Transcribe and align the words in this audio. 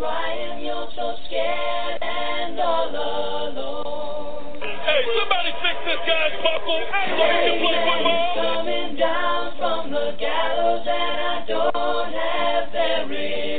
crying. 0.00 0.64
You're 0.64 0.88
so 0.96 1.14
scared 1.28 2.00
and 2.00 2.58
all 2.58 2.88
alone. 2.88 4.56
Hey, 4.64 5.00
somebody 5.12 5.52
fix 5.60 5.76
this 5.84 6.00
guy's 6.08 6.36
buckle 6.40 6.80
so 6.88 7.24
he 7.28 7.40
can 7.44 7.56
play 7.60 7.76
football. 7.84 8.32
Coming 8.40 8.96
down 8.96 9.52
from 9.60 9.90
the 9.92 10.16
gallows, 10.16 10.86
and 10.88 11.16
I 11.20 11.44
don't 11.46 12.12
have 12.16 12.72
very 12.72 13.49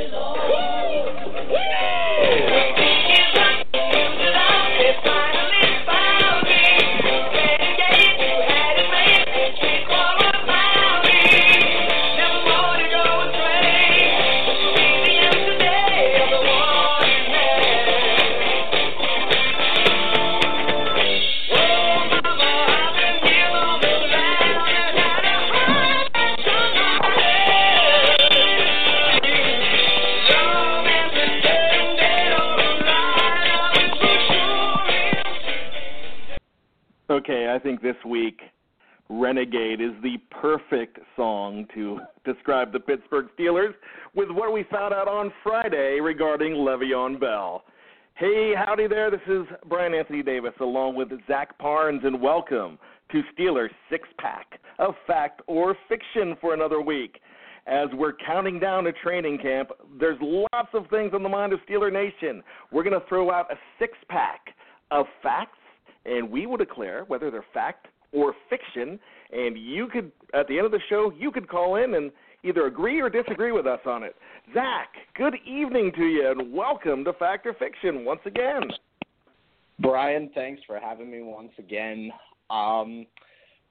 Okay, 37.22 37.54
I 37.54 37.60
think 37.60 37.80
this 37.80 37.94
week 38.04 38.40
Renegade 39.08 39.80
is 39.80 39.92
the 40.02 40.16
perfect 40.32 40.98
song 41.14 41.66
to 41.72 42.00
describe 42.24 42.72
the 42.72 42.80
Pittsburgh 42.80 43.26
Steelers 43.38 43.74
with 44.12 44.28
what 44.28 44.52
we 44.52 44.64
found 44.72 44.92
out 44.92 45.06
on 45.06 45.32
Friday 45.44 46.00
regarding 46.00 46.54
Le'Veon 46.54 47.20
Bell. 47.20 47.62
Hey, 48.14 48.54
howdy 48.56 48.88
there. 48.88 49.08
This 49.08 49.20
is 49.28 49.44
Brian 49.68 49.94
Anthony 49.94 50.24
Davis 50.24 50.54
along 50.60 50.96
with 50.96 51.10
Zach 51.28 51.56
Parnes, 51.60 52.00
and 52.02 52.20
welcome 52.20 52.76
to 53.12 53.22
Steelers 53.38 53.70
Six 53.88 54.08
Pack 54.18 54.58
of 54.80 54.94
Fact 55.06 55.42
or 55.46 55.76
Fiction 55.88 56.34
for 56.40 56.54
another 56.54 56.80
week. 56.80 57.20
As 57.68 57.86
we're 57.92 58.14
counting 58.14 58.58
down 58.58 58.82
to 58.82 58.92
training 58.94 59.38
camp, 59.38 59.70
there's 60.00 60.18
lots 60.20 60.70
of 60.74 60.88
things 60.90 61.12
on 61.14 61.22
the 61.22 61.28
mind 61.28 61.52
of 61.52 61.60
Steeler 61.70 61.92
Nation. 61.92 62.42
We're 62.72 62.82
going 62.82 63.00
to 63.00 63.06
throw 63.08 63.30
out 63.30 63.48
a 63.52 63.56
six 63.78 63.92
pack 64.08 64.40
of 64.90 65.06
facts 65.22 65.56
and 66.04 66.30
we 66.30 66.46
will 66.46 66.56
declare 66.56 67.04
whether 67.04 67.30
they're 67.30 67.44
fact 67.54 67.88
or 68.12 68.34
fiction. 68.50 68.98
And 69.32 69.56
you 69.56 69.88
could, 69.88 70.12
at 70.34 70.48
the 70.48 70.58
end 70.58 70.66
of 70.66 70.72
the 70.72 70.80
show, 70.88 71.12
you 71.18 71.30
could 71.30 71.48
call 71.48 71.76
in 71.76 71.94
and 71.94 72.10
either 72.44 72.66
agree 72.66 73.00
or 73.00 73.08
disagree 73.08 73.52
with 73.52 73.66
us 73.66 73.80
on 73.86 74.02
it. 74.02 74.14
Zach, 74.52 74.88
good 75.16 75.34
evening 75.46 75.92
to 75.96 76.04
you, 76.04 76.30
and 76.30 76.52
welcome 76.52 77.04
to 77.04 77.12
Fact 77.14 77.46
or 77.46 77.54
Fiction 77.54 78.04
once 78.04 78.20
again. 78.26 78.62
Brian, 79.78 80.30
thanks 80.34 80.62
for 80.66 80.78
having 80.78 81.10
me 81.10 81.22
once 81.22 81.52
again. 81.58 82.10
Um, 82.50 83.06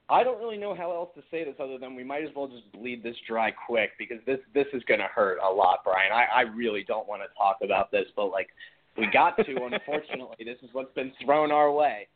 I 0.08 0.24
don't 0.24 0.38
really 0.38 0.58
know 0.58 0.74
how 0.74 0.90
else 0.90 1.10
to 1.14 1.22
say 1.30 1.44
this 1.44 1.54
other 1.60 1.78
than 1.78 1.94
we 1.94 2.04
might 2.04 2.22
as 2.22 2.30
well 2.34 2.48
just 2.48 2.70
bleed 2.72 3.02
this 3.02 3.16
dry 3.26 3.50
quick 3.50 3.90
because 3.98 4.18
this 4.26 4.40
this 4.52 4.66
is 4.74 4.82
going 4.84 5.00
to 5.00 5.06
hurt 5.06 5.38
a 5.42 5.50
lot, 5.50 5.78
Brian. 5.84 6.12
I, 6.12 6.24
I 6.34 6.40
really 6.42 6.84
don't 6.86 7.08
want 7.08 7.22
to 7.22 7.28
talk 7.38 7.58
about 7.62 7.90
this, 7.90 8.06
but 8.16 8.26
like 8.26 8.48
we 8.98 9.06
got 9.12 9.36
to. 9.36 9.42
unfortunately, 9.72 10.44
this 10.44 10.58
is 10.62 10.70
what's 10.72 10.92
been 10.94 11.12
thrown 11.24 11.50
our 11.50 11.70
way. 11.70 12.08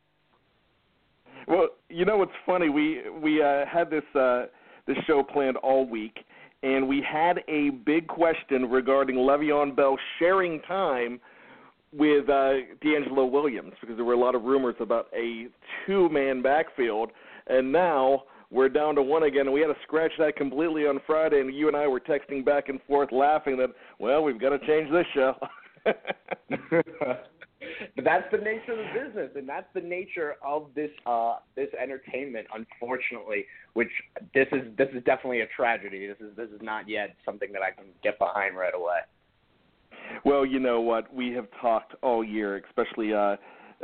Well, 1.47 1.69
you 1.89 2.05
know 2.05 2.17
what's 2.17 2.33
funny? 2.45 2.69
We 2.69 3.03
we 3.23 3.43
uh, 3.43 3.65
had 3.67 3.91
this 3.91 4.05
uh, 4.15 4.47
this 4.87 4.97
show 5.07 5.23
planned 5.23 5.57
all 5.59 5.87
week, 5.89 6.19
and 6.63 6.89
we 6.89 7.03
had 7.03 7.41
a 7.49 7.71
big 7.71 8.09
question 8.09 8.69
regarding 8.69 9.17
Le'Veon 9.17 9.75
Bell 9.77 9.97
sharing 10.19 10.61
time 10.63 11.21
with 11.93 12.29
uh, 12.29 12.55
DeAngelo 12.85 13.31
Williams 13.31 13.73
because 13.81 13.97
there 13.97 14.05
were 14.05 14.15
a 14.15 14.19
lot 14.19 14.35
of 14.35 14.43
rumors 14.43 14.75
about 14.81 15.07
a 15.17 15.47
two-man 15.87 16.43
backfield, 16.43 17.11
and 17.47 17.71
now 17.71 18.25
we're 18.51 18.69
down 18.69 18.97
to 18.97 19.03
one 19.03 19.23
again, 19.23 19.43
and 19.43 19.53
we 19.53 19.61
had 19.61 19.69
to 19.69 19.77
scratch 19.83 20.13
that 20.19 20.37
completely 20.37 20.87
on 20.87 21.01
Friday. 21.07 21.41
And 21.41 21.55
you 21.55 21.69
and 21.69 21.77
I 21.77 21.87
were 21.87 22.01
texting 22.01 22.45
back 22.45 22.69
and 22.69 22.81
forth, 22.87 23.11
laughing 23.13 23.57
that, 23.59 23.71
well, 23.99 24.23
we've 24.23 24.41
got 24.41 24.51
to 24.51 24.59
change 24.67 24.91
this 24.91 25.07
show. 25.15 25.35
but 27.95 28.05
that's 28.05 28.27
the 28.31 28.39
nature 28.39 28.73
of 28.73 28.79
the 28.79 29.01
business, 29.01 29.31
and 29.37 29.49
that's 29.49 29.67
the 29.75 29.81
nature 29.81 30.35
of 30.45 30.69
this 30.75 30.91
uh, 31.07 31.37
this 31.55 31.69
entertainment. 31.81 32.47
Unfortunately, 32.55 33.45
which 33.75 33.91
this 34.35 34.47
is 34.53 34.77
this 34.77 34.89
is 34.95 35.03
definitely 35.05 35.41
a 35.41 35.47
tragedy. 35.57 36.07
This 36.07 36.19
is 36.21 36.37
this 36.37 36.51
is 36.51 36.61
not 36.63 36.89
yet 36.89 37.17
something 37.25 37.53
that 37.53 37.63
I 37.63 37.71
can 37.71 37.87
get 38.03 38.19
behind 38.19 38.57
right 38.57 38.75
away. 38.75 38.99
Well, 40.25 40.47
you 40.47 40.61
know 40.61 40.81
what? 40.81 41.13
We 41.13 41.33
have 41.33 41.47
talked 41.61 41.95
all 42.03 42.23
year, 42.23 42.63
especially 42.69 43.13
uh, 43.13 43.37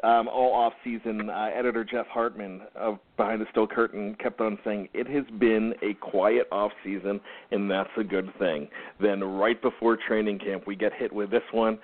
um, 0.02 0.28
all 0.28 0.52
off 0.54 0.72
season. 0.84 1.30
Uh, 1.30 1.50
editor 1.54 1.84
Jeff 1.84 2.06
Hartman 2.06 2.62
of 2.74 2.98
Behind 3.16 3.40
the 3.40 3.46
Steel 3.50 3.66
Curtain 3.66 4.16
kept 4.20 4.40
on 4.40 4.58
saying 4.64 4.88
it 4.94 5.06
has 5.08 5.24
been 5.38 5.74
a 5.82 5.94
quiet 5.94 6.48
off 6.50 6.72
season, 6.84 7.20
and 7.50 7.70
that's 7.70 7.90
a 7.98 8.04
good 8.04 8.30
thing. 8.38 8.68
Then 9.00 9.22
right 9.22 9.60
before 9.60 9.96
training 9.96 10.38
camp, 10.38 10.66
we 10.66 10.76
get 10.76 10.92
hit 10.94 11.12
with 11.12 11.30
this 11.30 11.42
one. 11.52 11.78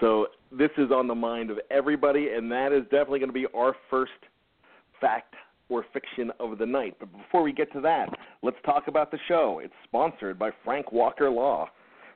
So 0.00 0.26
this 0.58 0.70
is 0.78 0.90
on 0.90 1.06
the 1.06 1.14
mind 1.14 1.50
of 1.50 1.58
everybody, 1.70 2.28
and 2.36 2.50
that 2.50 2.72
is 2.72 2.82
definitely 2.84 3.18
going 3.18 3.30
to 3.30 3.34
be 3.34 3.46
our 3.54 3.74
first 3.90 4.12
fact 5.00 5.34
or 5.68 5.84
fiction 5.92 6.30
of 6.40 6.58
the 6.58 6.66
night. 6.66 6.96
But 7.00 7.10
before 7.12 7.42
we 7.42 7.52
get 7.52 7.72
to 7.72 7.80
that, 7.80 8.08
let's 8.42 8.56
talk 8.64 8.88
about 8.88 9.10
the 9.10 9.18
show. 9.28 9.60
It's 9.62 9.74
sponsored 9.84 10.38
by 10.38 10.50
Frank 10.64 10.92
Walker 10.92 11.30
Law. 11.30 11.68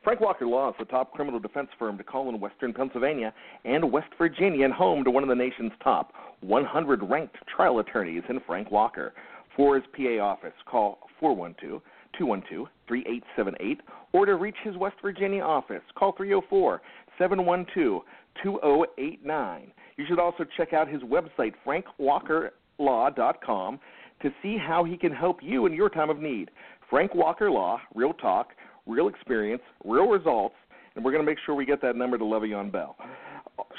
Frank 0.04 0.20
Walker 0.20 0.46
Law 0.46 0.70
is 0.70 0.74
the 0.78 0.84
top 0.84 1.12
criminal 1.12 1.40
defense 1.40 1.68
firm 1.78 1.98
to 1.98 2.04
call 2.04 2.28
in 2.28 2.40
Western 2.40 2.72
Pennsylvania 2.72 3.32
and 3.64 3.90
West 3.90 4.08
Virginia 4.16 4.64
and 4.64 4.72
home 4.72 5.02
to 5.04 5.10
one 5.10 5.22
of 5.22 5.28
the 5.28 5.34
nation's 5.34 5.72
top 5.82 6.12
100 6.40 7.02
ranked 7.02 7.36
trial 7.54 7.80
attorneys 7.80 8.22
in 8.28 8.40
Frank 8.46 8.70
Walker. 8.70 9.12
For 9.56 9.74
his 9.74 9.84
PA 9.96 10.22
office, 10.22 10.52
call 10.66 11.00
412 11.18 11.82
212 12.16 12.68
3878 12.86 13.80
or 14.12 14.26
to 14.26 14.36
reach 14.36 14.56
his 14.62 14.76
West 14.76 14.96
Virginia 15.02 15.42
office, 15.42 15.82
call 15.96 16.12
304 16.12 16.80
712 17.18 18.02
2089. 18.42 19.72
You 19.96 20.04
should 20.08 20.18
also 20.18 20.44
check 20.56 20.72
out 20.72 20.88
his 20.88 21.02
website, 21.02 21.52
frankwalkerlaw.com, 21.66 23.80
to 24.22 24.30
see 24.42 24.56
how 24.56 24.84
he 24.84 24.96
can 24.96 25.12
help 25.12 25.40
you 25.42 25.66
in 25.66 25.72
your 25.72 25.90
time 25.90 26.10
of 26.10 26.20
need. 26.20 26.50
Frank 26.88 27.14
Walker 27.14 27.50
Law, 27.50 27.80
real 27.94 28.14
talk, 28.14 28.52
real 28.86 29.08
experience, 29.08 29.62
real 29.84 30.08
results, 30.08 30.54
and 30.94 31.04
we're 31.04 31.12
going 31.12 31.24
to 31.24 31.30
make 31.30 31.38
sure 31.44 31.54
we 31.54 31.66
get 31.66 31.82
that 31.82 31.96
number 31.96 32.18
to 32.18 32.24
Le'Veon 32.24 32.72
Bell. 32.72 32.96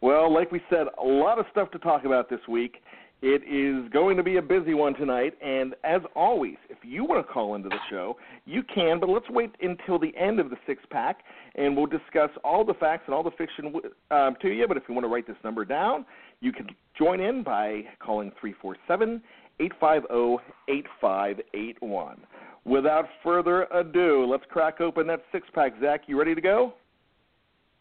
Well, 0.02 0.30
like 0.32 0.52
we 0.52 0.60
said, 0.70 0.86
a 1.00 1.04
lot 1.04 1.38
of 1.38 1.46
stuff 1.50 1.70
to 1.72 1.78
talk 1.78 2.04
about 2.04 2.30
this 2.30 2.40
week. 2.48 2.76
It 3.22 3.42
is 3.44 3.90
going 3.92 4.18
to 4.18 4.22
be 4.22 4.36
a 4.36 4.42
busy 4.42 4.74
one 4.74 4.94
tonight, 4.94 5.32
and 5.42 5.74
as 5.84 6.02
always, 6.14 6.56
if 6.68 6.76
you 6.82 7.02
want 7.02 7.26
to 7.26 7.32
call 7.32 7.54
into 7.54 7.70
the 7.70 7.78
show, 7.88 8.18
you 8.44 8.62
can, 8.62 9.00
but 9.00 9.08
let's 9.08 9.28
wait 9.30 9.52
until 9.62 9.98
the 9.98 10.14
end 10.18 10.38
of 10.38 10.50
the 10.50 10.56
six 10.66 10.82
pack, 10.90 11.20
and 11.54 11.74
we'll 11.74 11.86
discuss 11.86 12.28
all 12.44 12.62
the 12.62 12.74
facts 12.74 13.04
and 13.06 13.14
all 13.14 13.22
the 13.22 13.30
fiction 13.30 13.72
um, 14.10 14.36
to 14.42 14.48
you. 14.48 14.68
But 14.68 14.76
if 14.76 14.82
you 14.86 14.94
want 14.94 15.06
to 15.06 15.08
write 15.08 15.26
this 15.26 15.38
number 15.42 15.64
down, 15.64 16.04
you 16.40 16.52
can 16.52 16.66
join 16.96 17.20
in 17.20 17.42
by 17.42 17.84
calling 18.00 18.32
347 18.38 19.22
850 19.60 20.42
8581. 20.68 22.18
Without 22.64 23.06
further 23.22 23.64
ado, 23.72 24.26
let's 24.28 24.44
crack 24.50 24.80
open 24.80 25.06
that 25.06 25.22
six 25.30 25.46
pack. 25.54 25.72
Zach, 25.80 26.02
you 26.06 26.18
ready 26.18 26.34
to 26.34 26.40
go? 26.40 26.74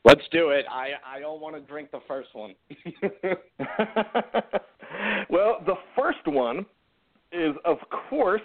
Let's 0.03 0.21
do 0.31 0.51
it. 0.51 0.65
I 0.69 0.91
I 1.05 1.19
don't 1.19 1.41
want 1.41 1.55
to 1.55 1.61
drink 1.61 1.89
the 1.91 2.01
first 2.07 2.29
one. 2.33 2.53
well, 5.29 5.57
the 5.65 5.75
first 5.95 6.25
one 6.25 6.65
is, 7.31 7.55
of 7.65 7.77
course, 8.09 8.41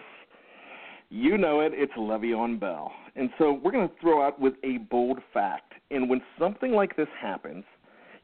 you 1.11 1.37
know 1.37 1.61
it. 1.61 1.73
It's 1.75 1.93
Le'Veon 1.93 2.59
Bell, 2.59 2.91
and 3.17 3.29
so 3.37 3.61
we're 3.62 3.73
going 3.73 3.88
to 3.88 3.94
throw 4.00 4.26
out 4.26 4.41
with 4.41 4.55
a 4.65 4.79
bold 4.79 5.19
fact. 5.35 5.75
And 5.91 6.09
when 6.09 6.23
something 6.38 6.73
like 6.73 6.97
this 6.97 7.09
happens, 7.21 7.65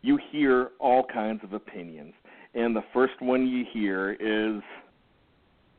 you 0.00 0.18
hear 0.30 0.70
all 0.78 1.04
kinds 1.04 1.44
of 1.44 1.52
opinions. 1.52 2.14
And 2.54 2.74
the 2.74 2.84
first 2.94 3.20
one 3.20 3.46
you 3.46 3.66
hear 3.70 4.12
is 4.12 4.62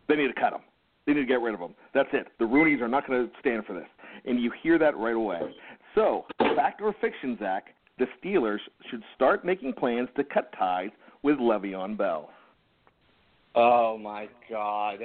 they 0.08 0.16
need 0.16 0.28
to 0.28 0.40
cut 0.40 0.54
him. 0.54 0.62
They 1.06 1.14
need 1.14 1.22
to 1.22 1.26
get 1.26 1.42
rid 1.42 1.54
of 1.54 1.60
him. 1.60 1.74
That's 1.94 2.10
it. 2.14 2.28
The 2.40 2.46
Rooneys 2.46 2.82
are 2.82 2.88
not 2.88 3.08
going 3.08 3.28
to 3.28 3.32
stand 3.40 3.66
for 3.66 3.74
this. 3.74 3.88
And 4.26 4.42
you 4.42 4.52
hear 4.62 4.78
that 4.80 4.98
right 4.98 5.16
away. 5.16 5.40
So, 5.96 6.26
fact 6.56 6.82
or 6.82 6.94
fiction, 7.00 7.38
Zach, 7.40 7.68
the 7.98 8.06
Steelers 8.22 8.60
should 8.90 9.02
start 9.16 9.46
making 9.46 9.74
plans 9.74 10.10
to 10.18 10.24
cut 10.24 10.52
ties 10.58 10.90
with 11.24 11.38
Le'Veon 11.38 11.98
Bell. 11.98 12.30
Oh 13.56 13.98
my 13.98 14.28
God, 14.50 15.00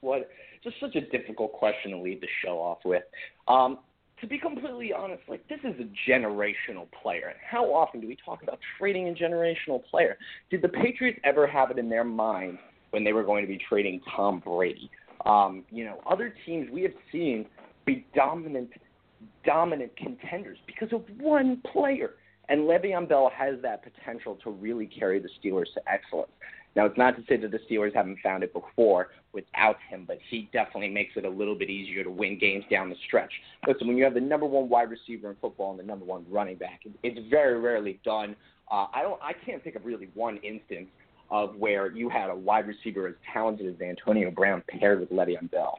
what? 0.00 0.28
Just 0.62 0.76
such 0.78 0.94
a 0.94 1.00
difficult 1.00 1.52
question 1.52 1.90
to 1.90 1.98
lead 1.98 2.20
the 2.20 2.28
show 2.44 2.58
off 2.58 2.78
with. 2.84 3.02
Um, 3.48 3.78
to 4.20 4.26
be 4.26 4.38
completely 4.38 4.92
honest, 4.92 5.22
like 5.28 5.46
this 5.48 5.58
is 5.64 5.74
a 5.80 6.10
generational 6.10 6.86
player. 7.02 7.28
And 7.28 7.38
how 7.50 7.64
often 7.74 8.00
do 8.00 8.06
we 8.06 8.16
talk 8.24 8.42
about 8.42 8.58
trading 8.78 9.08
a 9.08 9.12
generational 9.12 9.82
player? 9.90 10.16
Did 10.50 10.62
the 10.62 10.68
Patriots 10.68 11.18
ever 11.24 11.46
have 11.46 11.70
it 11.70 11.78
in 11.78 11.88
their 11.88 12.04
mind 12.04 12.58
when 12.90 13.04
they 13.04 13.12
were 13.12 13.24
going 13.24 13.42
to 13.42 13.48
be 13.48 13.58
trading 13.68 14.00
Tom 14.14 14.40
Brady? 14.44 14.90
Um, 15.26 15.64
you 15.70 15.84
know, 15.84 16.00
other 16.08 16.34
teams 16.46 16.70
we 16.70 16.82
have 16.82 16.92
seen 17.12 17.46
be 17.86 18.06
dominant 18.14 18.70
dominant 19.44 19.94
contenders 19.96 20.58
because 20.66 20.92
of 20.92 21.02
one 21.18 21.62
player. 21.72 22.14
And 22.48 22.62
Le'Veon 22.62 23.08
Bell 23.08 23.30
has 23.36 23.56
that 23.62 23.82
potential 23.82 24.36
to 24.42 24.50
really 24.50 24.86
carry 24.86 25.20
the 25.20 25.28
Steelers 25.40 25.72
to 25.74 25.80
excellence. 25.86 26.32
Now, 26.76 26.86
it's 26.86 26.98
not 26.98 27.16
to 27.16 27.22
say 27.28 27.36
that 27.36 27.50
the 27.50 27.58
Steelers 27.70 27.94
haven't 27.94 28.18
found 28.22 28.42
it 28.42 28.52
before 28.52 29.08
without 29.32 29.76
him, 29.88 30.04
but 30.06 30.18
he 30.30 30.48
definitely 30.52 30.88
makes 30.88 31.12
it 31.16 31.24
a 31.24 31.28
little 31.28 31.56
bit 31.56 31.68
easier 31.70 32.04
to 32.04 32.10
win 32.10 32.38
games 32.38 32.64
down 32.70 32.88
the 32.88 32.96
stretch. 33.06 33.32
Listen, 33.66 33.88
when 33.88 33.96
you 33.96 34.04
have 34.04 34.14
the 34.14 34.20
number 34.20 34.46
one 34.46 34.68
wide 34.68 34.90
receiver 34.90 35.30
in 35.30 35.36
football 35.40 35.70
and 35.70 35.78
the 35.78 35.84
number 35.84 36.04
one 36.04 36.24
running 36.30 36.56
back, 36.56 36.80
it's 37.02 37.28
very 37.28 37.58
rarely 37.58 38.00
done. 38.04 38.36
Uh, 38.70 38.86
I 38.94 39.02
don't, 39.02 39.20
I 39.20 39.32
can't 39.32 39.62
think 39.62 39.74
of 39.74 39.84
really 39.84 40.08
one 40.14 40.36
instance 40.38 40.88
of 41.30 41.56
where 41.56 41.90
you 41.92 42.08
had 42.08 42.30
a 42.30 42.34
wide 42.34 42.66
receiver 42.66 43.06
as 43.06 43.14
talented 43.32 43.72
as 43.72 43.80
Antonio 43.80 44.30
Brown 44.30 44.62
paired 44.68 45.00
with 45.00 45.10
Le'Veon 45.10 45.50
Bell. 45.50 45.78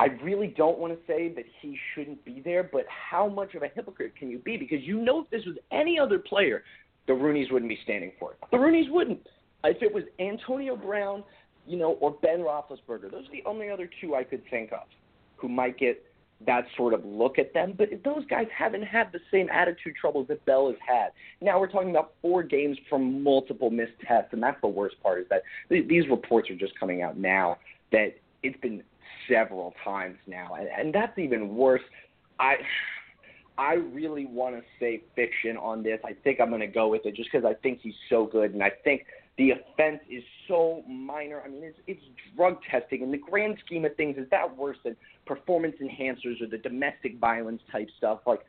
I 0.00 0.06
really 0.22 0.48
don't 0.48 0.78
want 0.78 0.92
to 0.92 0.98
say 1.06 1.32
that 1.34 1.44
he 1.60 1.78
shouldn't 1.94 2.24
be 2.24 2.40
there, 2.44 2.64
but 2.64 2.84
how 2.88 3.28
much 3.28 3.54
of 3.54 3.62
a 3.62 3.68
hypocrite 3.68 4.16
can 4.18 4.30
you 4.30 4.38
be? 4.38 4.56
Because 4.56 4.80
you 4.82 5.00
know, 5.00 5.22
if 5.22 5.30
this 5.30 5.44
was 5.46 5.56
any 5.70 5.98
other 5.98 6.18
player, 6.18 6.64
the 7.06 7.12
Rooneys 7.12 7.52
wouldn't 7.52 7.68
be 7.68 7.78
standing 7.84 8.12
for 8.18 8.32
it. 8.32 8.38
The 8.50 8.56
Rooneys 8.56 8.90
wouldn't. 8.90 9.20
If 9.64 9.80
it 9.82 9.92
was 9.92 10.04
Antonio 10.18 10.74
Brown, 10.74 11.22
you 11.66 11.78
know, 11.78 11.92
or 12.00 12.12
Ben 12.22 12.40
Roethlisberger, 12.40 13.10
those 13.10 13.28
are 13.28 13.32
the 13.32 13.44
only 13.46 13.70
other 13.70 13.88
two 14.00 14.16
I 14.16 14.24
could 14.24 14.42
think 14.50 14.72
of 14.72 14.88
who 15.36 15.48
might 15.48 15.78
get 15.78 16.04
that 16.46 16.66
sort 16.76 16.94
of 16.94 17.04
look 17.04 17.38
at 17.38 17.52
them. 17.54 17.74
But 17.76 17.88
those 18.04 18.24
guys 18.26 18.46
haven't 18.56 18.82
had 18.82 19.12
the 19.12 19.20
same 19.30 19.48
attitude 19.50 19.94
troubles 20.00 20.28
that 20.28 20.44
Bell 20.44 20.68
has 20.68 20.76
had. 20.86 21.08
Now 21.40 21.60
we're 21.60 21.70
talking 21.70 21.90
about 21.90 22.14
four 22.22 22.42
games 22.42 22.78
from 22.88 23.22
multiple 23.22 23.70
missed 23.70 23.92
tests, 24.06 24.30
and 24.32 24.42
that's 24.42 24.60
the 24.60 24.68
worst 24.68 24.96
part 25.02 25.20
is 25.20 25.26
that 25.30 25.42
these 25.68 26.08
reports 26.08 26.50
are 26.50 26.56
just 26.56 26.78
coming 26.78 27.02
out 27.02 27.16
now 27.16 27.58
that 27.92 28.16
it's 28.42 28.58
been 28.60 28.82
several 29.28 29.74
times 29.84 30.16
now, 30.26 30.54
and, 30.58 30.68
and 30.68 30.94
that's 30.94 31.16
even 31.18 31.54
worse. 31.54 31.82
I 32.40 32.56
I 33.58 33.74
really 33.74 34.26
want 34.26 34.56
to 34.56 34.62
say 34.80 35.02
fiction 35.14 35.56
on 35.56 35.82
this. 35.82 36.00
I 36.04 36.14
think 36.24 36.40
I'm 36.40 36.48
going 36.48 36.60
to 36.60 36.66
go 36.66 36.88
with 36.88 37.04
it 37.04 37.14
just 37.14 37.30
because 37.30 37.44
I 37.44 37.54
think 37.62 37.80
he's 37.82 37.94
so 38.08 38.26
good, 38.26 38.54
and 38.54 38.62
I 38.62 38.70
think 38.82 39.04
the 39.38 39.52
offense 39.52 40.00
is 40.10 40.22
so 40.46 40.82
minor. 40.88 41.42
I 41.44 41.48
mean, 41.48 41.62
it's 41.62 41.78
it's 41.86 42.02
drug 42.36 42.58
testing 42.70 43.02
in 43.02 43.10
the 43.10 43.18
grand 43.18 43.56
scheme 43.64 43.84
of 43.84 43.96
things. 43.96 44.16
Is 44.18 44.28
that 44.30 44.56
worse 44.56 44.76
than 44.84 44.96
performance 45.26 45.76
enhancers 45.80 46.40
or 46.42 46.46
the 46.46 46.58
domestic 46.58 47.18
violence 47.18 47.62
type 47.70 47.88
stuff? 47.96 48.20
Like, 48.26 48.40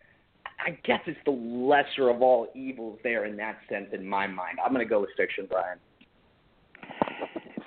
I 0.65 0.71
guess 0.83 0.99
it's 1.07 1.19
the 1.25 1.31
lesser 1.31 2.09
of 2.09 2.21
all 2.21 2.47
evils 2.53 2.99
there 3.03 3.25
in 3.25 3.37
that 3.37 3.59
sense 3.69 3.87
in 3.93 4.05
my 4.05 4.27
mind. 4.27 4.57
I'm 4.63 4.73
going 4.73 4.85
to 4.85 4.89
go 4.89 5.01
with 5.01 5.11
fiction, 5.15 5.47
Brian. 5.49 5.77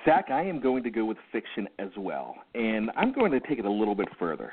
Zach, 0.04 0.26
I 0.30 0.42
am 0.42 0.60
going 0.60 0.82
to 0.84 0.90
go 0.90 1.04
with 1.04 1.16
fiction 1.32 1.68
as 1.78 1.88
well, 1.96 2.36
and 2.54 2.90
I'm 2.96 3.12
going 3.12 3.32
to 3.32 3.40
take 3.40 3.58
it 3.58 3.64
a 3.64 3.70
little 3.70 3.94
bit 3.94 4.08
further. 4.18 4.52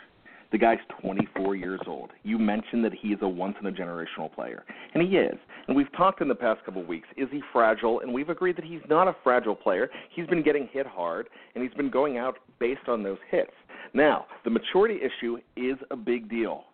The 0.53 0.59
guy's 0.59 0.77
24 1.01 1.55
years 1.55 1.81
old. 1.87 2.11
You 2.21 2.37
mentioned 2.37 2.85
that 2.85 2.93
he 2.93 3.09
is 3.09 3.19
a 3.23 3.27
once 3.27 3.55
in 3.59 3.65
a 3.65 3.71
generational 3.71 4.31
player, 4.31 4.63
and 4.93 5.01
he 5.01 5.17
is. 5.17 5.35
And 5.67 5.75
we've 5.75 5.91
talked 5.97 6.21
in 6.21 6.27
the 6.27 6.35
past 6.35 6.63
couple 6.63 6.79
of 6.81 6.87
weeks. 6.87 7.07
Is 7.17 7.27
he 7.31 7.41
fragile? 7.51 8.01
And 8.01 8.13
we've 8.13 8.29
agreed 8.29 8.55
that 8.57 8.63
he's 8.63 8.81
not 8.87 9.07
a 9.07 9.15
fragile 9.23 9.55
player. 9.55 9.89
He's 10.11 10.27
been 10.27 10.43
getting 10.43 10.69
hit 10.71 10.85
hard, 10.85 11.27
and 11.55 11.63
he's 11.63 11.73
been 11.73 11.89
going 11.89 12.19
out 12.19 12.37
based 12.59 12.87
on 12.87 13.01
those 13.01 13.17
hits. 13.31 13.51
Now, 13.95 14.27
the 14.43 14.51
maturity 14.51 14.99
issue 15.01 15.39
is 15.57 15.77
a 15.89 15.95
big 15.95 16.29
deal. 16.29 16.65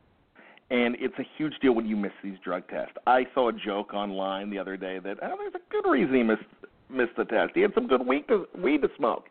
and 0.71 0.95
it's 0.99 1.17
a 1.17 1.25
huge 1.37 1.53
deal 1.61 1.73
when 1.73 1.87
you 1.87 1.95
miss 1.95 2.11
these 2.23 2.37
drug 2.43 2.67
tests. 2.67 2.93
I 3.07 3.25
saw 3.33 3.49
a 3.49 3.53
joke 3.53 3.93
online 3.93 4.49
the 4.49 4.59
other 4.59 4.77
day 4.77 4.99
that 4.99 5.17
oh, 5.23 5.35
there's 5.37 5.55
a 5.55 5.71
good 5.71 5.89
reason 5.89 6.13
he 6.13 6.23
missed 6.23 6.43
missed 6.89 7.15
the 7.17 7.25
test. 7.25 7.51
He 7.55 7.61
had 7.61 7.73
some 7.73 7.87
good 7.87 8.05
weed 8.05 8.27
to 8.27 8.45
weed 8.61 8.81
to 8.81 8.89
smoke. 8.97 9.25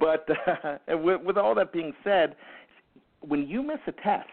But 0.00 0.26
uh, 0.46 0.96
with, 0.96 1.20
with 1.22 1.36
all 1.36 1.54
that 1.56 1.72
being 1.72 1.92
said, 2.02 2.34
when 3.26 3.48
you 3.48 3.62
miss 3.62 3.78
a 3.86 3.92
test, 3.92 4.28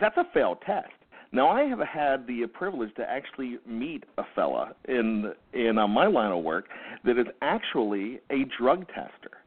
that's 0.00 0.16
a 0.16 0.24
failed 0.32 0.58
test. 0.64 0.88
Now, 1.32 1.48
I 1.48 1.62
have 1.62 1.78
had 1.78 2.26
the 2.26 2.46
privilege 2.52 2.92
to 2.96 3.08
actually 3.08 3.58
meet 3.66 4.04
a 4.18 4.24
fella 4.34 4.74
in 4.88 5.32
in 5.52 5.78
uh, 5.78 5.86
my 5.86 6.06
line 6.06 6.32
of 6.32 6.42
work 6.42 6.66
that 7.04 7.18
is 7.18 7.26
actually 7.40 8.18
a 8.30 8.44
drug 8.58 8.86
tester 8.88 9.38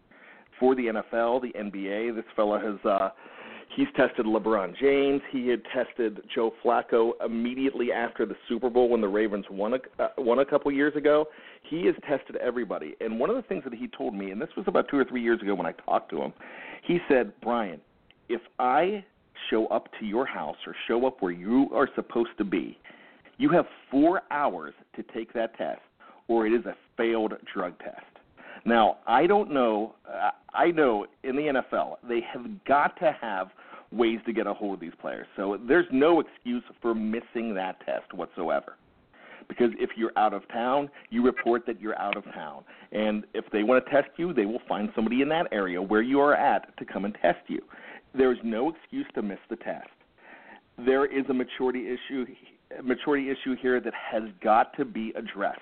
for 0.59 0.75
the 0.75 0.83
NFL, 0.83 1.41
the 1.41 1.51
NBA. 1.59 2.15
This 2.15 2.23
fella 2.37 2.59
has 2.59 2.85
uh, 2.89 3.09
he's 3.75 3.87
tested 3.97 4.25
LeBron 4.25 4.77
James. 4.79 5.21
He 5.29 5.49
had 5.49 5.61
tested 5.73 6.21
Joe 6.33 6.53
Flacco 6.63 7.11
immediately 7.25 7.91
after 7.91 8.25
the 8.25 8.35
Super 8.47 8.69
Bowl 8.69 8.87
when 8.87 9.01
the 9.01 9.07
Ravens 9.09 9.45
won 9.51 9.73
a 9.73 10.01
uh, 10.01 10.09
won 10.19 10.39
a 10.39 10.45
couple 10.45 10.71
years 10.71 10.95
ago. 10.95 11.25
He 11.69 11.85
has 11.87 11.95
tested 12.07 12.37
everybody, 12.37 12.95
and 13.01 13.19
one 13.19 13.29
of 13.29 13.35
the 13.35 13.41
things 13.41 13.65
that 13.65 13.73
he 13.73 13.89
told 13.89 14.13
me, 14.13 14.31
and 14.31 14.41
this 14.41 14.49
was 14.55 14.65
about 14.67 14.87
two 14.89 14.97
or 14.97 15.03
three 15.03 15.21
years 15.21 15.41
ago 15.41 15.53
when 15.53 15.65
I 15.65 15.73
talked 15.73 16.11
to 16.11 16.21
him, 16.21 16.31
he 16.83 16.99
said, 17.09 17.33
Brian, 17.41 17.81
if 18.29 18.41
I 18.59 19.03
show 19.49 19.67
up 19.67 19.89
to 19.99 20.05
your 20.05 20.25
house 20.25 20.57
or 20.65 20.75
show 20.87 21.05
up 21.05 21.21
where 21.21 21.31
you 21.31 21.67
are 21.73 21.89
supposed 21.95 22.37
to 22.37 22.43
be, 22.43 22.77
you 23.37 23.49
have 23.49 23.65
four 23.89 24.21
hours 24.31 24.73
to 24.95 25.03
take 25.13 25.33
that 25.33 25.57
test, 25.57 25.81
or 26.27 26.45
it 26.45 26.53
is 26.53 26.65
a 26.65 26.75
failed 26.95 27.33
drug 27.53 27.77
test. 27.79 28.05
Now, 28.65 28.97
I 29.07 29.27
don't 29.27 29.51
know. 29.51 29.95
Uh, 30.07 30.31
I 30.53 30.71
know 30.71 31.05
in 31.23 31.35
the 31.35 31.61
NFL 31.75 31.95
they 32.07 32.21
have 32.31 32.45
got 32.65 32.97
to 32.99 33.15
have 33.19 33.49
ways 33.91 34.19
to 34.25 34.33
get 34.33 34.47
a 34.47 34.53
hold 34.53 34.75
of 34.75 34.79
these 34.79 34.93
players. 34.99 35.27
So 35.35 35.57
there's 35.67 35.85
no 35.91 36.19
excuse 36.19 36.63
for 36.81 36.95
missing 36.95 37.53
that 37.55 37.83
test 37.85 38.13
whatsoever. 38.13 38.75
Because 39.47 39.71
if 39.77 39.91
you're 39.97 40.13
out 40.15 40.33
of 40.33 40.47
town, 40.47 40.89
you 41.09 41.23
report 41.23 41.65
that 41.67 41.81
you're 41.81 41.99
out 41.99 42.15
of 42.15 42.23
town. 42.33 42.63
And 42.91 43.25
if 43.33 43.45
they 43.51 43.63
want 43.63 43.83
to 43.85 43.91
test 43.91 44.07
you, 44.17 44.33
they 44.33 44.45
will 44.45 44.61
find 44.67 44.89
somebody 44.95 45.21
in 45.21 45.29
that 45.29 45.47
area 45.51 45.81
where 45.81 46.01
you 46.01 46.19
are 46.21 46.33
at 46.33 46.75
to 46.77 46.85
come 46.85 47.03
and 47.03 47.15
test 47.21 47.39
you. 47.47 47.61
There's 48.15 48.37
no 48.43 48.69
excuse 48.69 49.07
to 49.15 49.21
miss 49.21 49.39
the 49.49 49.55
test. 49.55 49.89
There 50.77 51.05
is 51.05 51.25
a 51.29 51.33
maturity 51.33 51.87
issue 51.87 52.25
maturity 52.83 53.29
issue 53.29 53.55
here 53.61 53.79
that 53.79 53.93
has 53.93 54.23
got 54.43 54.75
to 54.77 54.85
be 54.85 55.13
addressed. 55.15 55.59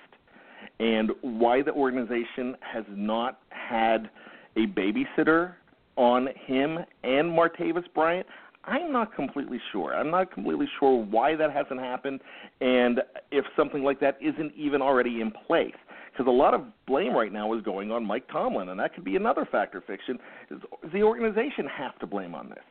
And 0.80 1.10
why 1.20 1.62
the 1.62 1.72
organization 1.72 2.56
has 2.60 2.84
not 2.88 3.40
had 3.50 4.10
a 4.56 4.66
babysitter 4.66 5.54
on 5.96 6.28
him 6.46 6.78
and 7.02 7.36
Martavis 7.36 7.84
Bryant, 7.94 8.26
I'm 8.64 8.92
not 8.92 9.14
completely 9.14 9.60
sure. 9.72 9.94
I'm 9.94 10.10
not 10.10 10.32
completely 10.32 10.68
sure 10.78 11.04
why 11.04 11.34
that 11.36 11.52
hasn't 11.52 11.80
happened 11.80 12.20
and 12.60 13.00
if 13.30 13.44
something 13.56 13.82
like 13.82 14.00
that 14.00 14.16
isn't 14.20 14.52
even 14.56 14.80
already 14.80 15.20
in 15.20 15.32
place. 15.46 15.74
Because 16.12 16.26
a 16.26 16.30
lot 16.30 16.52
of 16.54 16.62
blame 16.86 17.14
right 17.14 17.32
now 17.32 17.54
is 17.54 17.62
going 17.62 17.90
on 17.90 18.04
Mike 18.04 18.28
Tomlin, 18.28 18.68
and 18.68 18.78
that 18.78 18.94
could 18.94 19.04
be 19.04 19.16
another 19.16 19.48
factor 19.50 19.82
fiction. 19.86 20.18
Is 20.50 20.60
the 20.92 21.02
organization 21.02 21.66
have 21.66 21.98
to 22.00 22.06
blame 22.06 22.34
on 22.34 22.50
this? 22.50 22.64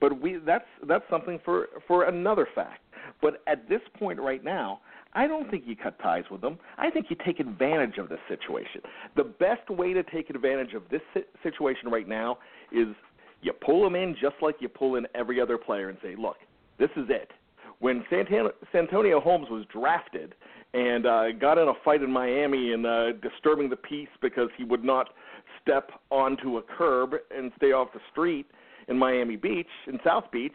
But 0.00 0.20
we 0.20 0.38
that's 0.44 0.64
that's 0.88 1.04
something 1.10 1.38
for 1.44 1.68
for 1.86 2.04
another 2.04 2.48
fact. 2.54 2.80
But 3.22 3.42
at 3.46 3.68
this 3.68 3.80
point 3.98 4.18
right 4.20 4.42
now, 4.42 4.80
I 5.14 5.26
don't 5.26 5.50
think 5.50 5.64
you 5.66 5.76
cut 5.76 5.98
ties 6.00 6.24
with 6.30 6.40
them. 6.40 6.58
I 6.76 6.90
think 6.90 7.06
you 7.08 7.16
take 7.24 7.40
advantage 7.40 7.98
of 7.98 8.08
this 8.08 8.18
situation. 8.28 8.82
The 9.16 9.24
best 9.24 9.68
way 9.70 9.92
to 9.92 10.02
take 10.02 10.28
advantage 10.28 10.74
of 10.74 10.82
this 10.90 11.00
situation 11.42 11.90
right 11.90 12.08
now 12.08 12.38
is 12.72 12.88
you 13.42 13.52
pull 13.52 13.82
them 13.82 13.94
in 13.94 14.14
just 14.20 14.36
like 14.42 14.56
you 14.60 14.68
pull 14.68 14.96
in 14.96 15.06
every 15.14 15.40
other 15.40 15.56
player 15.56 15.88
and 15.88 15.98
say, 16.02 16.14
look, 16.16 16.36
this 16.78 16.90
is 16.96 17.06
it. 17.08 17.30
When 17.78 18.04
Santana, 18.10 18.50
Santonio 18.72 19.20
Holmes 19.20 19.48
was 19.50 19.64
drafted 19.72 20.34
and 20.76 21.06
uh, 21.06 21.32
got 21.32 21.56
in 21.56 21.68
a 21.68 21.72
fight 21.82 22.02
in 22.02 22.12
Miami 22.12 22.72
and 22.72 22.86
uh, 22.86 23.12
disturbing 23.22 23.70
the 23.70 23.76
peace 23.76 24.08
because 24.20 24.50
he 24.58 24.64
would 24.64 24.84
not 24.84 25.08
step 25.62 25.90
onto 26.10 26.58
a 26.58 26.62
curb 26.62 27.14
and 27.34 27.50
stay 27.56 27.72
off 27.72 27.88
the 27.94 28.00
street 28.12 28.46
in 28.88 28.98
Miami 28.98 29.36
Beach, 29.36 29.66
in 29.86 29.98
South 30.04 30.30
Beach, 30.30 30.54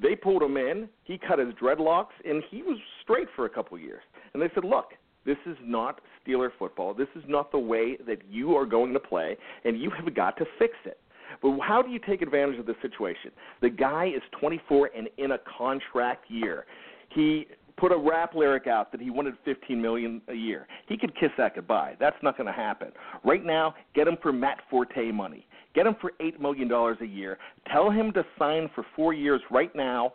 they 0.00 0.14
pulled 0.14 0.42
him 0.42 0.56
in. 0.56 0.88
He 1.04 1.18
cut 1.18 1.38
his 1.38 1.52
dreadlocks, 1.54 2.14
and 2.24 2.42
he 2.50 2.62
was 2.62 2.78
straight 3.02 3.28
for 3.34 3.46
a 3.46 3.50
couple 3.50 3.76
of 3.76 3.82
years. 3.82 4.02
And 4.32 4.42
they 4.42 4.48
said, 4.54 4.64
look, 4.64 4.92
this 5.24 5.36
is 5.46 5.56
not 5.62 6.00
Steeler 6.22 6.50
football. 6.58 6.94
This 6.94 7.08
is 7.16 7.24
not 7.26 7.50
the 7.50 7.58
way 7.58 7.96
that 8.06 8.18
you 8.30 8.54
are 8.54 8.66
going 8.66 8.92
to 8.92 9.00
play, 9.00 9.36
and 9.64 9.80
you 9.80 9.90
have 9.90 10.14
got 10.14 10.36
to 10.38 10.44
fix 10.58 10.74
it. 10.84 11.00
But 11.42 11.58
how 11.60 11.82
do 11.82 11.90
you 11.90 11.98
take 11.98 12.22
advantage 12.22 12.58
of 12.58 12.66
this 12.66 12.76
situation? 12.80 13.32
The 13.60 13.70
guy 13.70 14.06
is 14.06 14.22
24 14.38 14.90
and 14.96 15.08
in 15.18 15.32
a 15.32 15.38
contract 15.58 16.30
year. 16.30 16.66
He 17.08 17.46
put 17.76 17.92
a 17.92 17.96
rap 17.96 18.34
lyric 18.34 18.66
out 18.66 18.90
that 18.92 19.00
he 19.00 19.10
wanted 19.10 19.34
15 19.44 19.80
million 19.80 20.22
a 20.28 20.34
year. 20.34 20.66
He 20.88 20.96
could 20.96 21.14
kiss 21.18 21.30
that 21.38 21.54
goodbye. 21.54 21.94
That's 22.00 22.16
not 22.22 22.36
going 22.36 22.46
to 22.46 22.52
happen. 22.52 22.88
Right 23.24 23.44
now, 23.44 23.74
get 23.94 24.08
him 24.08 24.16
for 24.22 24.32
Matt 24.32 24.58
Forte 24.70 25.12
money. 25.12 25.46
Get 25.74 25.86
him 25.86 25.96
for 26.00 26.12
eight 26.20 26.40
million 26.40 26.68
dollars 26.68 26.96
a 27.02 27.06
year. 27.06 27.38
Tell 27.70 27.90
him 27.90 28.12
to 28.12 28.24
sign 28.38 28.70
for 28.74 28.84
four 28.96 29.12
years 29.12 29.42
right 29.50 29.74
now, 29.76 30.12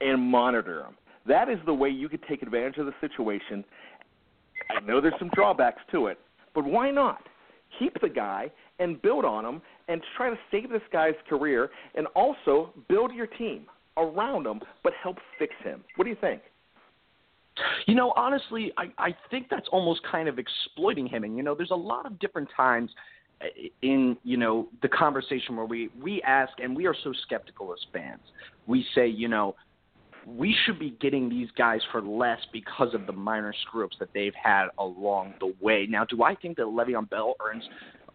and 0.00 0.20
monitor 0.20 0.80
him. 0.80 0.96
That 1.26 1.48
is 1.48 1.58
the 1.66 1.74
way 1.74 1.88
you 1.88 2.08
could 2.08 2.22
take 2.28 2.42
advantage 2.42 2.78
of 2.78 2.86
the 2.86 2.94
situation. 3.00 3.64
I 4.70 4.80
know 4.80 5.00
there's 5.00 5.14
some 5.18 5.30
drawbacks 5.34 5.80
to 5.92 6.06
it, 6.08 6.18
but 6.54 6.64
why 6.64 6.90
not? 6.90 7.22
Keep 7.78 8.00
the 8.00 8.08
guy 8.08 8.50
and 8.78 9.00
build 9.02 9.24
on 9.24 9.44
him 9.44 9.62
and 9.88 10.02
try 10.16 10.30
to 10.30 10.36
save 10.50 10.70
this 10.70 10.82
guy's 10.92 11.14
career 11.28 11.70
and 11.94 12.06
also 12.14 12.72
build 12.88 13.12
your 13.12 13.26
team 13.26 13.66
around 13.96 14.46
him, 14.46 14.60
but 14.82 14.92
help 15.02 15.16
fix 15.38 15.54
him. 15.62 15.82
What 15.96 16.04
do 16.04 16.10
you 16.10 16.16
think? 16.20 16.42
You 17.86 17.94
know, 17.94 18.12
honestly, 18.16 18.72
I, 18.76 18.86
I 18.98 19.16
think 19.30 19.48
that's 19.50 19.68
almost 19.70 20.00
kind 20.10 20.28
of 20.28 20.38
exploiting 20.38 21.06
him. 21.06 21.24
And, 21.24 21.36
you 21.36 21.42
know, 21.42 21.54
there's 21.54 21.70
a 21.70 21.76
lot 21.76 22.06
of 22.06 22.18
different 22.18 22.48
times 22.56 22.90
eh, 23.40 23.46
eh, 23.46 23.68
in 23.82 24.16
you 24.24 24.36
know 24.36 24.68
the 24.82 24.88
conversation 24.88 25.56
where 25.56 25.66
we 25.66 25.90
we 26.00 26.22
ask 26.22 26.52
and 26.62 26.76
we 26.76 26.86
are 26.86 26.94
so 27.04 27.12
skeptical 27.24 27.72
as 27.72 27.78
fans. 27.92 28.22
We 28.66 28.84
say 28.94 29.06
you 29.06 29.28
know 29.28 29.54
we 30.26 30.56
should 30.64 30.78
be 30.78 30.96
getting 31.00 31.28
these 31.28 31.48
guys 31.56 31.80
for 31.92 32.00
less 32.00 32.38
because 32.52 32.94
of 32.94 33.06
the 33.06 33.12
minor 33.12 33.54
screw 33.66 33.84
ups 33.84 33.96
that 34.00 34.08
they've 34.14 34.34
had 34.34 34.68
along 34.78 35.34
the 35.40 35.52
way. 35.60 35.86
Now 35.88 36.04
do 36.04 36.22
i 36.22 36.34
think 36.34 36.56
that 36.56 36.66
Le'Veon 36.66 37.08
Bell 37.10 37.34
earns 37.44 37.64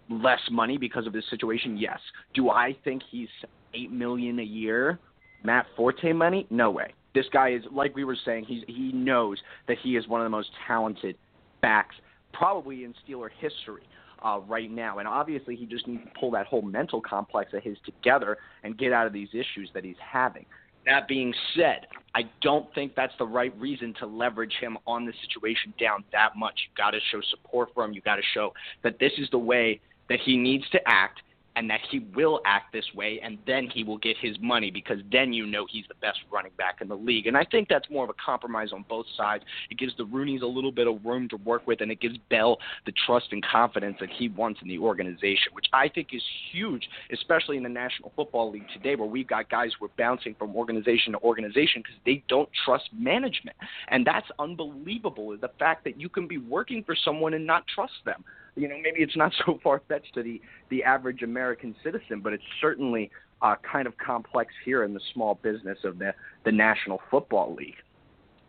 less 0.10 0.42
money 0.50 0.78
because 0.78 1.06
of 1.06 1.14
this 1.14 1.26
situation? 1.30 1.78
Yes. 1.78 2.00
Do 2.34 2.50
i 2.50 2.76
think 2.84 3.04
he's 3.12 3.30
8 3.74 3.92
million 3.92 4.40
a 4.40 4.44
year 4.44 5.00
matt 5.44 5.66
forte 5.76 6.12
money? 6.14 6.48
No 6.50 6.72
way 6.72 6.94
this 7.14 7.26
guy 7.32 7.50
is 7.50 7.64
like 7.72 7.96
we 7.96 8.04
were 8.04 8.18
saying 8.26 8.46
he's 8.46 8.64
he 8.68 8.92
knows 8.92 9.38
that 9.68 9.78
he 9.82 9.96
is 9.96 10.08
one 10.08 10.22
of 10.22 10.26
the 10.26 10.30
most 10.30 10.50
talented 10.68 11.16
backs 11.62 11.96
probably 12.34 12.84
in 12.84 12.94
Steeler 13.08 13.30
history 13.40 13.84
uh, 14.24 14.40
right 14.48 14.70
now. 14.70 15.00
And 15.00 15.08
obviously, 15.08 15.56
he 15.56 15.66
just 15.66 15.88
needs 15.88 16.04
to 16.04 16.20
pull 16.20 16.32
that 16.32 16.46
whole 16.46 16.62
mental 16.62 17.02
complex 17.02 17.54
of 17.54 17.64
his 17.64 17.78
together 17.86 18.38
and 18.64 18.78
get 18.78 18.94
out 18.94 19.08
of 19.08 19.14
these 19.14 19.30
issues 19.34 19.70
that 19.74 19.84
he's 19.84 19.96
having. 20.00 20.46
That 20.86 21.08
being 21.08 21.34
said, 21.56 21.88
I 22.16 22.24
don't 22.42 22.74
think 22.74 22.96
that's 22.96 23.14
the 23.20 23.26
right 23.26 23.54
reason 23.60 23.94
to 24.00 24.06
leverage 24.06 24.54
him 24.60 24.78
on 24.88 25.06
the 25.06 25.14
situation 25.28 25.74
down 25.80 26.04
that 26.12 26.36
much. 26.36 26.54
You 26.68 26.76
got 26.78 26.92
to 26.92 27.00
show 27.12 27.22
support 27.30 27.70
for 27.74 27.84
him. 27.84 27.94
You 27.94 28.02
got 28.02 28.16
to 28.16 28.24
show 28.34 28.54
that 28.84 28.98
this 29.00 29.12
is 29.18 29.28
the 29.32 29.38
way 29.38 29.82
that 30.10 30.20
he 30.24 30.38
needs 30.38 30.64
to 30.72 30.80
act 30.88 31.22
and 31.60 31.70
that 31.70 31.82
he 31.92 32.00
will 32.16 32.40
act 32.46 32.72
this 32.72 32.86
way, 32.96 33.20
and 33.22 33.38
then 33.46 33.68
he 33.68 33.84
will 33.84 33.98
get 33.98 34.16
his 34.18 34.38
money 34.42 34.72
because 34.72 35.00
then 35.12 35.34
you 35.34 35.46
know 35.46 35.68
he's 35.70 35.84
the 35.90 35.96
best 35.96 36.20
running 36.32 36.54
back 36.58 36.78
in 36.80 36.88
the 36.88 36.96
league. 36.96 37.28
And 37.28 37.36
I 37.36 37.44
think 37.44 37.68
that's 37.68 37.90
more 37.90 38.06
of 38.06 38.10
a 38.10 38.14
compromise 38.14 38.70
on 38.72 38.86
both 38.88 39.06
sides. 39.18 39.44
It 39.70 39.78
gives 39.78 39.92
the 39.98 40.06
Rooneys 40.06 40.42
a 40.42 40.46
little 40.46 40.72
bit 40.72 40.88
of 40.88 41.04
room 41.04 41.28
to 41.28 41.36
work 41.36 41.68
with, 41.68 41.82
and 41.82 41.92
it 41.92 42.00
gives 42.00 42.18
Bell 42.30 42.60
the 42.86 42.94
trust 43.06 43.34
and 43.34 43.44
confidence 43.44 43.98
that 44.00 44.10
he 44.10 44.30
wants 44.30 44.62
in 44.62 44.70
the 44.70 44.78
organization, 44.78 45.52
which 45.52 45.66
I 45.74 45.90
think 45.90 46.14
is 46.14 46.24
huge, 46.50 46.88
especially 47.12 47.58
in 47.58 47.64
the 47.64 47.70
National 47.70 48.14
Football 48.16 48.52
League 48.52 48.68
today, 48.74 48.96
where 48.96 49.10
we've 49.10 49.28
got 49.28 49.50
guys 49.50 49.72
who 49.78 49.88
are 49.88 49.92
bouncing 49.98 50.36
from 50.40 50.56
organization 50.56 51.12
to 51.12 51.20
organization 51.20 51.82
because 51.82 52.00
they 52.06 52.24
don't 52.30 52.48
trust 52.64 52.86
management. 52.98 53.58
And 53.90 54.08
that's 54.08 54.28
unbelievable, 54.40 55.36
the 55.36 55.52
fact 55.60 55.84
that 55.84 56.00
you 56.00 56.08
can 56.08 56.26
be 56.26 56.38
working 56.38 56.86
for 56.86 56.96
someone 56.96 57.34
and 57.34 57.46
not 57.46 57.66
trust 57.68 57.96
them 58.06 58.24
you 58.60 58.68
know, 58.68 58.76
maybe 58.82 59.00
it's 59.00 59.16
not 59.16 59.32
so 59.46 59.60
far 59.64 59.82
fetched 59.88 60.14
to 60.16 60.24
the 60.24 60.42
the 60.70 60.84
average 60.84 61.24
American 61.24 61.76
citizen, 61.84 62.20
but 62.22 62.34
it's 62.34 62.44
certainly 62.62 63.10
uh, 63.42 63.56
kind 63.70 63.88
of 63.88 63.98
complex 63.98 64.54
here 64.66 64.84
in 64.84 64.94
the 64.94 65.00
small 65.14 65.40
business 65.42 65.78
of 65.84 65.98
the 65.98 66.14
the 66.46 66.52
National 66.52 67.00
Football 67.10 67.56
League. 67.56 67.76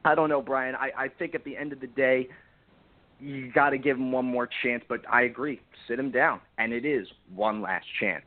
I 0.05 0.15
don't 0.15 0.31
know, 0.31 0.41
Brian. 0.41 0.75
I, 0.75 0.91
I 0.97 1.09
think 1.09 1.35
at 1.35 1.45
the 1.45 1.57
end 1.57 1.73
of 1.73 1.81
the 1.81 1.87
day, 1.87 2.29
you 3.21 3.53
got 3.53 3.71
to 3.71 3.79
give 3.79 3.99
him 3.99 4.13
one 4.13 4.25
more 4.25 4.49
chance. 4.63 4.83
But 4.89 5.01
I 5.11 5.23
agree, 5.23 5.61
sit 5.87 5.99
him 5.99 6.11
down, 6.11 6.41
and 6.59 6.73
it 6.73 6.85
is 6.85 7.07
one 7.35 7.61
last 7.61 7.87
chance. 8.01 8.25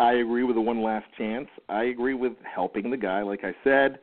I 0.00 0.14
agree 0.14 0.44
with 0.44 0.56
the 0.56 0.60
one 0.60 0.82
last 0.82 1.06
chance. 1.16 1.48
I 1.68 1.84
agree 1.84 2.14
with 2.14 2.32
helping 2.42 2.90
the 2.90 2.96
guy, 2.96 3.22
like 3.22 3.44
I 3.44 3.54
said 3.64 3.98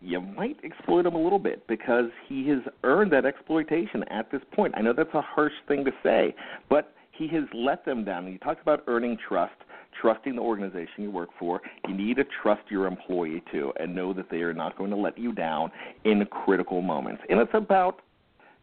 you 0.00 0.20
might 0.20 0.56
exploit 0.62 1.06
him 1.06 1.14
a 1.14 1.22
little 1.22 1.38
bit 1.38 1.66
because 1.66 2.06
he 2.28 2.48
has 2.48 2.60
earned 2.84 3.12
that 3.12 3.24
exploitation 3.24 4.04
at 4.10 4.30
this 4.30 4.42
point. 4.52 4.74
I 4.76 4.80
know 4.80 4.92
that's 4.92 5.14
a 5.14 5.20
harsh 5.20 5.52
thing 5.66 5.84
to 5.84 5.90
say, 6.02 6.34
but 6.68 6.94
he 7.10 7.26
has 7.28 7.44
let 7.52 7.84
them 7.84 8.04
down. 8.04 8.24
And 8.24 8.32
You 8.32 8.38
talk 8.38 8.60
about 8.62 8.84
earning 8.86 9.18
trust. 9.28 9.54
trusting 10.00 10.36
the 10.36 10.42
organization 10.42 11.02
you 11.02 11.10
work 11.10 11.30
for. 11.38 11.60
You 11.88 11.94
need 11.94 12.16
to 12.18 12.24
trust 12.42 12.62
your 12.68 12.86
employee 12.86 13.42
too 13.50 13.72
and 13.80 13.92
know 13.92 14.12
that 14.12 14.30
they 14.30 14.42
are 14.42 14.54
not 14.54 14.78
going 14.78 14.90
to 14.90 14.96
let 14.96 15.18
you 15.18 15.32
down 15.32 15.72
in 16.04 16.24
critical 16.26 16.80
moments. 16.80 17.22
And 17.28 17.40
it's 17.40 17.54
about 17.54 18.02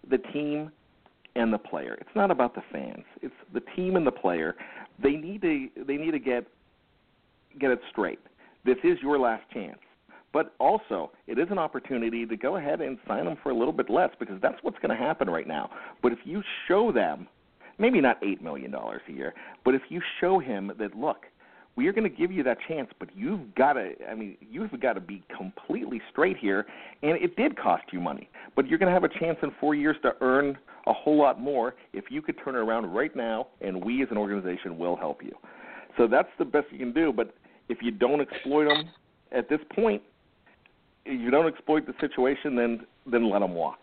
the 0.10 0.20
team 0.20 0.72
and 1.36 1.52
the 1.52 1.58
player. 1.58 1.98
It's 2.00 2.16
not 2.16 2.32
about 2.32 2.56
the 2.56 2.62
fans. 2.72 3.04
It's 3.22 3.34
the 3.54 3.62
team 3.76 3.98
and 3.98 4.08
the 4.08 4.12
player. 4.12 4.56
They 5.04 5.12
need 5.12 5.42
to 5.42 5.68
they 5.86 5.98
need 5.98 6.12
to 6.12 6.20
get 6.20 6.48
get 7.60 7.72
it 7.72 7.82
straight. 7.92 8.20
This 8.64 8.78
is 8.86 8.98
your 9.02 9.20
last 9.20 9.44
chance. 9.52 9.80
But 10.36 10.54
also, 10.60 11.12
it 11.28 11.40
is 11.40 11.48
an 11.50 11.58
opportunity 11.58 12.26
to 12.26 12.36
go 12.36 12.58
ahead 12.58 12.82
and 12.82 12.98
sign 13.08 13.24
them 13.24 13.38
for 13.42 13.52
a 13.52 13.58
little 13.58 13.72
bit 13.72 13.90
less 13.90 14.10
because 14.20 14.36
that's 14.42 14.58
what's 14.64 14.78
going 14.80 14.90
to 14.90 15.02
happen 15.02 15.30
right 15.30 15.48
now. 15.48 15.70
But 16.04 16.12
if 16.12 16.20
you 16.26 16.44
show 16.68 16.92
them, 16.92 17.30
maybe 17.78 18.02
not 18.02 18.22
$8 18.22 18.42
million 18.42 18.76
a 18.76 19.12
year, 19.14 19.34
but 19.64 19.76
if 19.76 19.84
you 19.88 20.02
show 20.20 20.40
him 20.40 20.74
that, 20.78 20.94
look, 20.94 21.28
we 21.78 21.88
are 21.88 21.94
going 21.94 22.04
to 22.04 22.14
give 22.14 22.34
you 22.34 22.44
that 22.44 22.58
chance, 22.68 22.90
but 23.00 23.08
you've 23.16 23.56
got 23.56 23.74
to, 23.74 23.94
I 24.12 24.14
mean, 24.14 24.36
you've 24.42 24.78
got 24.82 24.94
to 24.94 25.00
be 25.00 25.24
completely 25.38 26.02
straight 26.12 26.36
here. 26.36 26.66
And 27.02 27.12
it 27.12 27.38
did 27.38 27.58
cost 27.58 27.84
you 27.94 28.02
money, 28.02 28.30
but 28.58 28.68
you're 28.68 28.78
going 28.78 28.94
to 28.94 28.94
have 28.94 29.06
a 29.06 29.20
chance 29.20 29.38
in 29.42 29.54
four 29.62 29.74
years 29.74 29.96
to 30.02 30.18
earn 30.20 30.58
a 30.86 30.92
whole 30.92 31.18
lot 31.18 31.40
more 31.40 31.76
if 31.94 32.12
you 32.12 32.22
could 32.22 32.36
turn 32.44 32.56
it 32.56 32.60
around 32.60 32.88
right 32.88 33.16
now, 33.16 33.48
and 33.62 33.82
we 33.82 34.04
as 34.04 34.10
an 34.12 34.18
organization 34.18 34.78
will 34.78 34.98
help 34.98 35.24
you. 35.24 35.32
So 35.96 36.08
that's 36.08 36.28
the 36.38 36.44
best 36.44 36.68
you 36.74 36.80
can 36.80 36.92
do. 36.92 37.14
But 37.14 37.34
if 37.70 37.78
you 37.82 37.92
don't 37.92 38.20
exploit 38.20 38.66
them 38.66 38.90
at 39.32 39.48
this 39.48 39.62
point, 39.74 40.02
you 41.06 41.30
don't 41.30 41.48
exploit 41.48 41.86
the 41.86 41.94
situation, 42.00 42.56
then 42.56 42.86
then 43.06 43.30
let 43.30 43.40
them 43.40 43.54
walk. 43.54 43.80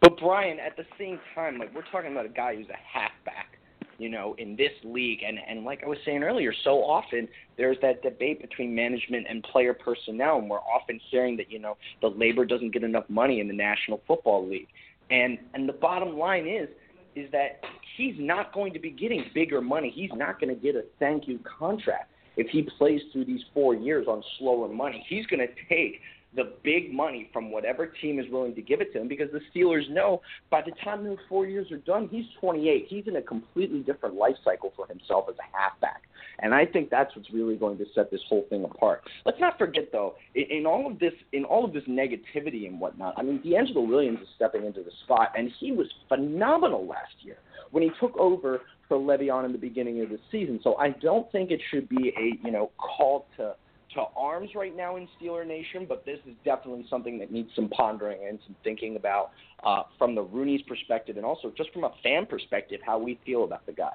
But 0.00 0.18
Brian, 0.18 0.58
at 0.60 0.76
the 0.76 0.84
same 0.98 1.18
time, 1.34 1.58
like 1.58 1.74
we're 1.74 1.82
talking 1.90 2.12
about 2.12 2.26
a 2.26 2.30
guy 2.30 2.54
who's 2.56 2.68
a 2.68 2.98
halfback, 2.98 3.58
you 3.98 4.08
know, 4.08 4.34
in 4.38 4.54
this 4.56 4.72
league, 4.84 5.20
and 5.26 5.38
and 5.48 5.64
like 5.64 5.82
I 5.82 5.88
was 5.88 5.98
saying 6.04 6.22
earlier, 6.22 6.52
so 6.62 6.84
often 6.84 7.28
there's 7.56 7.76
that 7.82 8.02
debate 8.02 8.40
between 8.40 8.74
management 8.74 9.26
and 9.28 9.42
player 9.44 9.74
personnel, 9.74 10.38
and 10.38 10.48
we're 10.48 10.58
often 10.58 11.00
hearing 11.10 11.36
that 11.38 11.50
you 11.50 11.58
know 11.58 11.76
the 12.00 12.08
labor 12.08 12.44
doesn't 12.44 12.72
get 12.72 12.84
enough 12.84 13.08
money 13.08 13.40
in 13.40 13.48
the 13.48 13.54
National 13.54 14.00
Football 14.06 14.48
League, 14.48 14.68
and 15.10 15.38
and 15.54 15.68
the 15.68 15.72
bottom 15.72 16.18
line 16.18 16.46
is 16.46 16.68
is 17.16 17.30
that 17.30 17.62
he's 17.96 18.16
not 18.18 18.52
going 18.52 18.72
to 18.72 18.78
be 18.80 18.90
getting 18.90 19.24
bigger 19.34 19.60
money. 19.60 19.88
He's 19.94 20.10
not 20.14 20.40
going 20.40 20.54
to 20.54 20.60
get 20.60 20.74
a 20.74 20.84
thank 20.98 21.28
you 21.28 21.38
contract 21.58 22.10
if 22.36 22.48
he 22.48 22.62
plays 22.78 23.00
through 23.12 23.24
these 23.26 23.42
four 23.52 23.74
years 23.74 24.06
on 24.08 24.22
slower 24.38 24.68
money, 24.68 25.04
he's 25.08 25.26
going 25.26 25.40
to 25.40 25.54
take 25.68 26.00
the 26.36 26.52
big 26.62 26.92
money 26.92 27.30
from 27.32 27.50
whatever 27.50 27.86
team 27.86 28.18
is 28.18 28.26
willing 28.30 28.54
to 28.54 28.62
give 28.62 28.80
it 28.80 28.92
to 28.92 29.00
him 29.00 29.08
because 29.08 29.28
the 29.32 29.40
Steelers 29.54 29.88
know 29.90 30.20
by 30.50 30.60
the 30.60 30.72
time 30.82 31.04
those 31.04 31.18
four 31.28 31.46
years 31.46 31.70
are 31.70 31.78
done, 31.78 32.08
he's 32.10 32.24
28. 32.40 32.86
He's 32.88 33.06
in 33.06 33.16
a 33.16 33.22
completely 33.22 33.80
different 33.80 34.16
life 34.16 34.36
cycle 34.44 34.72
for 34.76 34.86
himself 34.86 35.26
as 35.28 35.36
a 35.38 35.56
halfback. 35.56 36.02
And 36.40 36.52
I 36.52 36.66
think 36.66 36.90
that's 36.90 37.14
what's 37.14 37.32
really 37.32 37.54
going 37.54 37.78
to 37.78 37.84
set 37.94 38.10
this 38.10 38.20
whole 38.28 38.44
thing 38.50 38.64
apart. 38.64 39.02
Let's 39.24 39.38
not 39.38 39.56
forget, 39.56 39.90
though, 39.92 40.14
in, 40.34 40.44
in 40.50 40.66
all 40.66 40.90
of 40.90 40.98
this, 40.98 41.12
in 41.32 41.44
all 41.44 41.64
of 41.64 41.72
this 41.72 41.84
negativity 41.84 42.66
and 42.66 42.80
whatnot. 42.80 43.14
I 43.16 43.22
mean, 43.22 43.40
DeAngelo 43.40 43.86
Williams 43.86 44.20
is 44.20 44.28
stepping 44.34 44.64
into 44.64 44.82
the 44.82 44.90
spot, 45.04 45.32
and 45.36 45.50
he 45.60 45.70
was 45.70 45.86
phenomenal 46.08 46.86
last 46.86 47.14
year 47.20 47.36
when 47.70 47.84
he 47.84 47.90
took 48.00 48.16
over 48.16 48.62
for 48.94 49.00
Le'Veon 49.00 49.44
in 49.44 49.52
the 49.52 49.58
beginning 49.58 50.02
of 50.02 50.10
the 50.10 50.18
season. 50.30 50.60
So 50.62 50.76
I 50.76 50.90
don't 50.90 51.30
think 51.32 51.50
it 51.50 51.60
should 51.70 51.88
be 51.88 52.12
a 52.16 52.44
you 52.44 52.52
know 52.52 52.70
call 52.78 53.26
to 53.36 53.54
to 53.94 54.02
arms 54.16 54.50
right 54.56 54.76
now 54.76 54.96
in 54.96 55.08
Steeler 55.20 55.46
Nation, 55.46 55.86
but 55.88 56.04
this 56.04 56.18
is 56.26 56.34
definitely 56.44 56.84
something 56.90 57.16
that 57.18 57.30
needs 57.30 57.48
some 57.54 57.68
pondering 57.68 58.26
and 58.28 58.40
some 58.44 58.56
thinking 58.64 58.96
about 58.96 59.30
uh, 59.62 59.82
from 59.98 60.16
the 60.16 60.22
Rooney's 60.22 60.62
perspective 60.62 61.16
and 61.16 61.24
also 61.24 61.52
just 61.56 61.72
from 61.72 61.84
a 61.84 61.92
fan 62.02 62.26
perspective 62.26 62.80
how 62.84 62.98
we 62.98 63.20
feel 63.24 63.44
about 63.44 63.64
the 63.66 63.72
guy. 63.72 63.92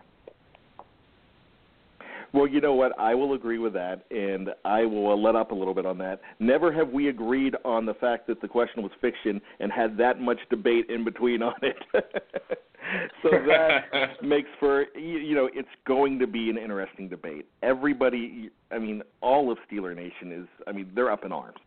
Well, 2.33 2.47
you 2.47 2.61
know 2.61 2.73
what? 2.73 2.97
I 2.99 3.15
will 3.15 3.33
agree 3.33 3.57
with 3.57 3.73
that, 3.73 4.05
and 4.11 4.49
I 4.63 4.85
will 4.85 5.11
uh, 5.11 5.15
let 5.15 5.35
up 5.35 5.51
a 5.51 5.55
little 5.55 5.73
bit 5.73 5.85
on 5.85 5.97
that. 5.99 6.21
Never 6.39 6.71
have 6.71 6.89
we 6.89 7.09
agreed 7.09 7.55
on 7.65 7.85
the 7.85 7.95
fact 7.95 8.27
that 8.27 8.41
the 8.41 8.47
question 8.47 8.83
was 8.83 8.91
fiction 9.01 9.41
and 9.59 9.71
had 9.71 9.97
that 9.97 10.19
much 10.19 10.37
debate 10.49 10.89
in 10.89 11.03
between 11.03 11.41
on 11.41 11.55
it. 11.61 11.77
so 13.23 13.29
that 13.31 14.21
makes 14.23 14.49
for 14.59 14.85
you 14.95 15.35
know 15.35 15.49
it's 15.53 15.67
going 15.87 16.19
to 16.19 16.27
be 16.27 16.49
an 16.49 16.57
interesting 16.57 17.09
debate. 17.09 17.47
Everybody, 17.63 18.51
I 18.71 18.77
mean, 18.77 19.01
all 19.21 19.51
of 19.51 19.57
Steeler 19.69 19.95
Nation 19.95 20.31
is, 20.31 20.47
I 20.67 20.71
mean, 20.71 20.91
they're 20.93 21.11
up 21.11 21.25
in 21.25 21.31
arms 21.31 21.57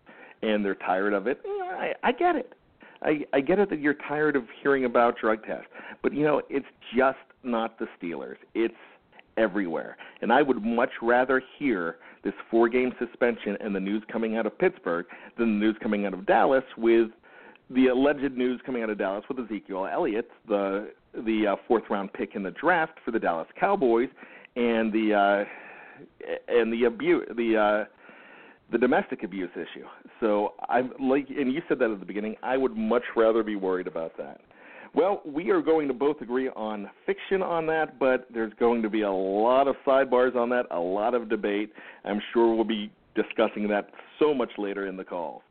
and 0.42 0.64
they're 0.64 0.75
tired 0.75 1.12
of 1.12 1.27
it. 1.27 1.40
I, 1.46 1.92
I 2.03 2.12
get 2.12 2.37
it. 2.37 2.53
I, 3.03 3.20
I 3.33 3.40
get 3.40 3.59
it 3.59 3.68
that 3.70 3.81
you're 3.81 3.96
tired 4.09 4.37
of 4.37 4.44
hearing 4.62 4.85
about 4.85 5.18
drug 5.18 5.44
tests, 5.44 5.66
but 6.03 6.14
you 6.14 6.25
know 6.25 6.42
it's 6.48 6.66
just 6.96 7.18
not 7.42 7.79
the 7.79 7.87
Steelers. 8.01 8.37
It's 8.55 8.75
everywhere. 9.37 9.97
And 10.21 10.33
I 10.33 10.42
would 10.42 10.62
much 10.62 10.90
rather 11.01 11.42
hear 11.59 11.97
this 12.25 12.35
four 12.51 12.68
game 12.68 12.92
suspension 12.99 13.57
and 13.61 13.75
the 13.75 13.81
news 13.81 14.03
coming 14.11 14.37
out 14.37 14.47
of 14.47 14.57
Pittsburgh 14.59 15.07
than 15.38 15.59
the 15.59 15.66
news 15.66 15.77
coming 15.83 16.07
out 16.07 16.14
of 16.14 16.27
Dallas 16.27 16.64
with 16.77 17.09
the 17.71 17.88
alleged 17.88 18.37
news 18.37 18.61
coming 18.64 18.83
out 18.83 18.90
of 18.90 18.99
Dallas 18.99 19.25
with 19.29 19.38
Ezekiel 19.38 19.88
Elliott, 19.90 20.31
the 20.49 20.90
the 21.14 21.47
uh, 21.53 21.57
fourth 21.68 21.85
round 21.90 22.12
pick 22.12 22.35
in 22.35 22.42
the 22.42 22.51
draft 22.53 22.99
for 23.05 23.11
the 23.11 23.18
Dallas 23.18 23.49
Cowboys, 23.59 24.09
and 24.57 24.92
the 24.92 25.14
uh, 25.14 25.45
and 26.49 26.73
the 26.73 26.85
abuse 26.85 27.27
the 27.37 27.57
uh, 27.57 27.85
the 28.71 28.79
domestic 28.79 29.23
abuse 29.23 29.51
issue. 29.55 29.87
So 30.21 30.55
I'm 30.68 30.92
like, 31.01 31.29
and 31.29 31.53
you 31.53 31.62
said 31.68 31.79
that 31.79 31.90
at 31.90 32.01
the 32.01 32.07
beginning. 32.07 32.37
I 32.42 32.57
would 32.57 32.77
much 32.77 33.03
rather 33.16 33.42
be 33.42 33.57
worried 33.57 33.87
about 33.87 34.16
that. 34.18 34.40
Well, 34.94 35.22
we 35.24 35.50
are 35.50 35.62
going 35.62 35.88
to 35.88 35.94
both 35.94 36.20
agree 36.20 36.50
on 36.50 36.90
fiction 37.07 37.42
on 37.42 37.66
that, 37.66 37.98
but 37.98 38.26
there's 38.33 38.52
going 38.61 38.83
to 38.83 38.90
be 38.90 39.02
a 39.02 39.11
lot 39.11 39.66
of 39.66 39.76
sidebars 39.87 40.37
on 40.37 40.50
that, 40.50 40.66
a 40.70 40.78
lot 40.78 41.14
of 41.14 41.31
debate. 41.31 41.72
I'm 42.05 42.20
sure 42.33 42.55
we'll 42.55 42.64
be 42.64 42.92
discussing 43.14 43.68
that 43.68 43.90
so 44.18 44.35
much 44.35 44.50
later 44.59 44.87
in 44.87 44.96
the 44.96 45.05
call. 45.05 45.42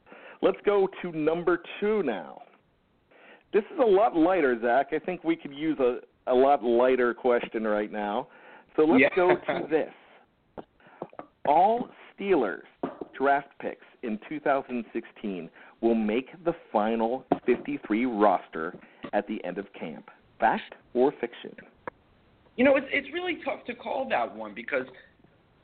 Let's 0.44 0.58
go 0.66 0.88
to 1.02 1.12
number 1.12 1.62
two 1.80 2.04
now. 2.04 2.42
This 3.54 3.64
is 3.74 3.80
a 3.80 3.86
lot 3.86 4.16
lighter, 4.16 4.60
Zach. 4.62 4.88
I 4.92 5.00
think 5.00 5.24
we 5.24 5.36
could 5.36 5.54
use 5.54 5.78
a, 5.80 6.00
a 6.32 6.34
lot 6.34 6.64
lighter 6.64 7.14
question 7.14 7.64
right 7.64 7.92
now. 7.92 8.28
So 8.76 8.84
let's 8.84 9.02
yeah. 9.02 9.10
go 9.16 9.36
to 9.36 9.68
this. 9.70 10.66
All 11.48 11.90
Steelers 12.20 12.62
draft 13.18 13.50
picks 13.60 13.86
in 14.04 14.20
2016 14.30 15.50
will 15.82 15.96
make 15.96 16.28
the 16.46 16.54
final 16.72 17.26
53 17.46 18.06
roster 18.06 18.76
at 19.14 19.28
the 19.28 19.44
end 19.44 19.58
of 19.58 19.66
camp. 19.74 20.10
Fact 20.40 20.76
or 20.94 21.12
fiction? 21.20 21.56
You 22.56 22.66
know, 22.66 22.76
it's 22.76 22.88
it's 22.92 23.08
really 23.14 23.40
tough 23.46 23.66
to 23.66 23.76
call 23.76 24.08
that 24.10 24.36
one 24.36 24.54
because 24.54 24.86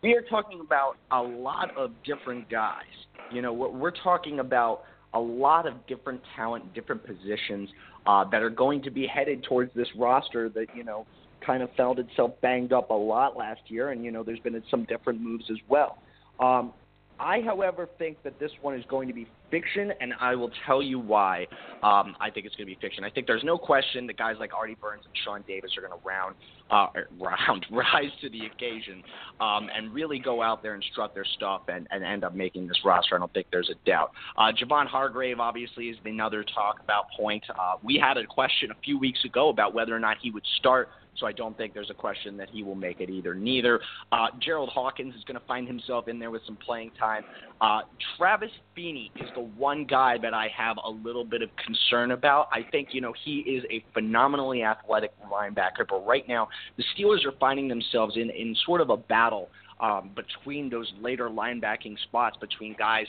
we 0.02 0.14
are 0.14 0.22
talking 0.22 0.60
about 0.60 0.96
a 1.12 1.22
lot 1.22 1.76
of 1.76 1.92
different 2.06 2.50
guys. 2.50 2.84
You 3.32 3.42
know, 3.42 3.52
we're, 3.54 3.70
we're 3.70 3.92
talking 3.92 4.40
about 4.40 4.84
a 5.14 5.20
lot 5.20 5.68
of 5.68 5.74
different 5.88 6.22
talent, 6.36 6.74
different 6.74 7.06
positions 7.06 7.70
uh, 8.06 8.24
that 8.30 8.42
are 8.42 8.50
going 8.50 8.82
to 8.84 8.92
be 8.92 9.08
headed 9.08 9.44
towards 9.44 9.74
this 9.74 9.88
roster 9.98 10.50
that 10.50 10.68
you 10.76 10.84
know 10.84 11.06
kind 11.46 11.64
of 11.64 11.70
felt 11.76 12.00
itself 12.00 12.32
banged 12.42 12.74
up 12.74 12.90
a 12.90 12.94
lot 12.94 13.38
last 13.38 13.62
year, 13.68 13.92
and 13.92 14.04
you 14.04 14.12
know 14.12 14.24
there's 14.24 14.40
been 14.40 14.62
some 14.70 14.86
different 14.86 15.22
moves 15.22 15.46
as 15.52 15.58
well. 15.68 15.98
Um, 16.40 16.74
I, 17.20 17.42
however, 17.42 17.90
think 17.98 18.22
that 18.24 18.40
this 18.40 18.52
one 18.62 18.76
is 18.76 18.86
going 18.90 19.08
to 19.08 19.14
be 19.14 19.28
fiction, 19.50 19.92
and 20.02 20.14
I 20.20 20.36
will 20.36 20.52
tell 20.66 20.82
you 20.82 21.00
why 21.00 21.48
um, 21.84 22.16
I 22.20 22.30
think 22.32 22.46
it's 22.46 22.56
going 22.56 22.68
to 22.68 22.74
be 22.74 22.78
fiction. 22.80 23.04
I 23.04 23.10
think 23.10 23.28
there's 23.28 23.44
no 23.44 23.58
question 23.58 24.08
that 24.08 24.18
guys 24.18 24.36
like 24.40 24.54
Artie 24.54 24.78
Burns 24.80 25.04
and 25.06 25.14
Sean 25.24 25.44
Davis 25.48 25.72
are 25.78 25.88
going 25.88 26.00
to 26.00 26.08
round, 26.08 26.36
uh, 26.70 26.88
round, 27.20 27.66
rise 27.72 28.12
to 28.22 28.30
the 28.30 28.46
occasion, 28.46 29.04
um, 29.40 29.70
and 29.76 29.94
really 29.94 30.20
go 30.20 30.42
out 30.42 30.62
there 30.62 30.74
and 30.74 30.84
strut 30.92 31.14
their 31.14 31.26
stuff 31.36 31.62
and, 31.68 31.88
and 31.92 32.04
end 32.04 32.24
up 32.24 32.36
making 32.36 32.68
this 32.68 32.78
roster. 32.84 33.16
I 33.16 33.20
don't 33.20 33.34
think 33.34 33.48
there's 33.52 33.70
a 33.70 33.86
doubt. 33.90 34.12
Uh, 34.38 34.52
Javon 34.52 34.88
Hargrave 34.88 35.40
obviously 35.40 35.86
is 35.86 35.98
another 36.06 36.44
talk 36.44 36.80
about 36.84 37.06
point. 37.18 37.44
Uh, 37.50 37.76
we 37.84 37.98
had 37.98 38.18
a 38.18 38.26
question 38.26 38.72
a 38.72 38.82
few 38.84 39.00
weeks 39.00 39.24
ago 39.26 39.50
about 39.50 39.74
whether 39.74 39.96
or 39.96 40.00
not 40.00 40.18
he 40.22 40.32
would 40.32 40.46
start 40.58 40.90
so 41.20 41.26
I 41.26 41.32
don't 41.32 41.58
think 41.58 41.74
there's 41.74 41.90
a 41.90 41.96
question 41.96 42.38
that 42.38 42.50
he 42.50 42.64
will 42.64 42.76
make 42.76 43.00
it 43.00 43.10
either. 43.10 43.34
Neither. 43.34 43.80
Uh, 44.12 44.28
Jerald 44.40 44.70
Hawkins 44.70 45.16
is 45.16 45.24
going 45.24 45.40
to 45.40 45.46
find 45.46 45.68
himself 45.68 46.08
in 46.08 46.20
there 46.20 46.32
with 46.32 46.42
some 46.46 46.58
playing 46.58 46.92
time. 47.00 47.24
Uh, 47.60 47.82
Travis 48.18 48.52
Feeney 48.76 49.12
is 49.16 49.30
the 49.36 49.42
one 49.42 49.86
guy 49.86 50.18
that 50.22 50.34
I 50.34 50.48
have 50.56 50.78
a 50.84 50.90
little 50.90 51.26
bit 51.26 51.42
of 51.42 51.50
concern 51.64 52.12
about. 52.12 52.50
I 52.52 52.66
think, 52.72 52.90
you 52.92 53.02
know, 53.02 53.14
he 53.26 53.40
is 53.40 53.64
a 53.72 53.84
phenomenally 53.94 54.64
athletic 54.64 55.12
linebacker, 55.32 55.88
but 55.90 56.06
right 56.06 56.28
now 56.28 56.48
the 56.78 56.84
Steelers 56.96 57.26
are 57.26 57.34
finding 57.40 57.68
themselves 57.68 58.16
in, 58.16 58.30
in 58.30 58.56
sort 58.66 58.82
of 58.82 58.90
a 58.90 58.98
battle 58.98 59.50
um, 59.80 60.12
between 60.16 60.70
those 60.70 60.92
later 61.02 61.30
linebacking 61.30 61.98
spots 62.04 62.38
between 62.40 62.76
guys 62.78 63.06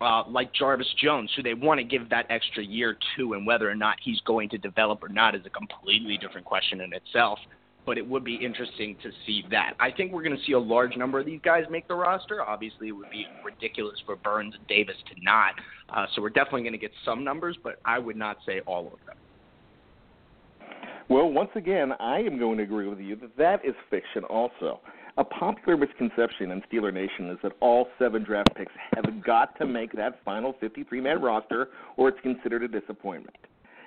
uh, 0.00 0.24
like 0.28 0.52
Jarvis 0.52 0.86
Jones, 1.02 1.30
who 1.36 1.42
they 1.42 1.54
want 1.54 1.78
to 1.78 1.84
give 1.84 2.08
that 2.10 2.26
extra 2.30 2.62
year 2.62 2.96
to, 3.16 3.32
and 3.34 3.46
whether 3.46 3.70
or 3.70 3.74
not 3.74 3.96
he's 4.02 4.20
going 4.20 4.48
to 4.50 4.58
develop 4.58 5.02
or 5.02 5.08
not 5.08 5.34
is 5.34 5.42
a 5.46 5.50
completely 5.50 6.18
different 6.18 6.46
question 6.46 6.80
in 6.80 6.92
itself. 6.92 7.38
But 7.86 7.98
it 7.98 8.06
would 8.06 8.24
be 8.24 8.34
interesting 8.34 8.96
to 9.02 9.10
see 9.24 9.44
that. 9.50 9.74
I 9.78 9.92
think 9.92 10.12
we're 10.12 10.24
going 10.24 10.36
to 10.36 10.42
see 10.44 10.52
a 10.52 10.58
large 10.58 10.96
number 10.96 11.20
of 11.20 11.26
these 11.26 11.40
guys 11.44 11.64
make 11.70 11.86
the 11.86 11.94
roster. 11.94 12.42
Obviously, 12.42 12.88
it 12.88 12.92
would 12.92 13.10
be 13.10 13.26
ridiculous 13.44 13.96
for 14.04 14.16
Burns 14.16 14.54
and 14.58 14.66
Davis 14.66 14.96
to 15.08 15.22
not. 15.22 15.54
Uh, 15.88 16.06
so 16.14 16.20
we're 16.20 16.30
definitely 16.30 16.62
going 16.62 16.72
to 16.72 16.78
get 16.78 16.90
some 17.04 17.22
numbers, 17.22 17.56
but 17.62 17.78
I 17.84 18.00
would 18.00 18.16
not 18.16 18.38
say 18.44 18.60
all 18.66 18.88
of 18.88 18.98
them. 19.06 19.16
Well, 21.08 21.30
once 21.30 21.50
again, 21.54 21.92
I 22.00 22.18
am 22.18 22.38
going 22.38 22.58
to 22.58 22.64
agree 22.64 22.88
with 22.88 22.98
you 22.98 23.14
that 23.16 23.36
that 23.36 23.64
is 23.64 23.74
fiction 23.88 24.24
also. 24.24 24.80
A 25.18 25.24
popular 25.24 25.78
misconception 25.78 26.50
in 26.50 26.62
Steeler 26.70 26.92
Nation 26.92 27.30
is 27.30 27.38
that 27.42 27.52
all 27.60 27.88
seven 27.98 28.22
draft 28.22 28.54
picks 28.54 28.72
have 28.94 29.24
got 29.24 29.58
to 29.58 29.66
make 29.66 29.92
that 29.92 30.22
final 30.26 30.54
53 30.60 31.00
man 31.00 31.22
roster 31.22 31.70
or 31.96 32.10
it's 32.10 32.20
considered 32.20 32.62
a 32.62 32.68
disappointment. 32.68 33.36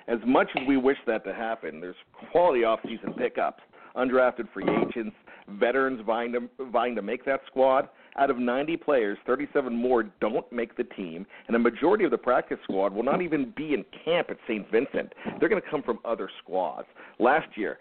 As 0.08 0.18
much 0.26 0.48
as 0.56 0.66
we 0.66 0.76
wish 0.76 0.96
that 1.06 1.24
to 1.24 1.32
happen, 1.32 1.80
there's 1.80 1.94
quality 2.32 2.62
offseason 2.62 3.16
pickups, 3.16 3.62
undrafted 3.94 4.52
free 4.52 4.64
agents, 4.64 5.14
veterans 5.50 6.00
vying 6.04 6.32
to, 6.32 6.48
vying 6.72 6.96
to 6.96 7.02
make 7.02 7.24
that 7.26 7.42
squad. 7.46 7.88
Out 8.18 8.30
of 8.30 8.38
90 8.38 8.76
players, 8.78 9.16
37 9.24 9.72
more 9.72 10.02
don't 10.20 10.50
make 10.52 10.76
the 10.76 10.82
team, 10.82 11.24
and 11.46 11.54
a 11.54 11.60
majority 11.60 12.04
of 12.04 12.10
the 12.10 12.18
practice 12.18 12.58
squad 12.64 12.92
will 12.92 13.04
not 13.04 13.22
even 13.22 13.52
be 13.56 13.72
in 13.72 13.84
camp 14.04 14.30
at 14.30 14.36
St. 14.48 14.68
Vincent. 14.72 15.12
They're 15.38 15.48
going 15.48 15.62
to 15.62 15.70
come 15.70 15.84
from 15.84 16.00
other 16.04 16.28
squads. 16.42 16.88
Last 17.20 17.56
year, 17.56 17.78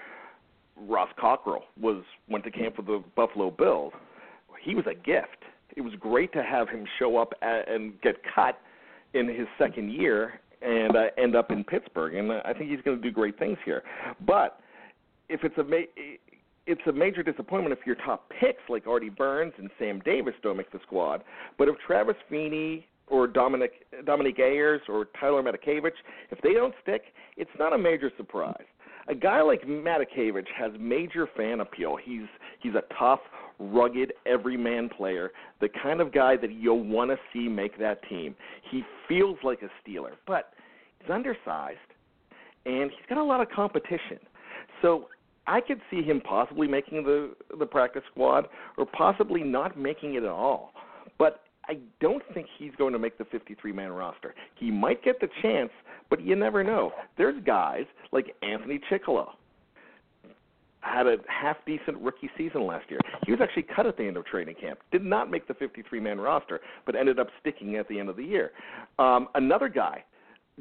Ross 0.88 1.10
Cockrell 1.20 1.64
was 1.80 2.04
went 2.30 2.44
to 2.46 2.52
camp 2.52 2.78
with 2.78 2.88
the 2.88 3.04
Buffalo 3.16 3.52
Bills. 3.52 3.94
He 4.62 4.76
was 4.76 4.86
a 4.88 4.96
gift. 4.96 5.44
It 5.76 5.82
was 5.82 5.94
great 6.00 6.34
to 6.34 6.44
have 6.44 6.68
him 6.70 6.86
show 6.98 7.18
up 7.18 7.34
at, 7.42 7.70
and 7.70 8.00
get 8.02 8.16
cut 8.36 8.60
in 9.14 9.28
his 9.28 9.48
second 9.58 9.92
year 9.92 10.40
and 10.62 10.96
uh, 10.96 11.06
end 11.18 11.36
up 11.36 11.52
in 11.52 11.64
Pittsburgh. 11.64 12.16
And 12.16 12.32
I 12.32 12.54
think 12.54 12.70
he's 12.70 12.82
going 12.82 12.98
to 12.98 13.04
do 13.04 13.12
great 13.12 13.38
things 13.40 13.58
here. 13.64 13.84
But 14.26 14.60
if 15.30 15.44
it's 15.44 15.58
a 15.58 15.64
ma- 15.64 16.18
it's 16.68 16.82
a 16.88 16.92
major 16.92 17.24
disappointment 17.24 17.78
if 17.80 17.86
your 17.86 17.96
top 17.96 18.30
picks 18.40 18.62
like 18.70 18.86
Artie 18.86 19.10
Burns 19.10 19.54
and 19.58 19.70
Sam 19.80 20.02
Davis 20.06 20.36
don't 20.44 20.58
make 20.58 20.72
the 20.72 20.80
squad. 20.84 21.24
But 21.58 21.68
if 21.68 21.76
Travis 21.86 22.16
Feeney 22.30 22.86
or 23.08 23.26
Dominic 23.28 23.86
Dominique 24.06 24.40
Ayers 24.40 24.82
or 24.88 25.08
Tyler 25.20 25.42
Matakevich, 25.42 25.92
if 26.30 26.40
they 26.42 26.54
don't 26.54 26.74
stick, 26.84 27.04
it's 27.38 27.50
not 27.58 27.74
a 27.74 27.78
major 27.78 28.12
surprise 28.18 28.66
a 29.10 29.16
guy 29.16 29.42
like 29.42 29.64
Matakevich 29.64 30.48
has 30.56 30.72
major 30.80 31.28
fan 31.36 31.60
appeal. 31.60 31.98
He's 32.02 32.28
he's 32.60 32.76
a 32.76 32.84
tough, 32.98 33.20
rugged, 33.60 34.14
everyman 34.26 34.90
player, 34.90 35.32
the 35.60 35.70
kind 35.82 36.00
of 36.00 36.14
guy 36.14 36.38
that 36.38 36.54
you'll 36.54 36.84
want 36.84 37.10
to 37.12 37.18
see 37.34 37.50
make 37.50 37.78
that 37.80 38.08
team. 38.08 38.36
He 38.70 38.84
feels 39.08 39.38
like 39.44 39.62
a 39.64 39.90
Steeler, 39.90 40.12
but 40.28 40.54
he's 41.00 41.10
undersized, 41.10 41.78
and 42.66 42.92
he's 42.92 43.06
got 43.10 43.18
a 43.18 43.24
lot 43.24 43.42
of 43.42 43.50
competition. 43.50 44.20
So 44.82 45.08
I 45.48 45.60
could 45.60 45.82
see 45.90 46.04
him 46.04 46.22
possibly 46.22 46.68
making 46.68 47.04
the 47.04 47.34
the 47.58 47.66
practice 47.66 48.04
squad, 48.12 48.46
or 48.78 48.86
possibly 48.86 49.42
not 49.42 49.78
making 49.78 50.14
it 50.14 50.24
at 50.24 50.30
all. 50.30 50.74
But 51.18 51.42
I 51.70 51.78
don't 52.02 52.24
think 52.34 52.48
he's 52.58 52.72
going 52.80 52.94
to 52.94 53.00
make 53.00 53.20
the 53.20 53.26
53 53.26 53.72
man 53.72 53.92
roster. 53.92 54.34
He 54.56 54.72
might 54.72 55.04
get 55.04 55.22
the 55.22 55.30
chance, 55.44 55.70
but 56.10 56.20
you 56.20 56.36
never 56.36 56.64
know. 56.64 56.92
There's 57.16 57.42
guys 57.46 57.86
like 58.12 58.36
Anthony 58.42 58.82
Chickillo. 58.90 59.30
Had 60.82 61.06
a 61.06 61.18
half 61.28 61.58
decent 61.68 61.98
rookie 62.00 62.32
season 62.36 62.66
last 62.66 62.90
year. 62.90 63.00
He 63.26 63.32
was 63.32 63.40
actually 63.42 63.68
cut 63.76 63.86
at 63.86 63.98
the 63.98 64.04
end 64.04 64.18
of 64.18 64.26
training 64.26 64.56
camp. 64.60 64.80
Did 64.92 65.06
not 65.06 65.30
make 65.30 65.48
the 65.48 65.54
53 65.54 66.00
man 66.00 66.20
roster, 66.20 66.60
but 66.88 66.96
ended 66.96 67.20
up 67.20 67.28
sticking 67.40 67.76
at 67.76 67.88
the 67.88 68.00
end 68.00 68.10
of 68.10 68.16
the 68.16 68.24
year. 68.24 68.52
Um, 68.98 69.28
another 69.36 69.70
guy 69.70 70.04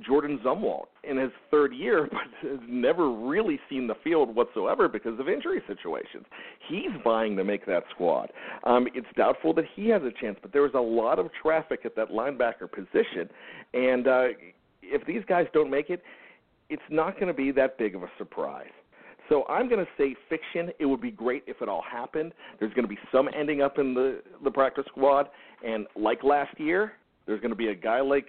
Jordan 0.07 0.39
Zumwalt 0.45 0.87
in 1.05 1.17
his 1.17 1.31
third 1.51 1.73
year, 1.73 2.09
but 2.13 2.51
has 2.51 2.61
never 2.69 3.11
really 3.11 3.59
seen 3.69 3.87
the 3.87 3.95
field 4.05 4.35
whatsoever 4.35 4.89
because 4.89 5.19
of 5.19 5.29
injury 5.29 5.63
situations. 5.67 6.25
He's 6.69 6.91
vying 7.03 7.37
to 7.37 7.45
make 7.45 7.67
that 7.67 7.85
squad. 7.95 8.31
Um, 8.65 8.87
it's 8.95 9.07
doubtful 9.17 9.55
that 9.55 9.65
he 9.75 9.89
has 9.89 10.03
a 10.03 10.13
chance, 10.21 10.39
but 10.41 10.53
there 10.53 10.63
was 10.63 10.75
a 10.75 10.81
lot 10.81 11.19
of 11.19 11.31
traffic 11.41 11.81
at 11.85 11.97
that 11.97 12.11
linebacker 12.11 12.71
position, 12.71 13.29
and 13.75 14.07
uh, 14.07 14.25
if 14.83 15.07
these 15.07 15.23
guys 15.29 15.47
don't 15.53 15.71
make 15.71 15.91
it, 15.91 16.03
it's 16.71 16.83
not 16.91 17.15
going 17.15 17.29
to 17.29 17.35
be 17.35 17.51
that 17.53 17.79
big 17.79 17.95
of 17.95 18.03
a 18.03 18.11
surprise. 18.19 18.67
So 19.29 19.45
I'm 19.47 19.69
going 19.69 19.85
to 19.85 19.91
say 19.99 20.17
fiction. 20.29 20.73
It 20.79 20.87
would 20.87 21.03
be 21.03 21.11
great 21.11 21.45
if 21.47 21.61
it 21.61 21.69
all 21.69 21.83
happened. 21.83 22.33
There's 22.59 22.73
going 22.73 22.85
to 22.85 22.89
be 22.89 22.99
some 23.13 23.29
ending 23.39 23.61
up 23.61 23.79
in 23.79 23.93
the 23.93 24.23
the 24.43 24.51
practice 24.51 24.85
squad, 24.89 25.29
and 25.67 25.87
like 25.97 26.25
last 26.25 26.59
year, 26.59 26.93
there's 27.27 27.41
going 27.41 27.51
to 27.51 27.57
be 27.57 27.69
a 27.69 27.75
guy 27.75 28.01
like 28.01 28.27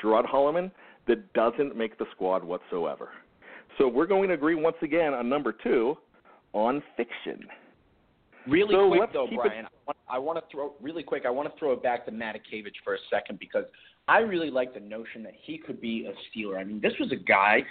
Gerod 0.00 0.26
Holliman 0.26 0.70
that 1.06 1.32
doesn't 1.32 1.76
make 1.76 1.98
the 1.98 2.06
squad 2.12 2.42
whatsoever. 2.44 3.10
So 3.78 3.88
we're 3.88 4.06
going 4.06 4.28
to 4.28 4.34
agree 4.34 4.54
once 4.54 4.76
again 4.82 5.14
on 5.14 5.28
number 5.28 5.52
two 5.52 5.96
on 6.52 6.82
fiction. 6.96 7.46
Really 8.46 8.74
so 8.74 8.88
quick 8.88 9.12
though, 9.12 9.28
Brian, 9.34 9.64
it... 9.64 9.96
I 10.08 10.18
want 10.18 10.38
to 10.38 10.44
throw 10.50 10.74
really 10.80 11.02
quick. 11.02 11.24
I 11.26 11.30
want 11.30 11.52
to 11.52 11.58
throw 11.58 11.72
it 11.72 11.82
back 11.82 12.04
to 12.06 12.12
Matakevich 12.12 12.74
for 12.84 12.94
a 12.94 12.98
second 13.10 13.38
because 13.38 13.64
I 14.06 14.18
really 14.18 14.50
like 14.50 14.74
the 14.74 14.80
notion 14.80 15.22
that 15.22 15.32
he 15.42 15.58
could 15.58 15.80
be 15.80 16.06
a 16.06 16.38
Steeler. 16.38 16.58
I 16.58 16.64
mean, 16.64 16.80
this 16.80 16.92
was 17.00 17.10
a 17.10 17.16
guy 17.16 17.62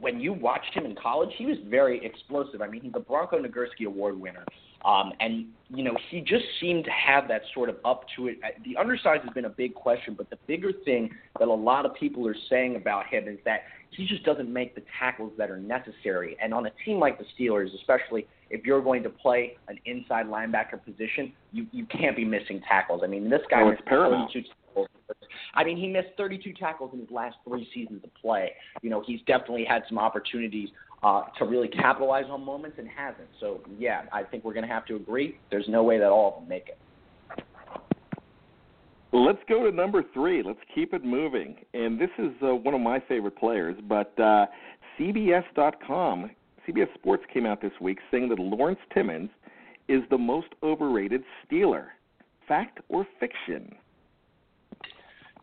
when 0.00 0.20
you 0.20 0.32
watched 0.32 0.74
him 0.74 0.84
in 0.84 0.94
college, 0.94 1.30
he 1.36 1.46
was 1.46 1.56
very 1.68 2.04
explosive. 2.04 2.60
I 2.60 2.68
mean, 2.68 2.82
he's 2.82 2.92
a 2.94 3.00
Bronco 3.00 3.38
Nagurski 3.38 3.86
Award 3.86 4.18
winner. 4.18 4.44
Um, 4.84 5.12
and, 5.20 5.46
you 5.70 5.82
know, 5.82 5.96
he 6.10 6.20
just 6.20 6.44
seemed 6.60 6.84
to 6.84 6.90
have 6.90 7.26
that 7.28 7.42
sort 7.54 7.70
of 7.70 7.76
up 7.84 8.04
to 8.16 8.28
it. 8.28 8.38
The 8.64 8.76
undersize 8.78 9.22
has 9.22 9.32
been 9.34 9.46
a 9.46 9.50
big 9.50 9.74
question, 9.74 10.14
but 10.14 10.28
the 10.28 10.38
bigger 10.46 10.72
thing 10.84 11.10
that 11.38 11.48
a 11.48 11.54
lot 11.54 11.86
of 11.86 11.94
people 11.94 12.26
are 12.28 12.36
saying 12.50 12.76
about 12.76 13.06
him 13.06 13.26
is 13.26 13.38
that 13.44 13.62
he 13.90 14.06
just 14.06 14.24
doesn't 14.24 14.52
make 14.52 14.74
the 14.74 14.82
tackles 14.98 15.32
that 15.38 15.50
are 15.50 15.56
necessary. 15.56 16.36
And 16.42 16.52
on 16.52 16.66
a 16.66 16.70
team 16.84 16.98
like 16.98 17.18
the 17.18 17.24
Steelers, 17.38 17.74
especially 17.74 18.26
if 18.50 18.64
you're 18.64 18.82
going 18.82 19.02
to 19.04 19.10
play 19.10 19.56
an 19.68 19.78
inside 19.86 20.26
linebacker 20.26 20.84
position, 20.84 21.32
you, 21.52 21.66
you 21.72 21.86
can't 21.86 22.16
be 22.16 22.24
missing 22.24 22.60
tackles. 22.68 23.00
I 23.02 23.06
mean, 23.06 23.30
this 23.30 23.40
guy 23.50 23.62
oh, 23.62 23.70
missed 23.70 23.82
32 23.88 24.42
tackles. 24.42 24.88
I 25.54 25.64
mean, 25.64 25.76
he 25.76 25.88
missed 25.88 26.08
32 26.16 26.52
tackles 26.54 26.90
in 26.92 27.00
his 27.00 27.10
last 27.10 27.36
three 27.46 27.68
seasons 27.72 28.02
of 28.04 28.10
play. 28.14 28.52
You 28.82 28.90
know, 28.90 29.02
he's 29.06 29.20
definitely 29.26 29.64
had 29.64 29.82
some 29.88 29.98
opportunities 29.98 30.68
uh, 31.04 31.24
to 31.38 31.44
really 31.44 31.68
capitalize 31.68 32.24
on 32.30 32.42
moments 32.44 32.78
and 32.78 32.88
hasn't. 32.88 33.28
So, 33.38 33.60
yeah, 33.78 34.02
I 34.10 34.22
think 34.22 34.42
we're 34.42 34.54
going 34.54 34.66
to 34.66 34.72
have 34.72 34.86
to 34.86 34.96
agree. 34.96 35.38
There's 35.50 35.68
no 35.68 35.82
way 35.82 35.98
that 35.98 36.08
all 36.08 36.34
of 36.34 36.40
them 36.40 36.48
make 36.48 36.68
it. 36.68 36.78
Let's 39.12 39.38
go 39.48 39.70
to 39.70 39.74
number 39.74 40.02
three. 40.12 40.42
Let's 40.42 40.58
keep 40.74 40.92
it 40.94 41.04
moving. 41.04 41.56
And 41.72 42.00
this 42.00 42.10
is 42.18 42.32
uh, 42.42 42.54
one 42.54 42.74
of 42.74 42.80
my 42.80 43.00
favorite 43.06 43.36
players, 43.36 43.76
but 43.88 44.18
uh, 44.18 44.46
CBS.com, 44.98 46.30
CBS 46.66 46.92
Sports 46.94 47.22
came 47.32 47.46
out 47.46 47.60
this 47.60 47.72
week 47.80 47.98
saying 48.10 48.30
that 48.30 48.38
Lawrence 48.38 48.80
Timmons 48.92 49.30
is 49.88 50.00
the 50.10 50.18
most 50.18 50.48
overrated 50.62 51.22
Steeler. 51.44 51.88
Fact 52.48 52.80
or 52.88 53.06
fiction? 53.20 53.74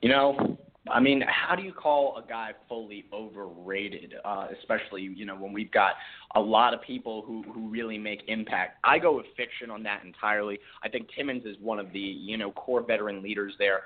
You 0.01 0.09
know, 0.09 0.57
I 0.89 0.99
mean, 0.99 1.23
how 1.27 1.55
do 1.55 1.61
you 1.61 1.73
call 1.73 2.17
a 2.17 2.27
guy 2.27 2.51
fully 2.67 3.05
overrated? 3.13 4.15
Uh, 4.25 4.47
especially, 4.59 5.03
you 5.03 5.25
know, 5.25 5.35
when 5.35 5.53
we've 5.53 5.71
got 5.71 5.91
a 6.33 6.39
lot 6.39 6.73
of 6.73 6.81
people 6.81 7.23
who 7.25 7.43
who 7.53 7.69
really 7.69 7.97
make 7.97 8.23
impact. 8.27 8.79
I 8.83 8.97
go 8.97 9.15
with 9.15 9.27
fiction 9.37 9.69
on 9.69 9.83
that 9.83 10.03
entirely. 10.03 10.59
I 10.83 10.89
think 10.89 11.07
Timmons 11.15 11.45
is 11.45 11.55
one 11.61 11.77
of 11.79 11.91
the 11.93 11.99
you 11.99 12.37
know 12.37 12.51
core 12.51 12.81
veteran 12.81 13.21
leaders 13.21 13.53
there 13.59 13.81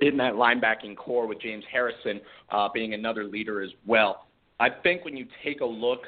in 0.00 0.16
that 0.16 0.34
linebacking 0.34 0.96
core 0.96 1.26
with 1.26 1.40
James 1.40 1.64
Harrison 1.70 2.20
uh, 2.50 2.68
being 2.72 2.94
another 2.94 3.24
leader 3.24 3.60
as 3.60 3.70
well. 3.86 4.26
I 4.58 4.68
think 4.70 5.04
when 5.04 5.16
you 5.16 5.26
take 5.44 5.60
a 5.60 5.66
look 5.66 6.00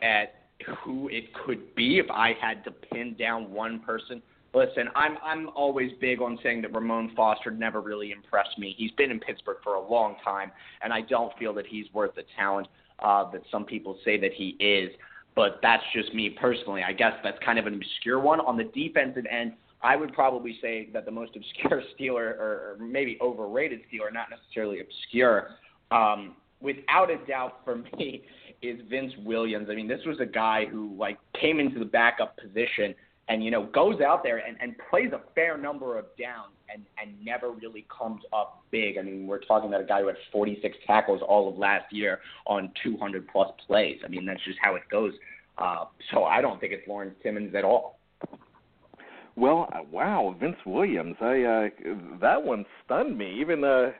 at 0.00 0.46
who 0.82 1.08
it 1.08 1.24
could 1.34 1.74
be, 1.74 1.98
if 1.98 2.10
I 2.10 2.32
had 2.40 2.64
to 2.64 2.70
pin 2.70 3.14
down 3.18 3.50
one 3.50 3.80
person 3.80 4.22
Listen, 4.56 4.88
I'm 4.96 5.18
I'm 5.22 5.50
always 5.54 5.90
big 6.00 6.22
on 6.22 6.38
saying 6.42 6.62
that 6.62 6.74
Ramon 6.74 7.12
Foster 7.14 7.50
never 7.50 7.82
really 7.82 8.10
impressed 8.10 8.58
me. 8.58 8.74
He's 8.78 8.90
been 8.92 9.10
in 9.10 9.20
Pittsburgh 9.20 9.58
for 9.62 9.74
a 9.74 9.86
long 9.86 10.16
time, 10.24 10.50
and 10.82 10.94
I 10.94 11.02
don't 11.02 11.30
feel 11.38 11.52
that 11.54 11.66
he's 11.66 11.84
worth 11.92 12.14
the 12.14 12.22
talent 12.38 12.66
uh, 13.00 13.30
that 13.32 13.42
some 13.52 13.66
people 13.66 13.98
say 14.02 14.18
that 14.18 14.32
he 14.32 14.56
is. 14.58 14.90
But 15.34 15.58
that's 15.60 15.82
just 15.94 16.14
me 16.14 16.30
personally. 16.40 16.82
I 16.82 16.94
guess 16.94 17.12
that's 17.22 17.36
kind 17.44 17.58
of 17.58 17.66
an 17.66 17.74
obscure 17.74 18.18
one. 18.18 18.40
On 18.40 18.56
the 18.56 18.64
defensive 18.64 19.26
end, 19.30 19.52
I 19.82 19.94
would 19.94 20.14
probably 20.14 20.56
say 20.62 20.88
that 20.94 21.04
the 21.04 21.10
most 21.10 21.36
obscure 21.36 21.82
Steeler, 21.94 22.38
or, 22.38 22.78
maybe 22.80 23.18
overrated 23.20 23.80
Steeler, 23.92 24.10
not 24.10 24.28
necessarily 24.30 24.80
obscure, 24.80 25.48
um, 25.90 26.34
without 26.62 27.10
a 27.10 27.18
doubt 27.26 27.60
for 27.62 27.76
me, 27.98 28.22
is 28.62 28.80
Vince 28.88 29.12
Williams. 29.22 29.68
I 29.70 29.74
mean, 29.74 29.86
this 29.86 30.00
was 30.06 30.18
a 30.18 30.24
guy 30.24 30.64
who 30.64 30.96
like 30.96 31.18
came 31.38 31.60
into 31.60 31.78
the 31.78 31.84
backup 31.84 32.38
position 32.38 32.94
and 33.28 33.42
you 33.42 33.50
know 33.50 33.66
goes 33.66 34.00
out 34.00 34.22
there 34.22 34.38
and, 34.38 34.56
and 34.60 34.74
plays 34.90 35.12
a 35.12 35.20
fair 35.34 35.58
number 35.58 35.98
of 35.98 36.06
downs 36.18 36.52
and 36.72 36.84
and 37.00 37.12
never 37.24 37.50
really 37.50 37.86
comes 37.96 38.22
up 38.32 38.64
big. 38.70 38.98
I 38.98 39.02
mean, 39.02 39.26
we're 39.26 39.40
talking 39.40 39.68
about 39.68 39.80
a 39.80 39.84
guy 39.84 40.00
who 40.00 40.08
had 40.08 40.16
46 40.32 40.76
tackles 40.86 41.20
all 41.26 41.48
of 41.48 41.56
last 41.56 41.92
year 41.92 42.20
on 42.46 42.70
200 42.82 43.28
plus 43.28 43.50
plays. 43.66 43.98
I 44.04 44.08
mean, 44.08 44.26
that's 44.26 44.42
just 44.44 44.58
how 44.62 44.74
it 44.74 44.82
goes. 44.90 45.12
Uh, 45.58 45.84
so 46.12 46.24
I 46.24 46.40
don't 46.40 46.60
think 46.60 46.72
it's 46.72 46.86
Lawrence 46.86 47.14
Timmons 47.22 47.54
at 47.54 47.64
all. 47.64 47.98
Well, 49.36 49.68
uh, 49.72 49.80
wow, 49.90 50.34
Vince 50.40 50.56
Williams. 50.64 51.16
I 51.20 51.42
uh, 51.42 51.68
that 52.20 52.42
one 52.42 52.64
stunned 52.84 53.18
me. 53.18 53.38
Even 53.40 53.64
uh, 53.64 53.90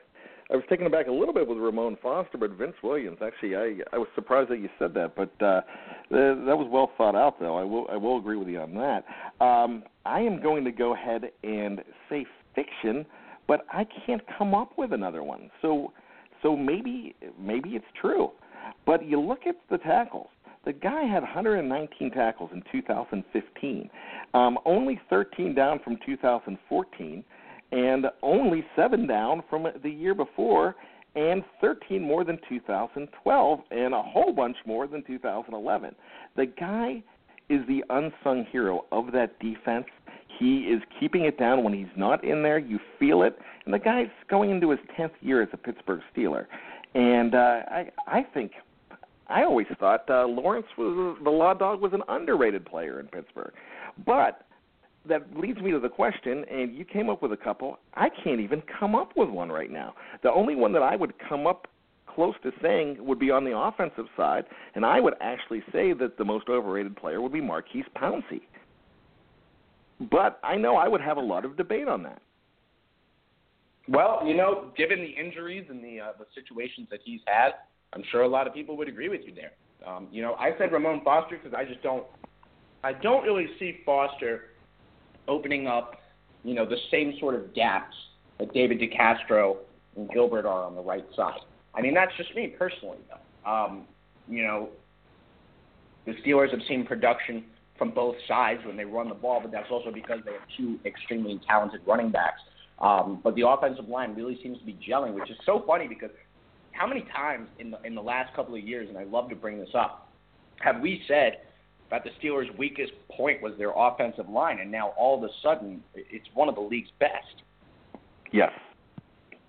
I 0.49 0.55
was 0.55 0.63
taken 0.69 0.85
aback 0.85 1.07
a 1.07 1.11
little 1.11 1.33
bit 1.33 1.47
with 1.47 1.57
Ramon 1.57 1.97
Foster, 2.01 2.37
but 2.37 2.51
Vince 2.51 2.75
Williams. 2.81 3.17
Actually, 3.23 3.55
I 3.55 3.75
I 3.91 3.97
was 3.97 4.07
surprised 4.15 4.49
that 4.49 4.59
you 4.59 4.69
said 4.79 4.93
that, 4.93 5.15
but 5.15 5.29
uh, 5.43 5.61
that, 6.09 6.43
that 6.45 6.57
was 6.57 6.67
well 6.71 6.91
thought 6.97 7.15
out, 7.15 7.39
though. 7.39 7.57
I 7.57 7.63
will 7.63 7.87
I 7.91 7.97
will 7.97 8.17
agree 8.17 8.37
with 8.37 8.47
you 8.47 8.59
on 8.59 8.73
that. 8.75 9.03
Um, 9.43 9.83
I 10.05 10.21
am 10.21 10.41
going 10.41 10.63
to 10.63 10.71
go 10.71 10.93
ahead 10.93 11.31
and 11.43 11.81
say 12.09 12.25
fiction, 12.55 13.05
but 13.47 13.65
I 13.71 13.85
can't 14.05 14.21
come 14.37 14.55
up 14.55 14.77
with 14.77 14.93
another 14.93 15.21
one. 15.21 15.49
So 15.61 15.91
so 16.41 16.55
maybe 16.55 17.13
maybe 17.37 17.71
it's 17.71 17.85
true, 17.99 18.31
but 18.85 19.05
you 19.05 19.19
look 19.19 19.47
at 19.47 19.55
the 19.69 19.79
tackles. 19.79 20.27
The 20.65 20.73
guy 20.73 21.03
had 21.03 21.23
119 21.23 22.11
tackles 22.11 22.49
in 22.53 22.61
2015, 22.73 23.89
um, 24.33 24.57
only 24.65 24.99
13 25.09 25.55
down 25.55 25.79
from 25.81 25.97
2014, 26.05 27.23
and 27.71 28.05
only 28.21 28.65
seven 28.75 29.07
down 29.07 29.43
from 29.49 29.67
the 29.83 29.89
year 29.89 30.13
before, 30.13 30.75
and 31.15 31.43
13 31.61 32.01
more 32.01 32.23
than 32.23 32.37
2012, 32.47 33.59
and 33.71 33.93
a 33.93 34.01
whole 34.01 34.31
bunch 34.33 34.57
more 34.65 34.87
than 34.87 35.03
2011. 35.03 35.95
The 36.35 36.45
guy 36.45 37.03
is 37.49 37.61
the 37.67 37.83
unsung 37.89 38.45
hero 38.51 38.85
of 38.91 39.11
that 39.13 39.39
defense. 39.39 39.85
He 40.39 40.59
is 40.59 40.81
keeping 40.99 41.25
it 41.25 41.39
down 41.39 41.63
when 41.63 41.73
he's 41.73 41.87
not 41.95 42.23
in 42.23 42.43
there. 42.43 42.59
You 42.59 42.79
feel 42.99 43.23
it, 43.23 43.37
and 43.65 43.73
the 43.73 43.79
guy's 43.79 44.09
going 44.29 44.51
into 44.51 44.69
his 44.69 44.79
10th 44.97 45.11
year 45.21 45.41
as 45.41 45.49
a 45.53 45.57
Pittsburgh 45.57 46.01
Steeler. 46.15 46.45
And 46.93 47.33
uh, 47.33 47.59
I, 47.67 47.91
I 48.05 48.25
think 48.33 48.51
I 49.27 49.43
always 49.43 49.67
thought 49.79 50.09
uh, 50.09 50.25
Lawrence 50.25 50.67
was 50.77 51.17
the 51.23 51.29
Law 51.29 51.53
Dog 51.53 51.81
was 51.81 51.93
an 51.93 52.01
underrated 52.07 52.65
player 52.65 52.99
in 52.99 53.07
Pittsburgh, 53.07 53.53
but 54.05 54.46
that 55.09 55.37
leads 55.37 55.59
me 55.59 55.71
to 55.71 55.79
the 55.79 55.89
question, 55.89 56.45
and 56.51 56.75
you 56.75 56.85
came 56.85 57.09
up 57.09 57.21
with 57.21 57.31
a 57.31 57.37
couple. 57.37 57.79
I 57.93 58.09
can't 58.23 58.39
even 58.39 58.61
come 58.79 58.95
up 58.95 59.11
with 59.15 59.29
one 59.29 59.49
right 59.49 59.71
now. 59.71 59.93
The 60.23 60.31
only 60.31 60.55
one 60.55 60.73
that 60.73 60.83
I 60.83 60.95
would 60.95 61.13
come 61.29 61.47
up 61.47 61.67
close 62.07 62.35
to 62.43 62.51
saying 62.61 62.97
would 62.99 63.19
be 63.19 63.29
on 63.29 63.45
the 63.45 63.55
offensive 63.57 64.05
side, 64.15 64.45
and 64.75 64.85
I 64.85 64.99
would 64.99 65.13
actually 65.21 65.63
say 65.71 65.93
that 65.93 66.17
the 66.17 66.25
most 66.25 66.49
overrated 66.49 66.95
player 66.95 67.21
would 67.21 67.33
be 67.33 67.41
Maurkice 67.41 67.85
Pouncey. 67.95 68.41
But 70.11 70.39
I 70.43 70.55
know 70.55 70.75
I 70.75 70.87
would 70.87 71.01
have 71.01 71.17
a 71.17 71.21
lot 71.21 71.45
of 71.45 71.57
debate 71.57 71.87
on 71.87 72.03
that. 72.03 72.21
Well, 73.87 74.21
you 74.25 74.35
know, 74.35 74.71
given 74.75 74.99
the 74.99 75.09
injuries 75.09 75.65
and 75.69 75.83
the 75.83 76.01
uh, 76.01 76.11
the 76.19 76.25
situations 76.35 76.87
that 76.91 76.99
he's 77.03 77.21
had, 77.25 77.51
I'm 77.93 78.03
sure 78.11 78.23
a 78.23 78.27
lot 78.27 78.47
of 78.47 78.53
people 78.53 78.75
would 78.77 78.89
agree 78.89 79.09
with 79.09 79.21
you 79.25 79.33
there. 79.33 79.53
Um, 79.87 80.07
you 80.11 80.21
know, 80.21 80.33
I 80.33 80.51
said 80.57 80.71
Ramon 80.71 81.01
Foster 81.03 81.37
because 81.41 81.57
I 81.57 81.63
just 81.63 81.81
don't, 81.83 82.03
I 82.83 82.93
don't 82.93 83.23
really 83.23 83.47
see 83.59 83.79
Foster 83.85 84.45
opening 85.27 85.67
up, 85.67 85.95
you 86.43 86.53
know, 86.53 86.65
the 86.65 86.77
same 86.91 87.13
sort 87.19 87.35
of 87.35 87.53
gaps 87.53 87.95
that 88.39 88.53
David 88.53 88.79
DeCastro 88.79 89.57
and 89.95 90.09
Gilbert 90.09 90.45
are 90.45 90.63
on 90.63 90.75
the 90.75 90.81
right 90.81 91.05
side. 91.15 91.39
I 91.73 91.81
mean, 91.81 91.93
that's 91.93 92.11
just 92.17 92.33
me 92.35 92.47
personally, 92.57 92.99
though. 93.09 93.49
Um, 93.49 93.85
you 94.27 94.43
know, 94.43 94.69
the 96.05 96.13
Steelers 96.25 96.51
have 96.51 96.61
seen 96.67 96.85
production 96.85 97.45
from 97.77 97.91
both 97.91 98.15
sides 98.27 98.61
when 98.65 98.75
they 98.75 98.85
run 98.85 99.09
the 99.09 99.15
ball, 99.15 99.39
but 99.41 99.51
that's 99.51 99.69
also 99.69 99.91
because 99.91 100.19
they 100.25 100.31
have 100.31 100.41
two 100.57 100.79
extremely 100.85 101.39
talented 101.47 101.81
running 101.85 102.09
backs. 102.09 102.41
Um, 102.79 103.19
but 103.23 103.35
the 103.35 103.47
offensive 103.47 103.87
line 103.87 104.15
really 104.15 104.39
seems 104.41 104.57
to 104.59 104.65
be 104.65 104.77
gelling, 104.87 105.13
which 105.13 105.29
is 105.29 105.37
so 105.45 105.63
funny 105.65 105.87
because 105.87 106.11
how 106.71 106.85
many 106.85 107.05
times 107.15 107.49
in 107.59 107.71
the 107.71 107.81
in 107.83 107.95
the 107.95 108.01
last 108.01 108.35
couple 108.35 108.55
of 108.55 108.61
years, 108.61 108.87
and 108.87 108.97
I 108.97 109.03
love 109.03 109.29
to 109.29 109.35
bring 109.35 109.59
this 109.59 109.69
up, 109.73 110.11
have 110.59 110.79
we 110.79 111.01
said 111.07 111.39
that 111.89 112.03
the 112.03 112.09
Steelers' 112.21 112.55
weakest 112.57 112.91
point 113.11 113.41
was 113.41 113.53
their 113.57 113.71
offensive 113.75 114.29
line, 114.29 114.59
and 114.59 114.71
now 114.71 114.89
all 114.97 115.17
of 115.17 115.23
a 115.23 115.33
sudden 115.41 115.81
it's 115.95 116.27
one 116.33 116.49
of 116.49 116.55
the 116.55 116.61
league's 116.61 116.89
best? 116.99 117.43
Yes, 118.31 118.51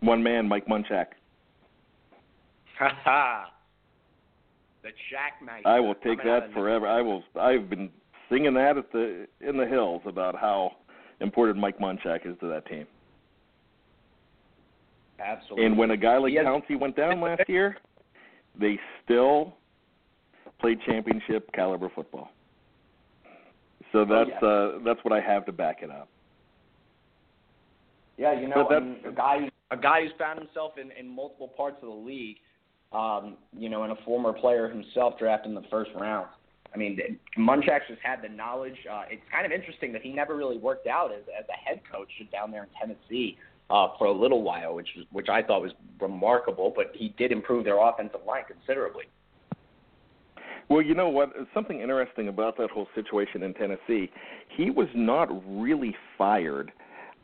one 0.01 0.22
man, 0.22 0.48
Mike 0.48 0.66
Munchak. 0.66 1.07
Ha 2.79 2.96
ha. 3.03 3.53
The 4.83 4.88
Shaq 4.88 5.44
night. 5.44 5.66
I 5.66 5.81
will 5.81 5.96
take 5.96 6.22
that 6.22 6.53
forever. 6.53 6.87
I 6.87 7.03
will. 7.03 7.24
I've 7.38 7.68
been 7.68 7.90
singing 8.31 8.55
that 8.55 8.79
at 8.79 8.92
the 8.92 9.27
in 9.40 9.57
the 9.57 9.66
hills 9.66 10.03
about 10.07 10.37
how 10.37 10.72
important 11.20 11.59
Mike 11.59 11.79
Munchak 11.79 12.24
is 12.24 12.38
to 12.40 12.46
that 12.46 12.66
team. 12.66 12.87
Absolutely. 15.18 15.66
And 15.66 15.77
when 15.77 15.90
a 15.90 15.96
guy 15.96 16.16
like 16.18 16.33
Pouncey 16.33 16.79
went 16.79 16.96
down 16.96 17.20
last 17.22 17.42
year, 17.48 17.77
they 18.59 18.79
still 19.05 19.55
played 20.61 20.79
championship 20.87 21.51
caliber 21.53 21.90
football. 21.94 22.31
So 23.92 24.05
that's 24.05 24.31
yeah. 24.42 24.49
uh 24.49 24.79
that's 24.85 25.03
what 25.03 25.12
I 25.12 25.21
have 25.21 25.47
to 25.47 25.53
back 25.53 25.79
it 25.83 25.90
up. 25.90 26.09
Yeah, 28.16 28.38
you 28.38 28.49
know, 28.49 28.68
a 28.68 29.12
guy 29.12 29.49
a 29.71 29.77
guy 29.77 30.03
who's 30.03 30.12
found 30.18 30.38
himself 30.38 30.73
in, 30.81 30.90
in 30.92 31.09
multiple 31.09 31.49
parts 31.49 31.77
of 31.83 31.88
the 31.88 31.94
league, 31.94 32.37
um, 32.92 33.37
you 33.57 33.68
know, 33.68 33.85
and 33.85 33.92
a 33.92 33.97
former 34.05 34.33
player 34.33 34.68
himself 34.68 35.18
drafted 35.18 35.51
in 35.51 35.55
the 35.55 35.68
first 35.71 35.90
round. 35.94 36.29
I 36.75 36.77
mean, 36.77 36.99
Munchak's 37.37 37.87
just 37.88 38.01
had 38.03 38.21
the 38.23 38.29
knowledge. 38.29 38.77
Uh, 38.90 39.05
it's 39.09 39.23
kind 39.33 39.47
of 39.47 39.53
interesting 39.53 39.92
that 39.92 40.03
he 40.03 40.12
never 40.12 40.37
really 40.37 40.59
worked 40.59 40.87
out 40.87 41.12
as 41.12 41.23
as 41.38 41.47
a 41.49 41.68
head 41.68 41.81
coach 41.90 42.09
down 42.31 42.51
there 42.51 42.64
in 42.64 42.68
Tennessee 42.79 43.38
uh, 43.71 43.88
for 43.99 44.07
a 44.07 44.12
little 44.12 44.42
while, 44.42 44.75
which 44.75 44.88
was, 44.97 45.07
which 45.12 45.29
I 45.29 45.42
thought 45.42 45.62
was 45.62 45.73
remarkable. 46.01 46.73
But 46.75 46.92
he 46.94 47.14
did 47.16 47.33
improve 47.33 47.64
their 47.64 47.81
offensive 47.81 48.21
line 48.27 48.44
considerably. 48.47 49.05
Well, 50.69 50.83
you 50.83 50.95
know 50.95 51.09
what? 51.09 51.33
Something 51.55 51.81
interesting 51.81 52.29
about 52.29 52.59
that 52.59 52.71
whole 52.71 52.89
situation 52.95 53.43
in 53.43 53.55
Tennessee, 53.55 54.11
he 54.57 54.71
was 54.71 54.89
not 54.95 55.29
really 55.47 55.95
fired. 56.17 56.73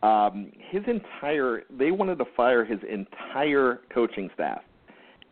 Um, 0.03 0.51
his 0.71 0.83
entire 0.87 1.63
they 1.71 1.91
wanted 1.91 2.19
to 2.19 2.25
fire 2.37 2.65
his 2.65 2.79
entire 2.91 3.81
coaching 3.93 4.31
staff, 4.35 4.63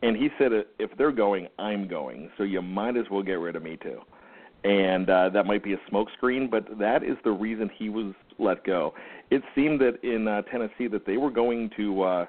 and 0.03 0.17
he 0.17 0.29
said, 0.39 0.53
"If 0.79 0.91
they're 0.97 1.13
going, 1.13 1.49
I'm 1.59 1.89
going. 1.89 2.31
So 2.37 2.45
you 2.45 2.63
might 2.63 2.97
as 2.97 3.05
well 3.11 3.23
get 3.23 3.35
rid 3.35 3.57
of 3.57 3.63
me 3.63 3.77
too." 3.83 4.01
And 4.65 5.11
uh, 5.11 5.31
that 5.31 5.45
might 5.47 5.65
be 5.65 5.73
a 5.73 5.79
smokescreen, 5.91 6.51
but 6.51 6.79
that 6.79 7.03
is 7.03 7.17
the 7.25 7.33
reason 7.33 7.69
he 7.77 7.89
was 7.89 8.15
let 8.39 8.63
go. 8.65 8.95
It 9.31 9.43
seemed 9.55 9.81
that 9.81 10.03
in 10.05 10.29
uh, 10.29 10.43
Tennessee 10.43 10.87
that 10.89 11.05
they 11.05 11.17
were 11.17 11.31
going 11.31 11.71
to 11.77 12.03
uh, 12.03 12.27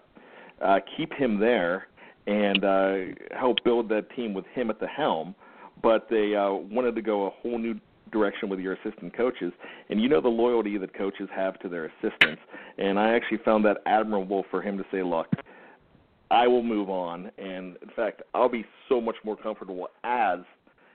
uh, 0.61 0.79
keep 0.97 1.13
him 1.13 1.39
there 1.39 1.87
and 2.25 2.63
uh, 2.65 2.95
help 3.37 3.57
build 3.63 3.87
that 3.89 4.09
team 4.15 4.33
with 4.33 4.45
him 4.47 4.69
at 4.69 4.79
the 4.79 4.87
helm 4.87 5.35
but 5.83 6.07
they 6.09 6.33
uh, 6.35 6.53
wanted 6.53 6.95
to 6.95 7.01
go 7.01 7.27
a 7.27 7.29
whole 7.29 7.59
new 7.59 7.75
direction 8.11 8.47
with 8.47 8.59
your 8.59 8.73
assistant 8.73 9.15
coaches. 9.15 9.51
And 9.89 10.01
you 10.01 10.07
know 10.07 10.21
the 10.21 10.29
loyalty 10.29 10.77
that 10.77 10.97
coaches 10.97 11.27
have 11.35 11.59
to 11.59 11.69
their 11.69 11.85
assistants. 11.85 12.41
And 12.77 12.97
I 12.97 13.13
actually 13.13 13.39
found 13.43 13.65
that 13.65 13.77
admirable 13.85 14.45
for 14.49 14.61
him 14.61 14.77
to 14.77 14.85
say, 14.91 15.03
look, 15.03 15.27
I 16.31 16.47
will 16.47 16.63
move 16.63 16.89
on. 16.89 17.29
And 17.37 17.75
in 17.81 17.89
fact, 17.95 18.21
I'll 18.33 18.49
be 18.49 18.65
so 18.87 19.01
much 19.01 19.17
more 19.25 19.35
comfortable 19.35 19.89
as 20.03 20.39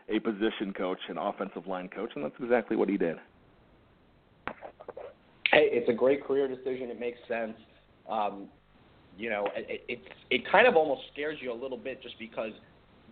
a 0.09 0.19
position 0.21 0.73
coach, 0.73 0.99
an 1.09 1.19
offensive 1.19 1.67
line 1.67 1.89
coach. 1.89 2.11
And 2.17 2.25
that's 2.25 2.35
exactly 2.43 2.77
what 2.77 2.89
he 2.89 2.97
did. 2.97 3.17
Hey, 5.51 5.69
it's 5.73 5.89
a 5.89 5.93
great 5.93 6.25
career 6.25 6.49
decision. 6.49 6.91
It 6.91 6.99
makes 6.99 7.19
sense. 7.29 7.55
Um, 8.09 8.49
you 9.19 9.29
know, 9.29 9.49
it, 9.57 9.83
it 9.89 10.01
it 10.31 10.51
kind 10.51 10.69
of 10.69 10.77
almost 10.77 11.03
scares 11.13 11.39
you 11.41 11.53
a 11.53 11.55
little 11.55 11.77
bit 11.77 12.01
just 12.03 12.19
because 12.19 12.53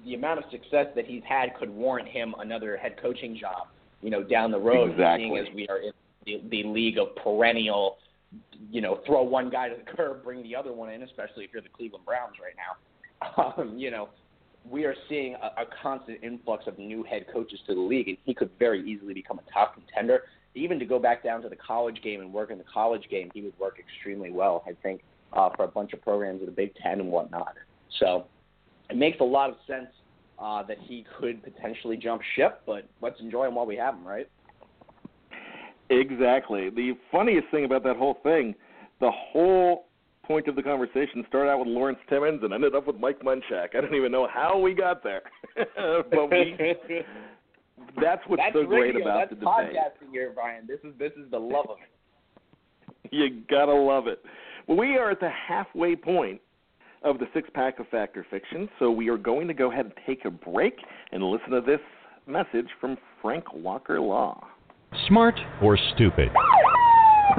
the 0.07 0.15
amount 0.15 0.39
of 0.39 0.45
success 0.51 0.87
that 0.95 1.05
he's 1.07 1.23
had 1.29 1.55
could 1.59 1.69
warrant 1.69 2.09
him 2.09 2.35
another 2.39 2.77
head 2.77 2.97
coaching 3.03 3.37
job. 3.37 3.67
You 4.01 4.11
know, 4.11 4.23
down 4.23 4.51
the 4.51 4.59
road, 4.59 4.93
Exactly. 4.93 5.25
seeing 5.25 5.37
as 5.37 5.47
we 5.55 5.69
are 5.69 5.79
in 5.79 5.93
the, 6.25 6.43
the 6.51 6.69
league 6.69 6.99
of 6.99 7.17
perennial, 7.17 7.99
you 8.71 8.81
know, 8.81 9.01
throw 9.05 9.23
one 9.23 9.51
guy 9.51 9.69
to 9.69 9.75
the 9.75 9.91
curb, 9.91 10.23
bring 10.23 10.43
the 10.43 10.55
other 10.55 10.73
one 10.73 10.91
in, 10.91 11.03
especially 11.03 11.45
if 11.45 11.53
you're 11.53 11.63
the 11.63 11.69
Cleveland 11.69 12.05
Browns 12.05 12.35
right 12.43 12.55
now. 12.57 12.77
Um, 13.59 13.79
you 13.79 13.91
know, 13.91 14.11
we 14.69 14.85
are 14.85 14.95
seeing 15.09 15.35
a, 15.37 15.63
a 15.63 15.65
constant 15.83 16.23
influx 16.23 16.67
of 16.67 16.79
new 16.79 17.03
head 17.03 17.25
coaches 17.33 17.59
to 17.67 17.75
the 17.75 17.81
league, 17.81 18.09
and 18.09 18.19
he 18.25 18.35
could 18.35 18.51
very 18.59 18.87
easily 18.89 19.15
become 19.15 19.39
a 19.39 19.53
top 19.53 19.75
contender. 19.75 20.25
Even 20.55 20.79
to 20.79 20.85
go 20.85 20.99
back 20.99 21.25
down 21.25 21.41
to 21.43 21.49
the 21.49 21.57
college 21.57 22.03
game 22.03 22.21
and 22.21 22.31
work 22.33 22.51
in 22.51 22.59
the 22.59 22.65
college 22.65 23.05
game, 23.11 23.31
he 23.33 23.41
would 23.41 23.59
work 23.59 23.79
extremely 23.79 24.31
well, 24.31 24.63
I 24.67 24.73
think, 24.83 25.03
uh, 25.33 25.49
for 25.57 25.65
a 25.65 25.69
bunch 25.69 25.95
of 25.95 26.03
programs 26.03 26.41
in 26.41 26.47
the 26.47 26.53
Big 26.53 26.75
Ten 26.77 27.01
and 27.01 27.11
whatnot. 27.11 27.55
So 27.99 28.27
it 28.91 28.97
makes 28.97 29.21
a 29.21 29.25
lot 29.25 29.51
of 29.51 29.57
sense 29.67 29.89
uh, 30.39 30.63
that 30.65 30.79
he 30.81 31.05
could 31.19 31.43
potentially 31.43 31.97
jump 31.97 32.23
ship, 32.35 32.63
but 32.67 32.89
let's 33.01 33.21
enjoy 33.21 33.47
him 33.47 33.55
while 33.55 33.67
we 33.67 33.77
have 33.77 33.95
him, 33.95 34.07
right? 34.07 34.29
Exactly. 35.91 36.71
The 36.71 36.93
funniest 37.13 37.49
thing 37.51 37.65
about 37.65 37.85
that 37.85 37.97
whole 37.97 38.19
thing, 38.23 38.55
the 39.01 39.11
whole 39.11 39.87
point 40.25 40.49
of 40.49 40.57
the 40.57 40.63
conversation 40.63 41.25
started 41.29 41.51
out 41.51 41.61
with 41.61 41.69
Lawrence 41.69 41.99
Timmons 42.09 42.41
and 42.43 42.53
ended 42.53 42.75
up 42.75 42.87
with 42.87 42.97
Mike 42.97 43.21
Munchak. 43.23 43.77
I 43.77 43.81
don't 43.81 43.95
even 43.95 44.11
know 44.11 44.27
how 44.33 44.59
we 44.59 44.75
got 44.75 45.03
there, 45.05 45.23
but 45.77 46.31
we. 46.31 46.57
That's 48.01 48.23
what's 48.27 48.43
That's 48.43 48.55
so 48.55 48.65
great 48.67 48.95
radio. 48.95 49.03
about 49.03 49.19
That's 49.19 49.31
the 49.31 49.37
debate. 49.37 49.77
podcasting 49.77 50.11
here, 50.11 50.33
Brian. 50.35 50.67
This 50.67 50.81
is 50.83 50.93
this 50.99 51.13
is 51.13 51.31
the 51.31 51.39
love 51.39 51.67
of 51.69 51.77
it. 51.83 51.89
You 53.13 53.43
gotta 53.49 53.73
love 53.73 54.09
it. 54.09 54.21
Well, 54.67 54.77
we 54.77 54.97
are 54.97 55.13
at 55.13 55.21
the 55.21 55.31
halfway 55.31 55.95
point 55.95 56.41
of 57.07 57.19
the 57.21 57.27
six 57.33 57.49
pack 57.55 57.79
of 57.79 57.87
Fact 57.89 58.17
or 58.17 58.27
Fiction, 58.29 58.69
so 58.81 58.91
we 58.91 59.09
are 59.09 59.17
going 59.17 59.47
to 59.47 59.55
go 59.55 59.71
ahead 59.71 59.85
and 59.87 59.95
take 60.07 60.25
a 60.25 60.31
break 60.31 60.75
and 61.13 61.23
listen 61.23 61.51
to 61.51 61.61
this 61.61 61.81
message 62.27 62.67
from 62.81 62.99
Frank 63.23 63.45
Walker 63.55 64.01
Law. 64.01 64.45
Smart 65.07 65.39
or 65.63 65.79
stupid? 65.95 66.31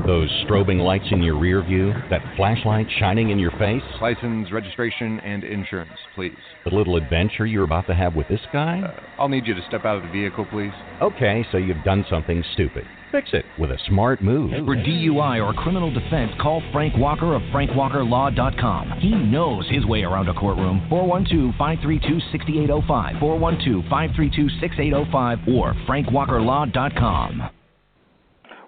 Those 0.05 0.29
strobing 0.45 0.83
lights 0.83 1.05
in 1.11 1.21
your 1.21 1.37
rear 1.37 1.63
view, 1.63 1.91
that 2.09 2.21
flashlight 2.37 2.87
shining 2.97 3.29
in 3.29 3.39
your 3.39 3.51
face, 3.51 3.81
License, 4.01 4.51
registration, 4.53 5.19
and 5.19 5.43
insurance, 5.43 5.91
please. 6.15 6.35
the 6.63 6.73
little 6.73 6.95
adventure 6.95 7.45
you're 7.45 7.63
about 7.63 7.87
to 7.87 7.95
have 7.95 8.15
with 8.15 8.27
this 8.29 8.41
guy? 8.53 8.81
Uh, 8.81 9.21
I'll 9.21 9.29
need 9.29 9.47
you 9.47 9.53
to 9.53 9.61
step 9.67 9.83
out 9.83 9.97
of 9.97 10.03
the 10.03 10.09
vehicle, 10.09 10.45
please. 10.49 10.73
Okay, 11.01 11.45
so 11.51 11.57
you've 11.57 11.83
done 11.83 12.05
something 12.09 12.43
stupid. 12.53 12.85
Fix 13.11 13.29
it 13.33 13.45
with 13.57 13.71
a 13.71 13.77
smart 13.87 14.21
move. 14.21 14.51
For 14.65 14.75
DUI 14.75 15.45
or 15.45 15.53
criminal 15.53 15.91
defense, 15.93 16.31
call 16.41 16.61
Frank 16.73 16.95
Walker 16.97 17.35
of 17.35 17.41
FrankWalkerLaw.com. 17.53 18.99
He 18.99 19.11
knows 19.11 19.69
his 19.69 19.85
way 19.85 20.03
around 20.03 20.27
a 20.29 20.33
courtroom. 20.33 20.85
412 20.89 21.53
532 21.57 22.19
6805. 22.31 23.19
412 23.19 23.83
532 23.89 24.49
6805 24.59 25.39
or 25.55 25.73
FrankWalkerLaw.com. 25.87 27.49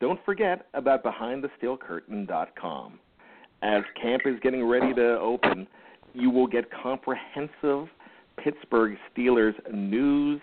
don't 0.00 0.24
forget 0.24 0.66
about 0.74 1.04
BehindTheSteelCurtain.com. 1.04 2.98
As 3.62 3.82
camp 4.00 4.22
is 4.26 4.38
getting 4.42 4.64
ready 4.64 4.94
to 4.94 5.18
open, 5.20 5.66
you 6.14 6.30
will 6.30 6.46
get 6.46 6.64
comprehensive 6.82 7.88
Pittsburgh 8.36 8.96
Steelers 9.14 9.54
news 9.72 10.40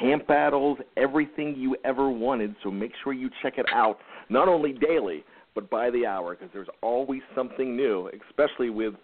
camp 0.00 0.26
battles, 0.26 0.78
everything 0.96 1.54
you 1.56 1.76
ever 1.84 2.08
wanted. 2.08 2.54
So 2.62 2.70
make 2.70 2.92
sure 3.02 3.12
you 3.12 3.30
check 3.42 3.58
it 3.58 3.66
out, 3.72 3.98
not 4.28 4.48
only 4.48 4.72
daily, 4.72 5.24
but 5.54 5.70
by 5.70 5.90
the 5.90 6.06
hour, 6.06 6.34
because 6.34 6.50
there's 6.52 6.68
always 6.82 7.22
something 7.34 7.76
new, 7.76 8.10
especially 8.28 8.70
with 8.70 8.94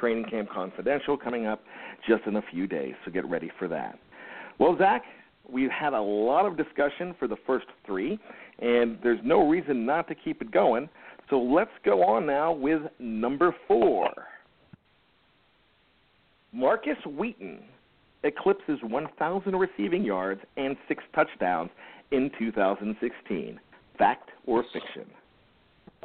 Training 0.00 0.24
Camp 0.30 0.48
Confidential 0.50 1.16
coming 1.16 1.46
up 1.46 1.62
just 2.08 2.24
in 2.26 2.36
a 2.36 2.42
few 2.50 2.66
days. 2.66 2.94
So 3.04 3.10
get 3.10 3.26
ready 3.26 3.50
for 3.58 3.68
that. 3.68 3.98
Well, 4.58 4.76
Zach, 4.78 5.02
we've 5.48 5.70
had 5.70 5.92
a 5.92 6.00
lot 6.00 6.46
of 6.46 6.56
discussion 6.56 7.14
for 7.18 7.28
the 7.28 7.36
first 7.46 7.66
three, 7.86 8.18
and 8.58 8.98
there's 9.02 9.20
no 9.22 9.48
reason 9.48 9.86
not 9.86 10.08
to 10.08 10.14
keep 10.14 10.42
it 10.42 10.50
going. 10.50 10.88
So 11.28 11.38
let's 11.38 11.70
go 11.84 12.02
on 12.02 12.26
now 12.26 12.52
with 12.52 12.82
number 12.98 13.54
four. 13.68 14.10
Markus 16.52 16.96
Wheaton 17.06 17.60
eclipses 18.24 18.78
1,000 18.82 19.56
receiving 19.56 20.04
yards 20.04 20.40
and 20.56 20.76
six 20.88 21.02
touchdowns 21.14 21.70
in 22.10 22.30
2016. 22.38 23.60
Fact 23.96 24.30
or 24.46 24.64
fiction? 24.72 25.06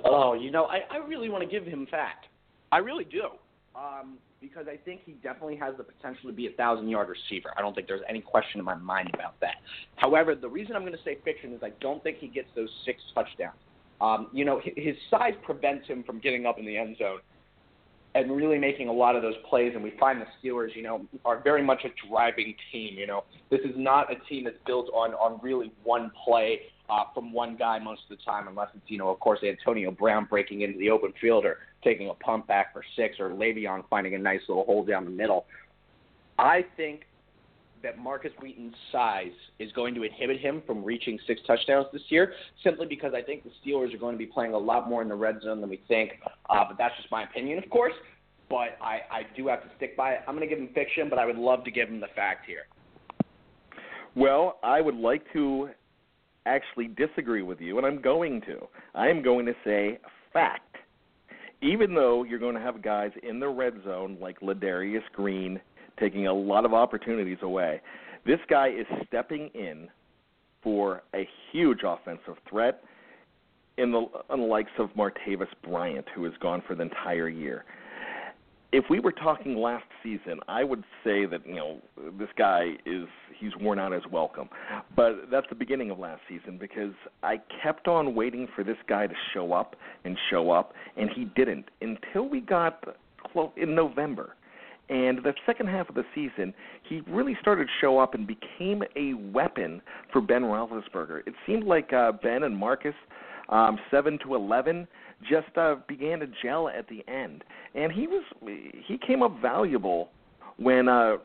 Oh, 0.03 0.33
you 0.33 0.51
know, 0.51 0.65
I, 0.65 0.81
I 0.91 0.97
really 0.97 1.29
want 1.29 1.43
to 1.43 1.49
give 1.49 1.65
him 1.65 1.87
fact. 1.89 2.27
I 2.71 2.77
really 2.77 3.05
do. 3.05 3.29
Um, 3.75 4.17
because 4.39 4.67
I 4.67 4.77
think 4.77 5.01
he 5.05 5.13
definitely 5.13 5.57
has 5.57 5.75
the 5.75 5.83
potential 5.83 6.29
to 6.29 6.35
be 6.35 6.47
a 6.47 6.51
thousand 6.51 6.87
yard 6.87 7.09
receiver. 7.09 7.51
I 7.57 7.61
don't 7.61 7.73
think 7.73 7.87
there's 7.87 8.03
any 8.07 8.21
question 8.21 8.59
in 8.59 8.65
my 8.65 8.75
mind 8.75 9.09
about 9.13 9.39
that. 9.41 9.55
However, 9.95 10.35
the 10.35 10.47
reason 10.47 10.75
I'm 10.75 10.83
going 10.83 10.93
to 10.93 11.03
say 11.03 11.17
fiction 11.25 11.51
is 11.53 11.61
I 11.63 11.71
don't 11.81 12.01
think 12.03 12.17
he 12.19 12.27
gets 12.27 12.47
those 12.55 12.69
six 12.85 13.01
touchdowns. 13.13 13.57
Um, 13.99 14.27
you 14.31 14.45
know, 14.45 14.61
his 14.63 14.95
size 15.09 15.33
prevents 15.43 15.87
him 15.87 16.03
from 16.03 16.19
getting 16.19 16.45
up 16.45 16.59
in 16.59 16.65
the 16.65 16.77
end 16.77 16.97
zone 16.97 17.19
and 18.13 18.33
really 18.33 18.57
making 18.57 18.87
a 18.87 18.93
lot 18.93 19.15
of 19.15 19.21
those 19.21 19.35
plays. 19.49 19.73
And 19.75 19.83
we 19.83 19.93
find 19.99 20.21
the 20.21 20.27
Steelers, 20.41 20.75
you 20.75 20.83
know, 20.83 21.05
are 21.25 21.41
very 21.41 21.61
much 21.61 21.83
a 21.83 22.07
driving 22.07 22.55
team. 22.71 22.97
You 22.97 23.07
know, 23.07 23.23
this 23.49 23.61
is 23.61 23.73
not 23.75 24.11
a 24.11 24.15
team 24.29 24.45
that's 24.45 24.57
built 24.65 24.89
on 24.93 25.13
on 25.15 25.39
really 25.41 25.71
one 25.83 26.11
play 26.23 26.61
uh, 26.89 27.03
from 27.13 27.33
one 27.33 27.55
guy 27.57 27.79
most 27.79 28.01
of 28.09 28.17
the 28.17 28.23
time, 28.23 28.47
unless 28.47 28.69
it's 28.73 28.89
you 28.89 28.97
know, 28.97 29.09
of 29.09 29.19
course, 29.19 29.39
Antonio 29.43 29.91
Brown 29.91 30.27
breaking 30.29 30.61
into 30.61 30.77
the 30.79 30.89
open 30.89 31.13
field 31.19 31.45
or 31.45 31.59
taking 31.85 32.09
a 32.09 32.13
pump 32.15 32.47
back 32.47 32.73
for 32.73 32.83
six, 32.97 33.17
or 33.19 33.29
Le'Veon 33.29 33.83
finding 33.89 34.15
a 34.15 34.17
nice 34.17 34.41
little 34.49 34.65
hole 34.65 34.83
down 34.83 35.05
the 35.05 35.11
middle. 35.11 35.45
I 36.37 36.65
think 36.75 37.03
that 37.83 37.99
Markus 37.99 38.31
Wheaton's 38.41 38.73
size 38.91 39.31
is 39.59 39.71
going 39.73 39.93
to 39.93 40.03
inhibit 40.03 40.39
him 40.39 40.63
from 40.65 40.83
reaching 40.83 41.19
six 41.27 41.39
touchdowns 41.45 41.85
this 41.93 42.01
year, 42.09 42.33
simply 42.63 42.87
because 42.87 43.13
I 43.15 43.21
think 43.21 43.43
the 43.43 43.51
Steelers 43.63 43.93
are 43.93 43.97
going 43.97 44.15
to 44.15 44.17
be 44.17 44.25
playing 44.25 44.53
a 44.53 44.57
lot 44.57 44.89
more 44.89 45.01
in 45.03 45.07
the 45.07 45.15
red 45.15 45.39
zone 45.43 45.61
than 45.61 45.69
we 45.69 45.81
think. 45.87 46.13
Uh, 46.49 46.65
but 46.67 46.77
that's 46.77 46.95
just 46.97 47.11
my 47.11 47.23
opinion, 47.23 47.63
of 47.63 47.69
course. 47.69 47.93
But 48.49 48.77
I, 48.81 49.01
I 49.11 49.21
do 49.37 49.47
have 49.47 49.61
to 49.63 49.69
stick 49.77 49.95
by 49.95 50.13
it. 50.13 50.21
I'm 50.27 50.35
going 50.35 50.47
to 50.47 50.53
give 50.53 50.61
him 50.61 50.73
fiction, 50.73 51.09
but 51.09 51.19
I 51.19 51.25
would 51.25 51.37
love 51.37 51.63
to 51.65 51.71
give 51.71 51.87
him 51.87 51.99
the 51.99 52.09
fact 52.15 52.45
here. 52.47 52.65
Well, 54.15 54.59
I 54.63 54.81
would 54.81 54.95
like 54.95 55.21
to 55.33 55.69
actually 56.47 56.87
disagree 56.87 57.41
with 57.43 57.61
you, 57.61 57.77
and 57.77 57.85
I'm 57.85 58.01
going 58.01 58.41
to. 58.41 58.67
I 58.95 59.09
am 59.09 59.21
going 59.21 59.45
to 59.45 59.53
say 59.63 59.99
fact. 60.33 60.64
Even 61.61 61.95
though 61.95 62.23
you're 62.23 62.39
going 62.39 62.55
to 62.55 62.61
have 62.61 62.81
guys 62.81 63.11
in 63.23 63.39
the 63.39 63.47
red 63.47 63.73
zone 63.83 64.17
like 64.19 64.39
Ladarius 64.41 65.03
Green 65.13 65.59
taking 65.99 66.27
a 66.27 66.33
lot 66.33 66.65
of 66.65 66.73
opportunities 66.73 67.37
away. 67.41 67.81
This 68.25 68.39
guy 68.49 68.69
is 68.69 68.85
stepping 69.07 69.49
in 69.53 69.87
for 70.61 71.03
a 71.13 71.27
huge 71.51 71.81
offensive 71.85 72.35
threat 72.49 72.83
in 73.77 73.91
the, 73.91 74.05
in 74.33 74.39
the 74.39 74.45
likes 74.45 74.71
of 74.79 74.89
Martavis 74.95 75.47
Bryant, 75.63 76.05
who 76.15 76.25
is 76.25 76.33
gone 76.41 76.63
for 76.67 76.75
the 76.75 76.83
entire 76.83 77.29
year. 77.29 77.65
If 78.77 78.89
we 78.89 78.99
were 78.99 79.13
talking 79.13 79.55
last 79.55 79.85
season, 80.03 80.41
I 80.49 80.65
would 80.65 80.83
say 81.01 81.25
that 81.25 81.47
you 81.47 81.55
know 81.55 81.81
this 82.19 82.27
guy 82.37 82.73
is 82.85 83.07
he's 83.39 83.55
worn 83.61 83.79
out 83.79 83.93
his 83.93 84.03
welcome, 84.11 84.49
but 84.97 85.31
that's 85.31 85.47
the 85.47 85.55
beginning 85.55 85.91
of 85.91 85.97
last 85.97 86.19
season 86.27 86.57
because 86.57 86.91
I 87.23 87.39
kept 87.63 87.87
on 87.87 88.15
waiting 88.15 88.49
for 88.53 88.65
this 88.65 88.75
guy 88.89 89.07
to 89.07 89.13
show 89.33 89.53
up 89.53 89.77
and 90.03 90.17
show 90.29 90.51
up, 90.51 90.73
and 90.97 91.09
he 91.09 91.23
didn't 91.23 91.69
until 91.79 92.27
we 92.27 92.41
got 92.41 92.83
close 93.31 93.51
in 93.55 93.75
November 93.75 94.35
and 94.89 95.19
the 95.23 95.33
second 95.45 95.67
half 95.67 95.87
of 95.87 95.95
the 95.95 96.03
season, 96.13 96.53
he 96.83 97.01
really 97.07 97.37
started 97.39 97.67
to 97.67 97.71
show 97.79 97.97
up 97.97 98.13
and 98.13 98.27
became 98.27 98.83
a 98.97 99.13
weapon 99.31 99.81
for 100.11 100.19
Ben 100.19 100.43
Roethlisberger. 100.43 101.25
It 101.25 101.33
seemed 101.47 101.63
like 101.63 101.93
uh, 101.93 102.11
Ben 102.11 102.43
and 102.43 102.55
Markus, 102.55 102.93
um, 103.47 103.79
seven 103.89 104.19
to 104.23 104.35
eleven, 104.35 104.85
just 105.29 105.57
uh, 105.57 105.75
began 105.87 106.19
to 106.19 106.27
gel 106.43 106.69
at 106.69 106.87
the 106.87 107.03
end, 107.11 107.43
and 107.73 107.91
he 107.91 108.07
was 108.07 108.23
he 108.87 108.97
came 108.97 109.21
up 109.21 109.39
valuable 109.41 110.09
when 110.57 110.87
uh, 110.87 111.17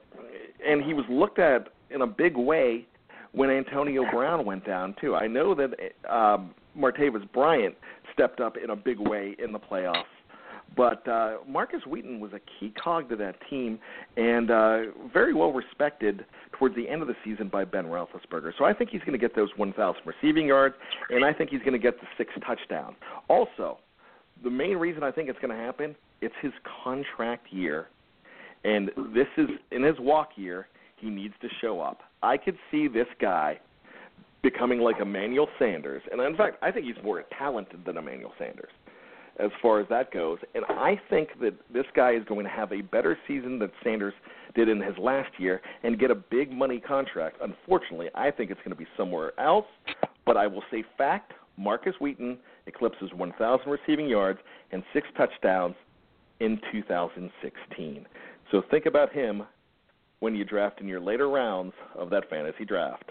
and 0.67 0.83
he 0.83 0.95
was 0.95 1.05
looked 1.09 1.39
at 1.39 1.69
in 1.91 2.03
a 2.03 2.07
big 2.07 2.37
way 2.37 2.87
when 3.33 3.51
Antonio 3.51 4.05
Brown 4.11 4.45
went 4.45 4.67
down 4.67 4.95
too. 5.01 5.15
I 5.15 5.27
know 5.27 5.55
that 5.55 5.71
um, 6.11 6.55
Martavis 6.77 7.31
Bryant 7.33 7.75
stepped 8.13 8.41
up 8.41 8.57
in 8.57 8.71
a 8.71 8.77
big 8.77 8.99
way 8.99 9.37
in 9.43 9.53
the 9.53 9.59
playoffs 9.59 10.05
but 10.77 11.07
uh, 11.09 11.39
Markus 11.49 11.81
Wheaton 11.87 12.21
was 12.21 12.33
a 12.33 12.41
key 12.59 12.73
cog 12.83 13.09
to 13.09 13.17
that 13.17 13.37
team 13.49 13.79
and 14.17 14.51
uh, 14.51 14.79
very 15.13 15.35
well 15.35 15.53
respected 15.53 16.25
towards 16.53 16.77
the 16.77 16.89
end 16.89 17.03
of 17.03 17.09
the 17.09 17.17
season 17.25 17.49
by 17.49 17.65
Ben 17.65 17.87
Roethlisberger. 17.87 18.53
So 18.57 18.65
I 18.65 18.73
think 18.73 18.91
he's 18.91 19.01
going 19.01 19.13
to 19.13 19.19
get 19.19 19.35
those 19.35 19.51
1,000 19.57 20.01
receiving 20.05 20.47
yards, 20.47 20.77
and 21.11 21.25
I 21.25 21.33
think 21.33 21.51
he's 21.51 21.61
going 21.61 21.73
to 21.73 21.79
get 21.79 22.01
the 22.01 22.07
six 22.17 22.33
touchdowns. 22.47 22.97
Also, 23.29 23.79
the 24.43 24.51
main 24.51 24.77
reason 24.77 25.03
I 25.03 25.11
think 25.11 25.29
it's 25.29 25.39
going 25.39 25.57
to 25.57 25.63
happen, 25.63 25.95
it's 26.21 26.35
his 26.41 26.53
contract 26.85 27.47
year. 27.53 27.89
And 28.65 28.91
this 29.15 29.29
is 29.37 29.49
in 29.71 29.83
his 29.83 29.97
walk 29.99 30.31
year, 30.37 30.69
he 30.97 31.09
needs 31.09 31.35
to 31.41 31.49
show 31.61 31.81
up. 31.81 32.01
I 32.23 32.37
could 32.37 32.57
see 32.71 32.89
this 32.89 33.07
guy 33.21 33.59
becoming 34.43 34.81
like 34.81 35.01
Emmanuel 35.01 35.49
Sanders. 35.59 36.03
And 36.11 36.21
in 36.21 36.37
fact, 36.37 36.59
I 36.63 36.71
think 36.71 36.87
he's 36.87 37.03
more 37.03 37.23
talented 37.39 37.85
than 37.85 37.97
Emmanuel 37.97 38.33
Sanders 38.39 38.71
as 39.39 39.51
far 39.63 39.81
as 39.81 39.89
that 39.89 40.13
goes. 40.13 40.39
And 40.55 40.65
I 40.69 41.01
think 41.09 41.31
that 41.41 41.55
this 41.73 41.87
guy 41.95 42.13
is 42.13 42.23
going 42.29 42.45
to 42.45 42.51
have 42.51 42.73
a 42.73 42.83
better 42.83 43.17
season 43.27 43.59
than 43.59 43.71
Sanders 43.83 44.15
did 44.55 44.69
in 44.69 44.81
his 44.81 44.97
last 44.99 45.31
year 45.39 45.63
and 45.83 45.99
get 45.99 46.11
a 46.11 46.15
big 46.15 46.53
money 46.53 46.79
contract. 46.79 47.39
Unfortunately, 47.41 48.09
I 48.15 48.31
think 48.31 48.51
it's 48.51 48.61
going 48.61 48.71
to 48.71 48.77
be 48.77 48.87
somewhere 48.97 49.39
else. 49.41 49.67
But 50.27 50.37
I 50.37 50.47
will 50.47 50.63
say 50.71 50.85
fact 50.99 51.33
Markus 51.57 51.95
Wheaton 52.01 52.39
eclipses 52.67 53.11
1,000 53.15 53.71
receiving 53.71 54.09
yards 54.09 54.39
and 54.73 54.83
six 54.93 55.07
touchdowns 55.17 55.75
in 56.41 56.61
2016. 56.73 58.07
So 58.51 58.63
think 58.71 58.87
about 58.87 59.13
him 59.13 59.45
when 60.21 60.35
you 60.35 60.45
draft 60.45 60.81
in 60.81 60.89
your 60.89 61.01
later 61.01 61.29
rounds 61.29 61.73
of 61.95 62.11
that 62.11 62.29
fantasy 62.29 62.65
draft. 62.65 63.11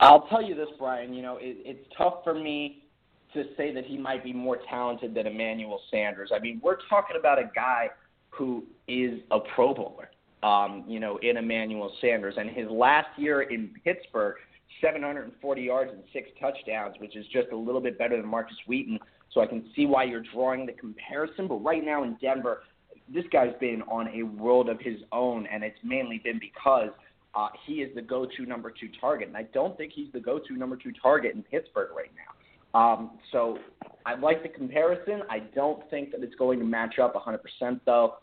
I'll 0.00 0.26
tell 0.28 0.42
you 0.42 0.54
this, 0.54 0.68
Brian. 0.78 1.14
You 1.14 1.22
know, 1.22 1.36
it, 1.36 1.56
it's 1.64 1.88
tough 1.96 2.24
for 2.24 2.34
me 2.34 2.84
to 3.32 3.44
say 3.56 3.72
that 3.72 3.84
he 3.84 3.96
might 3.96 4.24
be 4.24 4.32
more 4.32 4.58
talented 4.68 5.14
than 5.14 5.26
Emmanuel 5.26 5.80
Sanders. 5.90 6.30
I 6.34 6.38
mean, 6.38 6.60
we're 6.62 6.78
talking 6.88 7.16
about 7.18 7.38
a 7.38 7.50
guy 7.54 7.88
who 8.30 8.64
is 8.88 9.20
a 9.30 9.38
Pro 9.54 9.74
Bowler, 9.74 10.10
um, 10.42 10.84
you 10.86 11.00
know, 11.00 11.18
in 11.18 11.36
Emmanuel 11.36 11.92
Sanders. 12.00 12.34
And 12.36 12.50
his 12.50 12.68
last 12.70 13.08
year 13.16 13.42
in 13.42 13.70
Pittsburgh, 13.84 14.36
740 14.84 15.62
yards 15.62 15.90
and 15.94 16.02
six 16.12 16.28
touchdowns, 16.38 16.94
which 16.98 17.16
is 17.16 17.24
just 17.32 17.48
a 17.52 17.56
little 17.56 17.80
bit 17.80 17.98
better 17.98 18.16
than 18.18 18.26
Markus 18.26 18.56
Wheaton. 18.66 18.98
So 19.32 19.40
I 19.40 19.46
can 19.46 19.64
see 19.74 19.86
why 19.86 20.04
you're 20.04 20.22
drawing 20.34 20.66
the 20.66 20.72
comparison. 20.72 21.48
But 21.48 21.64
right 21.64 21.82
now 21.82 22.04
in 22.04 22.16
Denver, 22.20 22.64
this 23.12 23.24
guy's 23.32 23.54
been 23.60 23.82
on 23.82 24.08
a 24.08 24.22
world 24.22 24.68
of 24.68 24.78
his 24.80 24.98
own, 25.10 25.46
and 25.46 25.64
it's 25.64 25.78
mainly 25.82 26.20
been 26.22 26.38
because 26.38 26.90
uh, 27.34 27.48
he 27.66 27.74
is 27.76 27.94
the 27.94 28.02
go-to 28.02 28.44
number 28.44 28.70
two 28.70 28.88
target. 29.00 29.28
And 29.28 29.36
I 29.36 29.44
don't 29.54 29.76
think 29.78 29.92
he's 29.94 30.12
the 30.12 30.20
go-to 30.20 30.54
number 30.54 30.76
two 30.76 30.92
target 31.02 31.34
in 31.34 31.42
Pittsburgh 31.42 31.88
right 31.96 32.10
now. 32.14 32.78
Um, 32.78 33.12
so 33.32 33.58
I 34.04 34.16
like 34.16 34.42
the 34.42 34.48
comparison. 34.48 35.22
I 35.30 35.38
don't 35.54 35.88
think 35.90 36.10
that 36.10 36.22
it's 36.22 36.34
going 36.34 36.58
to 36.58 36.64
match 36.64 36.98
up 36.98 37.14
100% 37.14 37.80
though. 37.86 38.16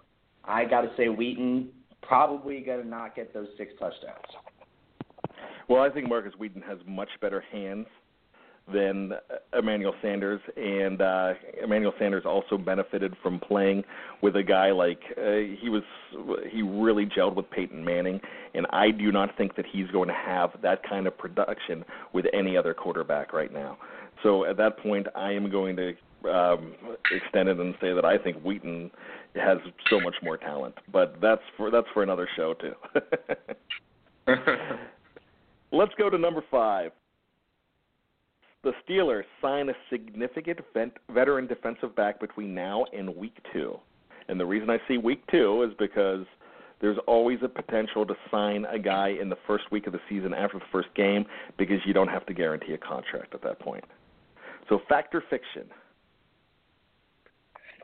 I 0.43 0.65
got 0.65 0.81
to 0.81 0.91
say 0.97 1.07
Wheaton 1.07 1.69
probably 2.01 2.59
going 2.61 2.83
to 2.83 2.87
not 2.87 3.15
get 3.15 3.33
those 3.33 3.47
six 3.57 3.71
touchdowns. 3.79 4.19
Well, 5.67 5.81
I 5.81 5.89
think 5.89 6.07
Markus 6.07 6.33
Wheaton 6.37 6.61
has 6.63 6.79
much 6.85 7.09
better 7.21 7.43
hands 7.51 7.87
than 8.71 9.13
uh, 9.13 9.57
Emmanuel 9.57 9.93
Sanders, 10.01 10.39
and 10.55 11.01
uh, 11.01 11.33
Emmanuel 11.63 11.93
Sanders 11.99 12.23
also 12.25 12.57
benefited 12.57 13.15
from 13.21 13.39
playing 13.39 13.83
with 14.21 14.35
a 14.35 14.43
guy 14.43 14.71
like 14.71 14.99
uh, 15.17 15.37
he 15.59 15.69
was. 15.69 15.83
He 16.51 16.61
really 16.61 17.05
gelled 17.05 17.35
with 17.35 17.49
Peyton 17.49 17.83
Manning, 17.83 18.19
and 18.53 18.65
I 18.71 18.91
do 18.91 19.11
not 19.11 19.35
think 19.37 19.55
that 19.55 19.65
he's 19.71 19.87
going 19.87 20.07
to 20.07 20.13
have 20.13 20.51
that 20.61 20.87
kind 20.87 21.07
of 21.07 21.17
production 21.17 21.83
with 22.13 22.25
any 22.33 22.55
other 22.57 22.73
quarterback 22.73 23.33
right 23.33 23.51
now. 23.51 23.77
So 24.23 24.45
at 24.45 24.57
that 24.57 24.77
point, 24.77 25.07
I 25.15 25.31
am 25.31 25.49
going 25.49 25.75
to 25.77 25.93
um, 26.29 26.75
extend 27.11 27.49
it 27.49 27.59
and 27.59 27.73
say 27.81 27.93
that 27.93 28.05
I 28.05 28.17
think 28.17 28.37
Wheaton 28.43 28.91
has 29.35 29.57
so 29.89 29.99
much 29.99 30.15
more 30.21 30.37
talent. 30.37 30.75
But 30.91 31.15
that's 31.21 31.41
for 31.57 31.71
that's 31.71 31.87
for 31.93 32.03
another 32.03 32.27
show 32.35 32.53
too. 32.53 32.75
Let's 35.71 35.93
go 35.97 36.09
to 36.09 36.17
number 36.17 36.43
five. 36.51 36.91
The 38.63 38.73
Steelers 38.87 39.23
sign 39.41 39.69
a 39.69 39.73
significant 39.89 40.59
vet- 40.73 40.97
veteran 41.11 41.47
defensive 41.47 41.95
back 41.95 42.19
between 42.19 42.53
now 42.53 42.85
and 42.93 43.15
week 43.15 43.37
two. 43.51 43.79
And 44.27 44.39
the 44.39 44.45
reason 44.45 44.69
I 44.69 44.77
see 44.87 44.97
week 44.97 45.23
two 45.31 45.63
is 45.63 45.71
because 45.79 46.25
there's 46.79 46.97
always 47.07 47.39
a 47.43 47.47
potential 47.47 48.05
to 48.05 48.15
sign 48.29 48.65
a 48.65 48.77
guy 48.77 49.09
in 49.09 49.29
the 49.29 49.37
first 49.47 49.71
week 49.71 49.87
of 49.87 49.93
the 49.93 49.99
season 50.09 50.33
after 50.33 50.59
the 50.59 50.65
first 50.71 50.89
game 50.95 51.25
because 51.57 51.79
you 51.85 51.93
don't 51.93 52.07
have 52.07 52.25
to 52.27 52.33
guarantee 52.33 52.73
a 52.73 52.77
contract 52.77 53.33
at 53.33 53.41
that 53.43 53.59
point. 53.59 53.83
So, 54.69 54.81
factor 54.89 55.23
fiction. 55.29 55.65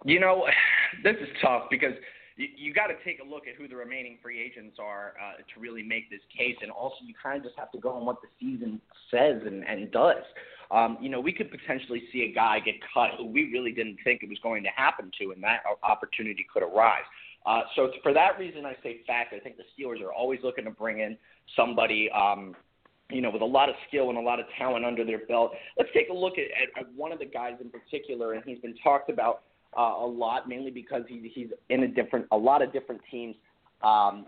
You 0.03 0.19
know, 0.19 0.45
this 1.03 1.15
is 1.21 1.27
tough 1.41 1.63
because 1.69 1.93
you, 2.37 2.47
you 2.55 2.73
got 2.73 2.87
to 2.87 2.95
take 3.03 3.19
a 3.19 3.27
look 3.27 3.47
at 3.47 3.55
who 3.55 3.67
the 3.67 3.75
remaining 3.75 4.17
free 4.21 4.41
agents 4.41 4.77
are 4.79 5.13
uh, 5.21 5.37
to 5.37 5.59
really 5.59 5.83
make 5.83 6.09
this 6.09 6.21
case, 6.35 6.55
and 6.61 6.71
also 6.71 6.97
you 7.05 7.13
kind 7.21 7.37
of 7.37 7.43
just 7.43 7.57
have 7.57 7.71
to 7.71 7.79
go 7.79 7.89
on 7.89 8.05
what 8.05 8.17
the 8.21 8.29
season 8.39 8.79
says 9.11 9.41
and, 9.45 9.67
and 9.67 9.91
does. 9.91 10.23
Um, 10.69 10.97
you 11.01 11.09
know, 11.09 11.19
we 11.19 11.33
could 11.33 11.49
potentially 11.49 12.03
see 12.11 12.29
a 12.29 12.33
guy 12.33 12.59
get 12.59 12.75
cut 12.93 13.11
who 13.17 13.25
we 13.25 13.51
really 13.51 13.71
didn't 13.71 13.97
think 14.03 14.21
it 14.23 14.29
was 14.29 14.39
going 14.43 14.63
to 14.63 14.69
happen 14.75 15.11
to, 15.19 15.31
and 15.31 15.43
that 15.43 15.63
opportunity 15.83 16.45
could 16.53 16.63
arise. 16.63 17.05
Uh, 17.45 17.61
so 17.75 17.89
for 18.03 18.13
that 18.13 18.37
reason, 18.37 18.65
I 18.65 18.75
say 18.83 18.99
fact. 19.07 19.33
I 19.33 19.39
think 19.39 19.55
the 19.55 19.63
Steelers 19.73 20.01
are 20.03 20.11
always 20.11 20.39
looking 20.43 20.65
to 20.65 20.71
bring 20.71 20.99
in 20.99 21.17
somebody, 21.55 22.09
um, 22.11 22.53
you 23.09 23.21
know, 23.21 23.29
with 23.29 23.41
a 23.41 23.45
lot 23.45 23.69
of 23.69 23.75
skill 23.87 24.09
and 24.09 24.17
a 24.17 24.21
lot 24.21 24.41
of 24.41 24.45
talent 24.57 24.83
under 24.83 25.05
their 25.05 25.25
belt. 25.27 25.53
Let's 25.77 25.89
take 25.93 26.09
a 26.09 26.13
look 26.13 26.33
at, 26.33 26.47
at, 26.61 26.85
at 26.85 26.93
one 26.93 27.13
of 27.13 27.19
the 27.19 27.25
guys 27.25 27.53
in 27.61 27.69
particular, 27.69 28.33
and 28.33 28.43
he's 28.45 28.59
been 28.59 28.75
talked 28.83 29.09
about 29.09 29.43
uh, 29.77 29.95
a 29.99 30.07
lot, 30.07 30.47
mainly 30.47 30.71
because 30.71 31.03
he, 31.07 31.31
he's 31.33 31.47
in 31.69 31.83
a 31.83 31.87
different, 31.87 32.25
a 32.31 32.37
lot 32.37 32.61
of 32.61 32.71
different 32.71 33.01
teams. 33.09 33.35
Um, 33.81 34.25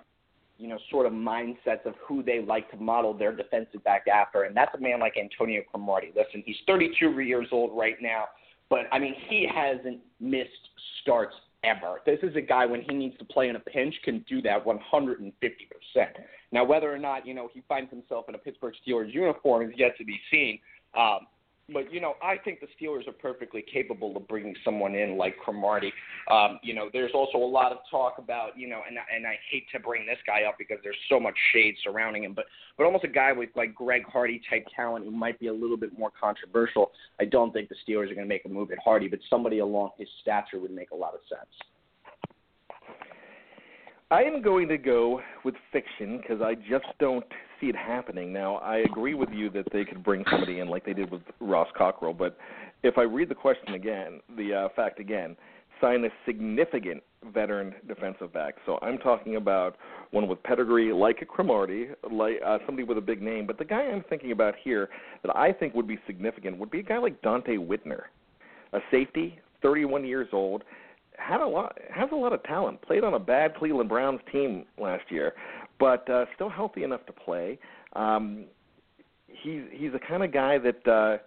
you 0.58 0.68
know, 0.68 0.78
sort 0.92 1.06
of 1.06 1.14
mindsets 1.14 1.86
of 1.86 1.94
who 2.06 2.22
they 2.22 2.42
like 2.42 2.70
to 2.72 2.76
model 2.76 3.14
their 3.14 3.34
defensive 3.34 3.82
back 3.86 4.08
after, 4.14 4.44
and 4.44 4.56
that's 4.56 4.76
a 4.76 4.78
man 4.78 5.00
like 5.00 5.16
Antonio 5.18 5.62
Cromartie. 5.72 6.12
Listen, 6.14 6.44
he's 6.46 6.58
32 6.68 7.18
years 7.22 7.48
old 7.54 7.72
right 7.80 7.96
now, 8.02 8.26
but 8.70 8.82
I 8.92 9.00
mean, 9.00 9.16
he 9.30 9.48
hasn't 9.48 10.00
missed 10.20 10.50
starts 11.02 11.34
ever. 11.64 12.02
This 12.06 12.20
is 12.24 12.36
a 12.36 12.42
guy 12.42 12.66
when 12.66 12.82
he 12.82 12.96
needs 12.96 13.18
to 13.18 13.26
play 13.26 13.50
in 13.50 13.56
a 13.56 13.60
pinch 13.60 13.96
can 14.04 14.24
do 14.28 14.42
that 14.42 14.64
150%. 14.66 15.32
Now, 16.52 16.64
whether 16.64 16.94
or 16.94 16.98
not 16.98 17.26
you 17.26 17.34
know 17.34 17.50
he 17.54 17.64
finds 17.68 17.90
himself 17.90 18.26
in 18.28 18.36
a 18.36 18.38
Pittsburgh 18.38 18.74
Steelers 18.86 19.14
uniform 19.14 19.70
is 19.70 19.74
yet 19.78 19.98
to 19.98 20.06
be 20.06 20.20
seen. 20.32 20.60
Um, 20.98 21.20
but 21.74 21.94
you 21.94 22.02
know, 22.02 22.16
I 22.22 22.38
think 22.38 22.60
the 22.60 22.68
Steelers 22.80 23.08
are 23.08 23.14
perfectly 23.14 23.64
capable 23.72 24.16
of 24.18 24.28
bringing 24.28 24.56
someone 24.64 24.96
in 24.96 25.18
like 25.18 25.38
Cromartie. 25.38 25.94
Um, 26.30 26.60
you 26.64 26.74
know, 26.74 26.90
there's 26.92 27.12
also 27.14 27.38
a 27.38 27.46
lot 27.46 27.72
of 27.72 27.80
talk 27.90 28.16
about 28.18 28.58
you 28.58 28.68
know, 28.68 28.82
and 28.88 28.98
and 29.14 29.26
I 29.26 29.38
hate 29.50 29.66
to 29.74 29.80
bring 29.80 30.06
this 30.06 30.18
guy 30.26 30.44
up 30.44 30.56
because 30.58 30.78
there's 30.84 30.98
so 31.10 31.20
much 31.20 31.36
shade 31.54 31.76
surrounding 31.84 32.24
him, 32.24 32.34
but 32.34 32.46
but 32.78 32.86
almost 32.86 33.04
a 33.04 33.10
guy 33.10 33.32
with 33.32 33.50
like 33.56 33.74
Greg 33.76 34.04
Hardy 34.06 34.42
type 34.50 34.66
talent 34.76 35.06
who 35.06 35.12
might 35.12 35.40
be 35.40 35.48
a 35.48 35.54
little 35.54 35.78
bit 35.78 35.98
more 35.98 36.12
controversial. 36.20 36.92
I 37.20 37.26
don't 37.26 37.52
think 37.52 37.70
the 37.70 37.76
Steelers 37.88 38.12
are 38.12 38.16
going 38.16 38.18
to 38.20 38.26
make 38.26 38.46
a 38.46 38.50
move 38.50 38.72
at 38.72 38.78
Hardy, 38.84 39.08
but 39.08 39.20
somebody 39.30 39.60
along 39.60 39.92
his 39.98 40.08
stature 40.22 40.60
would 40.60 40.72
make 40.72 40.92
a 40.92 40.96
lot 40.96 41.14
of 41.14 41.20
sense. 41.30 41.50
I 44.12 44.24
am 44.24 44.42
going 44.42 44.68
to 44.70 44.78
go 44.80 45.22
with 45.46 45.54
fiction 45.72 46.18
because 46.18 46.42
I 46.42 46.56
just 46.56 46.88
don't 47.00 47.26
see 47.62 47.68
it 47.68 47.76
happening. 47.76 48.34
Now, 48.34 48.56
I 48.56 48.78
agree 48.78 49.14
with 49.14 49.30
you 49.30 49.52
that 49.52 49.68
they 49.72 49.86
could 49.86 50.04
bring 50.04 50.26
somebody 50.32 50.62
in 50.62 50.68
like 50.68 50.84
they 50.84 50.94
did 50.94 51.12
with 51.12 51.22
Ross 51.40 51.68
Cockrell, 51.78 52.16
but 52.16 52.36
if 52.82 52.98
I 52.98 53.04
read 53.04 53.30
the 53.30 53.36
question 53.36 53.76
again, 53.76 54.20
the 54.36 54.54
uh, 54.54 54.70
fact 54.76 55.00
again, 55.00 55.38
sign 55.80 56.04
a 56.06 56.10
significant 56.26 57.04
veteran 57.32 57.76
defensive 57.88 58.34
back. 58.34 58.56
So 58.66 58.80
I'm 58.82 58.98
talking 58.98 59.36
about 59.36 59.76
one 60.10 60.28
with 60.28 60.42
pedigree 60.42 60.92
like 60.92 61.22
a 61.22 61.26
Cromartie, 61.26 61.90
like 62.12 62.38
uh, 62.44 62.58
somebody 62.66 62.88
with 62.88 62.98
a 62.98 63.02
big 63.02 63.22
name. 63.22 63.46
But 63.46 63.60
the 63.60 63.66
guy 63.66 63.82
I'm 63.82 64.04
thinking 64.10 64.32
about 64.32 64.56
here 64.64 64.90
that 65.22 65.36
I 65.36 65.54
think 65.54 65.76
would 65.76 65.88
be 65.88 66.00
significant 66.08 66.58
would 66.58 66.72
be 66.72 66.80
a 66.80 66.84
guy 66.84 66.98
like 66.98 67.22
Donte 67.22 67.60
Whitner, 67.60 68.06
a 68.74 68.80
safety, 68.90 69.38
31 69.62 70.04
years 70.06 70.30
old 70.34 70.64
had 71.20 71.42
a 71.42 71.48
lot 71.48 71.78
has 71.94 72.10
a 72.12 72.16
lot 72.16 72.34
of 72.34 72.42
talent. 72.44 72.82
Played 72.82 73.04
on 73.04 73.14
a 73.14 73.20
bad 73.20 73.56
Cleveland 73.56 73.90
Browns 73.90 74.20
team 74.32 74.66
last 74.78 75.04
year, 75.10 75.34
but 75.80 76.10
uh, 76.10 76.26
still 76.36 76.50
healthy 76.50 76.84
enough 76.84 77.06
to 77.06 77.14
play. 77.14 77.60
Um, 77.94 78.46
he's 79.28 79.64
he's 79.72 79.92
the 79.92 80.00
kind 80.00 80.24
of 80.24 80.32
guy 80.32 80.58
that 80.58 80.88
uh, 80.88 81.18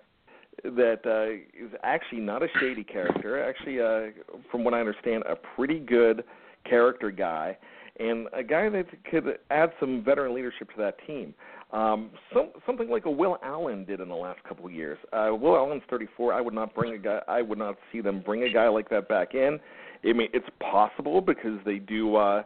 that 0.64 1.00
uh, 1.06 1.64
is 1.64 1.72
actually 1.82 2.20
not 2.20 2.42
a 2.42 2.48
shady 2.60 2.84
character. 2.84 3.42
Actually, 3.42 3.80
uh, 3.80 4.38
from 4.50 4.64
what 4.64 4.74
I 4.74 4.80
understand, 4.80 5.24
a 5.28 5.36
pretty 5.36 5.78
good 5.78 6.24
character 6.68 7.10
guy, 7.10 7.56
and 7.98 8.28
a 8.32 8.42
guy 8.42 8.68
that 8.68 8.86
could 9.10 9.38
add 9.50 9.72
some 9.80 10.02
veteran 10.04 10.34
leadership 10.34 10.70
to 10.70 10.76
that 10.78 10.96
team. 11.06 11.34
Um, 11.72 12.10
some, 12.34 12.50
something 12.66 12.90
like 12.90 13.06
a 13.06 13.10
Will 13.10 13.38
Allen 13.42 13.84
did 13.86 14.00
in 14.00 14.08
the 14.08 14.14
last 14.14 14.42
couple 14.44 14.66
of 14.66 14.72
years. 14.72 14.98
Uh, 15.12 15.30
Will 15.32 15.56
Allen's 15.56 15.82
34. 15.88 16.34
I 16.34 16.40
would 16.40 16.52
not 16.52 16.74
bring 16.74 16.92
a 16.92 16.98
guy. 16.98 17.20
I 17.26 17.40
would 17.40 17.58
not 17.58 17.76
see 17.90 18.02
them 18.02 18.20
bring 18.24 18.42
a 18.42 18.52
guy 18.52 18.68
like 18.68 18.90
that 18.90 19.08
back 19.08 19.34
in. 19.34 19.58
I 20.04 20.12
mean, 20.12 20.28
it's 20.34 20.48
possible 20.60 21.20
because 21.20 21.58
they 21.64 21.78
do 21.78 22.16
uh, 22.16 22.42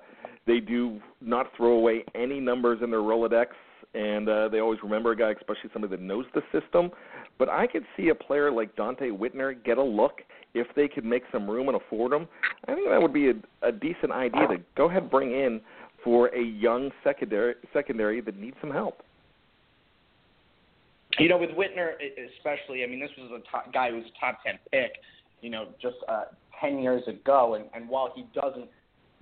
they 0.46 0.60
do 0.60 1.00
not 1.20 1.48
throw 1.56 1.72
away 1.72 2.04
any 2.14 2.38
numbers 2.38 2.80
in 2.84 2.90
their 2.90 3.00
Rolodex, 3.00 3.46
and 3.94 4.28
uh, 4.28 4.48
they 4.48 4.60
always 4.60 4.78
remember 4.82 5.10
a 5.10 5.16
guy, 5.16 5.32
especially 5.32 5.70
somebody 5.72 5.96
that 5.96 6.02
knows 6.02 6.26
the 6.34 6.42
system. 6.52 6.90
But 7.38 7.48
I 7.48 7.66
could 7.66 7.84
see 7.96 8.10
a 8.10 8.14
player 8.14 8.52
like 8.52 8.76
Donte 8.76 9.10
Whitner 9.10 9.62
get 9.64 9.78
a 9.78 9.82
look 9.82 10.20
if 10.54 10.68
they 10.76 10.86
could 10.86 11.04
make 11.04 11.24
some 11.32 11.50
room 11.50 11.68
and 11.68 11.76
afford 11.76 12.12
him. 12.12 12.28
I 12.68 12.74
think 12.74 12.88
that 12.88 13.02
would 13.02 13.12
be 13.12 13.30
a, 13.30 13.34
a 13.62 13.72
decent 13.72 14.12
idea 14.12 14.46
to 14.48 14.56
go 14.76 14.88
ahead 14.88 15.02
and 15.02 15.10
bring 15.10 15.32
in 15.32 15.60
for 16.04 16.28
a 16.28 16.42
young 16.42 16.92
secondary 17.02 17.54
secondary 17.72 18.20
that 18.20 18.38
needs 18.38 18.56
some 18.60 18.70
help. 18.70 19.02
You 21.18 21.28
know, 21.28 21.38
with 21.38 21.50
Whitner 21.50 21.92
especially, 22.36 22.84
I 22.84 22.86
mean, 22.86 23.00
this 23.00 23.10
was 23.16 23.40
a 23.40 23.50
top, 23.50 23.72
guy 23.72 23.90
who 23.90 23.96
was 23.96 24.04
a 24.04 24.20
top 24.20 24.38
ten 24.44 24.58
pick. 24.70 24.92
You 25.40 25.50
know, 25.50 25.68
just 25.80 25.96
uh, 26.08 26.24
10 26.60 26.78
years 26.78 27.02
ago. 27.06 27.54
And, 27.54 27.66
and 27.74 27.88
while 27.88 28.12
he 28.14 28.26
doesn't, 28.34 28.68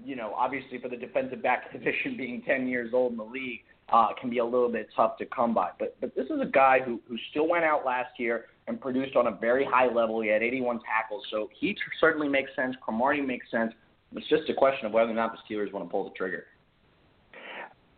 you 0.05 0.17
know, 0.17 0.33
obviously 0.37 0.79
for 0.79 0.89
the 0.89 0.97
defensive 0.97 1.43
back 1.43 1.71
position 1.73 2.17
being 2.17 2.43
10 2.47 2.67
years 2.67 2.93
old 2.93 3.13
in 3.13 3.19
the 3.19 3.25
league, 3.25 3.61
uh, 3.93 4.09
can 4.19 4.31
be 4.31 4.39
a 4.39 4.45
little 4.45 4.71
bit 4.71 4.89
tough 4.97 5.19
to 5.19 5.27
come 5.27 5.53
by. 5.53 5.71
But 5.79 5.97
but 6.01 6.15
this 6.15 6.25
is 6.27 6.41
a 6.41 6.47
guy 6.47 6.81
who 6.81 7.01
who 7.07 7.17
still 7.31 7.47
went 7.47 7.65
out 7.65 7.85
last 7.85 8.19
year 8.19 8.47
and 8.67 8.81
produced 8.81 9.15
on 9.15 9.27
a 9.27 9.31
very 9.31 9.65
high 9.65 9.93
level. 9.93 10.23
He 10.23 10.29
had 10.29 10.43
81 10.43 10.81
tackles, 10.81 11.23
so 11.31 11.51
he 11.59 11.77
certainly 12.01 12.29
makes 12.29 12.51
sense. 12.57 12.75
Cromartie 12.81 13.21
makes 13.21 13.51
sense. 13.51 13.73
It's 14.13 14.29
just 14.29 14.49
a 14.49 14.55
question 14.55 14.87
of 14.87 14.93
whether 14.93 15.11
or 15.11 15.15
not 15.15 15.33
the 15.33 15.55
Steelers 15.55 15.71
want 15.73 15.85
to 15.87 15.91
pull 15.91 16.05
the 16.05 16.11
trigger. 16.17 16.45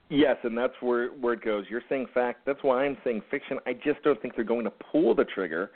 Yes, 0.08 0.36
and 0.44 0.56
that's 0.56 0.74
where 0.80 1.08
where 1.08 1.32
it 1.34 1.44
goes. 1.44 1.64
You're 1.68 1.82
saying 1.88 2.06
fact. 2.14 2.46
That's 2.46 2.62
why 2.62 2.84
I'm 2.84 2.96
saying 3.02 3.22
fiction. 3.30 3.58
I 3.66 3.72
just 3.72 4.02
don't 4.04 4.20
think 4.22 4.36
they're 4.36 4.44
going 4.44 4.64
to 4.64 4.72
pull 4.92 5.14
the 5.14 5.24
trigger 5.24 5.70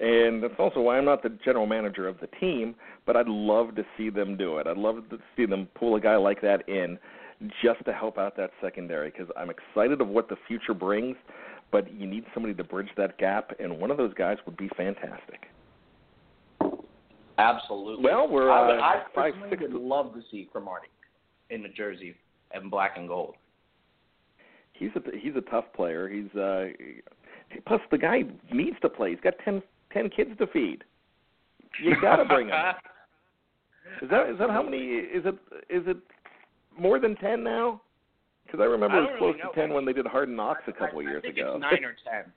and 0.00 0.42
that's 0.42 0.54
also 0.58 0.80
why 0.80 0.98
I'm 0.98 1.04
not 1.04 1.22
the 1.22 1.36
general 1.44 1.66
manager 1.66 2.08
of 2.08 2.18
the 2.20 2.26
team, 2.40 2.74
but 3.06 3.16
I'd 3.16 3.28
love 3.28 3.76
to 3.76 3.84
see 3.96 4.10
them 4.10 4.36
do 4.36 4.58
it. 4.58 4.66
I'd 4.66 4.76
love 4.76 5.08
to 5.10 5.18
see 5.36 5.46
them 5.46 5.68
pull 5.74 5.94
a 5.96 6.00
guy 6.00 6.16
like 6.16 6.40
that 6.42 6.68
in 6.68 6.98
just 7.62 7.84
to 7.84 7.92
help 7.92 8.18
out 8.18 8.36
that 8.36 8.50
secondary 8.60 9.10
because 9.10 9.28
I'm 9.36 9.50
excited 9.50 10.00
of 10.00 10.08
what 10.08 10.28
the 10.28 10.36
future 10.48 10.74
brings, 10.74 11.16
but 11.70 11.92
you 11.92 12.06
need 12.06 12.24
somebody 12.32 12.54
to 12.54 12.64
bridge 12.64 12.88
that 12.96 13.18
gap, 13.18 13.52
and 13.60 13.78
one 13.78 13.90
of 13.90 13.96
those 13.96 14.14
guys 14.14 14.38
would 14.46 14.56
be 14.56 14.68
fantastic. 14.76 15.46
Absolutely. 17.38 18.04
Well, 18.04 18.28
we're 18.28 18.50
I, 18.50 18.76
uh, 18.76 18.80
I 18.80 19.02
five, 19.14 19.32
personally 19.34 19.50
six, 19.50 19.62
would 19.62 19.80
love 19.80 20.14
to 20.14 20.22
see 20.30 20.48
Cromartie 20.50 20.88
in 21.50 21.62
the 21.62 21.68
jersey 21.68 22.14
in 22.54 22.68
black 22.68 22.96
and 22.96 23.08
gold. 23.08 23.34
He's 24.74 24.90
a 24.96 25.16
he's 25.16 25.36
a 25.36 25.50
tough 25.50 25.66
player. 25.74 26.08
He's 26.08 26.34
uh 26.38 26.66
plus 27.66 27.80
the 27.90 27.98
guy 27.98 28.22
needs 28.52 28.76
to 28.82 28.88
play. 28.88 29.10
He's 29.10 29.20
got 29.20 29.34
ten 29.44 29.62
ten 29.92 30.10
kids 30.10 30.30
to 30.38 30.46
feed. 30.48 30.84
You 31.82 31.94
got 32.00 32.16
to 32.16 32.24
bring 32.24 32.48
them. 32.48 32.74
is 34.02 34.10
that 34.10 34.30
is 34.30 34.38
that 34.38 34.50
how 34.50 34.62
many? 34.62 34.78
Is 34.78 35.24
it 35.24 35.34
is 35.70 35.84
it 35.86 35.96
more 36.78 36.98
than 36.98 37.16
ten 37.16 37.42
now? 37.42 37.80
Because 38.44 38.60
I 38.60 38.64
remember 38.64 38.96
I 38.96 38.98
it 38.98 39.02
was 39.02 39.14
close 39.18 39.34
really 39.36 39.54
to 39.54 39.60
ten 39.60 39.72
when 39.72 39.84
they 39.84 39.92
did 39.92 40.06
Hard 40.06 40.28
Knocks 40.28 40.62
a 40.66 40.72
couple 40.72 40.98
I, 40.98 41.02
of 41.02 41.08
years 41.08 41.22
I 41.24 41.28
think 41.28 41.38
ago. 41.38 41.52
It's 41.54 41.62
nine 41.62 41.84
or 41.84 41.96
ten. 42.04 42.32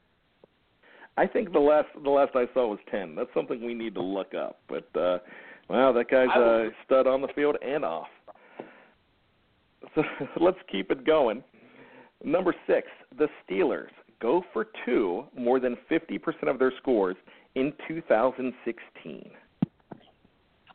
I 1.17 1.25
think 1.25 1.51
the 1.51 1.59
last 1.59 1.87
the 2.03 2.09
last 2.09 2.35
I 2.35 2.45
saw 2.53 2.67
was 2.67 2.79
ten. 2.91 3.15
That's 3.15 3.33
something 3.33 3.65
we 3.65 3.73
need 3.73 3.95
to 3.95 4.01
look 4.01 4.33
up. 4.35 4.59
But 4.69 4.87
uh 4.95 5.17
wow, 5.69 5.91
that 5.91 6.09
guy's 6.09 6.29
a 6.29 6.69
stud 6.85 7.07
on 7.07 7.21
the 7.21 7.29
field 7.29 7.57
and 7.65 7.83
off. 7.83 8.07
So 9.95 10.03
let's 10.39 10.57
keep 10.69 10.91
it 10.91 11.05
going. 11.05 11.43
Number 12.23 12.55
six, 12.65 12.87
the 13.17 13.27
Steelers 13.49 13.89
go 14.21 14.43
for 14.53 14.67
two 14.85 15.25
more 15.37 15.59
than 15.59 15.77
50% 15.89 16.19
of 16.49 16.59
their 16.59 16.73
scores 16.81 17.15
in 17.55 17.73
2016. 17.87 19.29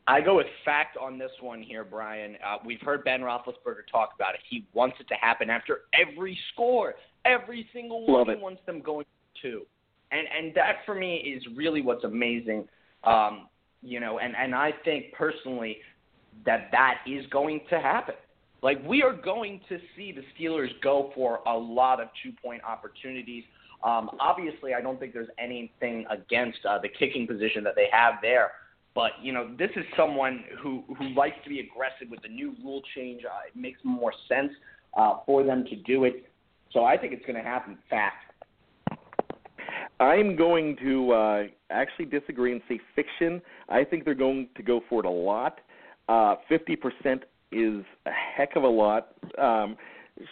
I 0.07 0.21
go 0.21 0.37
with 0.37 0.47
fact 0.65 0.97
on 0.97 1.17
this 1.17 1.31
one 1.41 1.63
here, 1.63 1.85
Brian. 1.85 2.37
Uh, 2.45 2.57
we've 2.65 2.81
heard 2.81 3.05
Ben 3.05 3.21
Roethlisberger 3.21 3.87
talk 3.91 4.11
about 4.15 4.35
it. 4.35 4.41
He 4.49 4.67
wants 4.73 4.97
it 4.99 5.07
to 5.09 5.15
happen 5.15 5.49
after 5.49 5.83
every 5.95 6.37
score, 6.53 6.95
every 7.25 7.69
single 7.73 8.07
one. 8.07 8.19
Love 8.19 8.27
he 8.27 8.33
it. 8.33 8.41
wants 8.41 8.61
them 8.67 8.81
going 8.81 9.05
for 9.05 9.41
two, 9.41 9.63
and 10.11 10.27
and 10.37 10.55
that 10.57 10.79
for 10.85 10.95
me 10.97 11.17
is 11.19 11.43
really 11.55 11.83
what's 11.83 12.03
amazing. 12.03 12.67
Um, 13.05 13.49
you 13.81 14.01
know, 14.01 14.19
and 14.19 14.35
and 14.37 14.57
I 14.57 14.73
think 14.85 15.13
personally 15.13 15.79
that 16.45 16.69
that 16.73 16.99
is 17.07 17.25
going 17.27 17.61
to 17.71 17.81
happen. 17.81 18.17
Like 18.63 18.83
we 18.87 19.03
are 19.03 19.13
going 19.13 19.61
to 19.69 19.79
see 19.97 20.13
the 20.13 20.23
Steelers 20.39 20.71
go 20.83 21.11
for 21.15 21.41
a 21.47 21.57
lot 21.57 22.01
of 22.01 22.09
two-point 22.23 22.63
opportunities. 22.63 23.45
Um, 23.83 24.11
obviously, 24.21 24.75
I 24.75 24.81
don't 24.81 25.01
think 25.01 25.13
there's 25.13 25.29
anything 25.39 26.07
against 26.09 26.59
uh, 26.65 26.79
the 26.79 26.89
kicking 26.89 27.27
position 27.27 27.65
that 27.65 27.75
they 27.75 27.89
have 27.93 28.15
there. 28.23 28.53
But 28.95 29.13
you 29.21 29.33
know, 29.33 29.51
this 29.59 29.71
is 29.75 29.85
someone 29.97 30.45
who 30.63 30.85
who 30.99 31.09
likes 31.15 31.37
to 31.45 31.49
be 31.49 31.61
aggressive 31.61 32.09
with 32.11 32.23
the 32.23 32.29
new 32.29 32.55
rule 32.63 32.83
change. 32.95 33.23
Uh, 33.25 33.49
it 33.49 33.59
makes 33.59 33.81
more 33.83 34.13
sense 34.29 34.53
uh, 34.97 35.19
for 35.27 35.43
them 35.43 35.65
to 35.65 35.77
do 35.77 36.05
it. 36.05 36.27
So 36.73 36.85
I 36.85 36.97
think 36.97 37.13
it's 37.13 37.25
going 37.27 37.37
to 37.37 37.43
happen 37.43 37.79
fast. 37.91 38.17
I'm 40.01 40.37
going 40.37 40.77
to 40.83 41.13
uh, 41.13 41.43
actually 41.71 42.07
disagree 42.07 42.53
and 42.53 42.61
say 42.69 42.81
fiction. 42.95 43.41
I 43.69 43.85
think 43.85 44.05
they're 44.05 44.15
going 44.15 44.49
to 44.57 44.63
go 44.63 44.81
for 44.89 45.01
it 45.01 45.07
a 45.07 45.11
lot. 45.11 45.61
Uh, 46.09 46.35
50% 46.51 47.23
is 47.53 47.85
a 48.07 48.11
heck 48.11 48.57
of 48.57 48.63
a 48.63 48.69
lot, 48.69 49.09
um, 49.39 49.77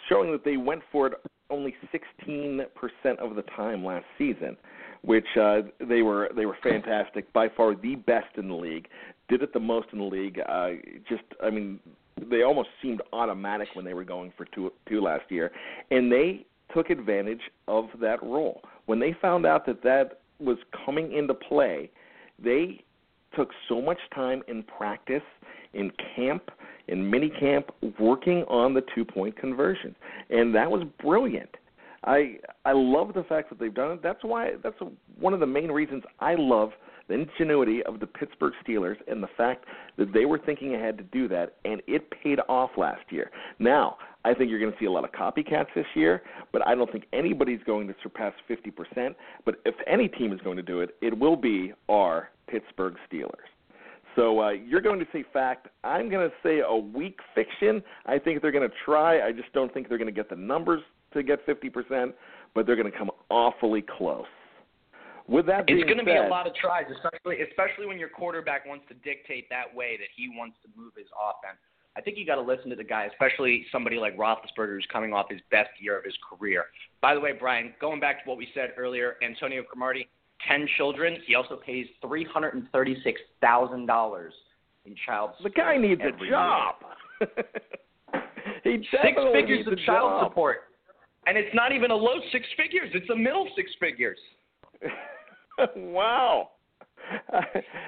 showing 0.09 0.31
that 0.31 0.43
they 0.43 0.57
went 0.57 0.81
for 0.91 1.07
it 1.07 1.13
only 1.49 1.75
16% 1.93 2.65
of 3.19 3.35
the 3.35 3.41
time 3.55 3.83
last 3.83 4.05
season, 4.17 4.55
which 5.01 5.25
uh, 5.39 5.61
they 5.87 6.01
were 6.01 6.29
they 6.35 6.45
were 6.45 6.57
fantastic, 6.63 7.31
by 7.33 7.47
far 7.55 7.75
the 7.75 7.95
best 7.95 8.37
in 8.37 8.47
the 8.47 8.55
league. 8.55 8.87
Did 9.29 9.43
it 9.43 9.53
the 9.53 9.59
most 9.59 9.87
in 9.91 9.99
the 9.99 10.05
league. 10.05 10.39
Uh, 10.47 10.69
just, 11.07 11.23
I 11.43 11.49
mean, 11.49 11.79
they 12.29 12.43
almost 12.43 12.69
seemed 12.81 13.01
automatic 13.13 13.67
when 13.73 13.85
they 13.85 13.93
were 13.93 14.03
going 14.03 14.31
for 14.37 14.45
two 14.45 14.71
two 14.87 15.01
last 15.01 15.29
year, 15.29 15.51
and 15.91 16.11
they 16.11 16.45
took 16.73 16.89
advantage 16.89 17.41
of 17.67 17.85
that 17.99 18.21
role. 18.23 18.61
When 18.85 18.99
they 18.99 19.15
found 19.21 19.45
out 19.45 19.65
that 19.65 19.83
that 19.83 20.21
was 20.39 20.57
coming 20.85 21.13
into 21.13 21.33
play, 21.33 21.91
they 22.43 22.83
took 23.35 23.49
so 23.69 23.81
much 23.81 23.99
time 24.13 24.41
in 24.47 24.63
practice, 24.63 25.21
in 25.73 25.91
camp, 26.15 26.49
in 26.87 27.09
mini 27.09 27.29
camp, 27.39 27.71
working 27.99 28.43
on 28.43 28.73
the 28.73 28.83
two 28.93 29.05
point 29.05 29.37
conversion, 29.37 29.95
and 30.29 30.53
that 30.55 30.69
was 30.69 30.83
brilliant. 31.01 31.49
I 32.03 32.37
I 32.65 32.73
love 32.73 33.13
the 33.13 33.23
fact 33.23 33.49
that 33.49 33.59
they've 33.59 33.73
done 33.73 33.91
it. 33.91 34.03
That's 34.03 34.23
why 34.23 34.53
that's 34.63 34.77
one 35.19 35.33
of 35.33 35.39
the 35.39 35.47
main 35.47 35.71
reasons 35.71 36.03
I 36.19 36.35
love 36.35 36.71
the 37.07 37.13
ingenuity 37.15 37.83
of 37.83 37.99
the 37.99 38.07
Pittsburgh 38.07 38.53
Steelers 38.65 38.95
and 39.07 39.21
the 39.21 39.27
fact 39.35 39.65
that 39.97 40.13
they 40.13 40.25
were 40.25 40.39
thinking 40.39 40.75
ahead 40.75 40.97
to 40.97 41.03
do 41.05 41.27
that, 41.27 41.55
and 41.65 41.81
it 41.87 42.09
paid 42.23 42.39
off 42.47 42.71
last 42.77 43.03
year. 43.09 43.31
Now, 43.59 43.97
I 44.23 44.33
think 44.33 44.49
you're 44.49 44.59
going 44.59 44.71
to 44.71 44.77
see 44.79 44.85
a 44.85 44.91
lot 44.91 45.03
of 45.03 45.11
copycats 45.11 45.67
this 45.75 45.85
year, 45.95 46.21
but 46.53 46.65
I 46.65 46.75
don't 46.75 46.91
think 46.91 47.05
anybody's 47.11 47.61
going 47.65 47.87
to 47.87 47.95
surpass 48.01 48.33
50%. 48.49 49.15
But 49.45 49.55
if 49.65 49.75
any 49.87 50.07
team 50.07 50.31
is 50.31 50.39
going 50.41 50.57
to 50.57 50.63
do 50.63 50.81
it, 50.81 50.95
it 51.01 51.17
will 51.17 51.35
be 51.35 51.73
our 51.89 52.29
Pittsburgh 52.47 52.95
Steelers. 53.11 53.49
So 54.15 54.41
uh, 54.41 54.49
you're 54.51 54.81
going 54.81 54.99
to 54.99 55.07
say 55.13 55.23
fact. 55.31 55.67
I'm 55.83 56.09
going 56.09 56.29
to 56.29 56.35
say 56.43 56.61
a 56.67 56.75
weak 56.75 57.19
fiction. 57.33 57.81
I 58.05 58.19
think 58.19 58.41
they're 58.41 58.51
going 58.51 58.67
to 58.67 58.75
try. 58.85 59.25
I 59.25 59.31
just 59.31 59.51
don't 59.53 59.73
think 59.73 59.89
they're 59.89 59.97
going 59.97 60.07
to 60.07 60.13
get 60.13 60.29
the 60.29 60.35
numbers 60.35 60.81
to 61.13 61.23
get 61.23 61.45
50%, 61.47 62.13
but 62.53 62.65
they're 62.65 62.75
going 62.75 62.91
to 62.91 62.97
come 62.97 63.11
awfully 63.29 63.83
close. 63.97 64.25
With 65.27 65.45
that 65.45 65.67
being 65.67 65.79
It's 65.79 65.85
going 65.85 65.99
to 65.99 66.03
be 66.03 66.15
a 66.15 66.27
lot 66.27 66.47
of 66.47 66.53
tries, 66.55 66.85
especially 66.91 67.41
especially 67.41 67.85
when 67.85 67.97
your 67.97 68.09
quarterback 68.09 68.65
wants 68.65 68.85
to 68.89 68.95
dictate 68.95 69.47
that 69.49 69.73
way 69.73 69.95
that 69.97 70.07
he 70.15 70.29
wants 70.35 70.57
to 70.63 70.69
move 70.75 70.91
his 70.97 71.07
offense. 71.15 71.59
I 71.95 72.01
think 72.01 72.17
you 72.17 72.25
got 72.25 72.35
to 72.35 72.41
listen 72.41 72.69
to 72.69 72.75
the 72.75 72.83
guy, 72.83 73.07
especially 73.11 73.65
somebody 73.71 73.97
like 73.97 74.17
Roethlisberger, 74.17 74.75
who's 74.75 74.87
coming 74.91 75.13
off 75.13 75.27
his 75.29 75.41
best 75.51 75.69
year 75.79 75.97
of 75.97 76.05
his 76.05 76.15
career. 76.27 76.65
By 77.01 77.13
the 77.13 77.19
way, 77.19 77.33
Brian, 77.37 77.73
going 77.79 77.99
back 77.99 78.23
to 78.23 78.29
what 78.29 78.37
we 78.37 78.47
said 78.53 78.71
earlier, 78.77 79.15
Antonio 79.21 79.63
Cromartie, 79.63 80.09
ten 80.47 80.67
children. 80.77 81.17
He 81.25 81.35
also 81.35 81.55
pays 81.55 81.87
three 82.01 82.25
hundred 82.25 82.55
and 82.55 82.69
thirty-six 82.71 83.19
thousand 83.41 83.85
dollars 83.85 84.33
in 84.85 84.95
child 85.05 85.31
support. 85.37 85.53
the 85.53 85.61
guy 85.61 85.77
needs 85.77 86.01
a 86.01 86.29
job. 86.29 86.75
he 88.63 88.77
Six 89.03 89.17
figures 89.33 89.67
of 89.67 89.77
child 89.85 90.21
job. 90.21 90.29
support, 90.29 90.57
and 91.27 91.37
it's 91.37 91.53
not 91.53 91.71
even 91.71 91.91
a 91.91 91.95
low 91.95 92.19
six 92.31 92.45
figures; 92.57 92.89
it's 92.93 93.09
a 93.09 93.15
middle 93.15 93.47
six 93.55 93.71
figures. 93.79 94.17
wow. 95.75 96.49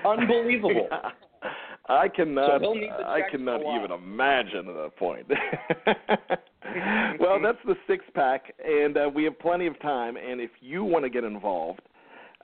Unbelievable. 0.05 0.87
I 1.89 2.07
cannot. 2.07 2.49
So 2.49 2.59
he'll 2.59 2.75
need 2.75 2.91
the 2.97 3.05
I 3.05 3.21
cannot 3.29 3.61
even 3.61 3.91
imagine 3.91 4.69
at 4.69 4.75
that 4.75 4.95
point. 4.97 5.27
well, 7.19 7.39
that's 7.41 7.57
the 7.65 7.75
six 7.87 8.05
pack, 8.13 8.53
and 8.63 8.97
uh, 8.97 9.09
we 9.13 9.25
have 9.25 9.37
plenty 9.39 9.67
of 9.67 9.79
time. 9.81 10.15
And 10.15 10.39
if 10.39 10.51
you 10.61 10.83
want 10.85 11.03
to 11.03 11.09
get 11.09 11.25
involved, 11.25 11.81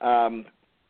um, 0.00 0.44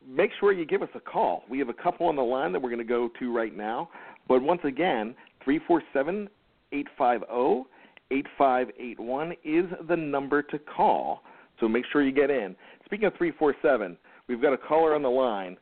make 0.07 0.31
sure 0.39 0.53
you 0.53 0.65
give 0.65 0.83
us 0.83 0.89
a 0.95 1.01
call. 1.01 1.45
We 1.49 1.59
have 1.59 1.69
a 1.69 1.75
couple 1.75 2.07
on 2.07 2.17
the 2.17 2.23
line 2.23 2.53
that 2.53 2.61
we're 2.61 2.71
going 2.71 2.79
to 2.79 2.85
go 2.85 3.11
to 3.19 3.35
right 3.35 3.57
now. 3.57 3.89
But 4.29 4.43
once 4.43 4.61
again, 4.65 5.15
three 5.45 5.61
four 5.67 5.83
seven 5.93 6.29
eight 6.73 6.87
five 6.97 7.23
zero 7.29 7.67
eight 8.11 8.27
five 8.39 8.69
eight 8.79 8.99
one 8.99 9.33
is 9.45 9.67
the 9.89 9.97
number 9.97 10.43
to 10.43 10.59
call. 10.59 11.23
So 11.59 11.69
make 11.69 11.85
sure 11.93 12.03
you 12.03 12.13
get 12.13 12.31
in. 12.31 12.57
Speaking 12.85 13.07
of 13.07 13.15
three 13.17 13.33
four 13.39 13.55
seven, 13.63 13.97
we've 14.29 14.41
got 14.41 14.53
a 14.53 14.59
caller 14.59 14.95
on 14.95 15.03
the 15.03 15.11
line 15.11 15.57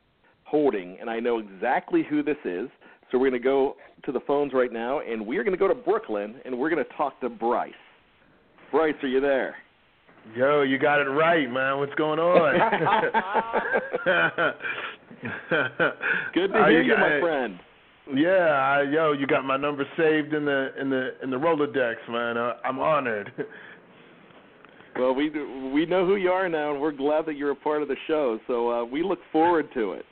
holding, 0.45 0.97
and 1.01 1.11
I 1.11 1.21
know 1.21 1.39
exactly 1.39 2.05
who 2.09 2.23
this 2.23 2.37
is. 2.45 2.69
So 3.11 3.19
we're 3.19 3.31
going 3.31 3.41
to 3.41 3.45
go 3.45 3.77
to 4.05 4.13
the 4.13 4.21
phones 4.21 4.53
right 4.53 4.73
now, 4.73 5.01
and 5.01 5.27
we're 5.27 5.43
going 5.43 5.57
to 5.57 5.59
go 5.59 5.69
to 5.69 5.75
Brooklyn, 5.75 6.37
and 6.45 6.59
we're 6.59 6.71
going 6.71 6.85
to 6.85 6.93
talk 6.97 7.21
to 7.23 7.29
Bryce. 7.29 7.73
Bryce, 8.71 8.95
are 9.03 9.09
you 9.09 9.21
there? 9.21 9.57
Yo, 10.37 10.63
you 10.63 10.79
got 10.79 11.01
it 11.01 11.11
right, 11.11 11.51
man. 11.51 11.79
What's 11.79 11.95
going 11.95 12.19
on? 12.19 12.55
Good 16.35 16.53
to 16.53 16.65
hear 16.69 16.83
you 16.83 16.93
you, 16.93 16.99
my 16.99 17.21
friend. 17.21 17.59
Yeah, 18.15 18.31
I, 18.31 18.83
yo, 18.83 19.13
you 19.13 19.27
got 19.27 19.45
my 19.45 19.57
number 19.57 19.85
saved 19.97 20.33
in 20.33 20.45
the 20.45 20.69
in 20.81 20.91
the 20.91 21.11
in 21.23 21.31
the 21.31 21.37
Rolodex, 21.37 21.97
man. 22.09 22.37
Uh, 22.37 22.55
I'm 22.65 22.79
honored. 22.79 23.33
Well, 24.99 25.15
we 25.15 25.31
we 25.71 25.87
know 25.87 26.07
who 26.07 26.17
you 26.17 26.31
are 26.31 26.49
now, 26.49 26.73
and 26.73 26.81
we're 26.81 26.93
glad 26.93 27.27
that 27.27 27.37
you're 27.37 27.53
a 27.53 27.57
part 27.57 27.83
of 27.83 27.89
the 27.89 27.97
show. 28.07 28.39
So 28.47 28.71
uh, 28.71 28.85
we 28.85 29.03
look 29.03 29.21
forward 29.31 29.69
to 29.75 29.93
it. 29.93 30.05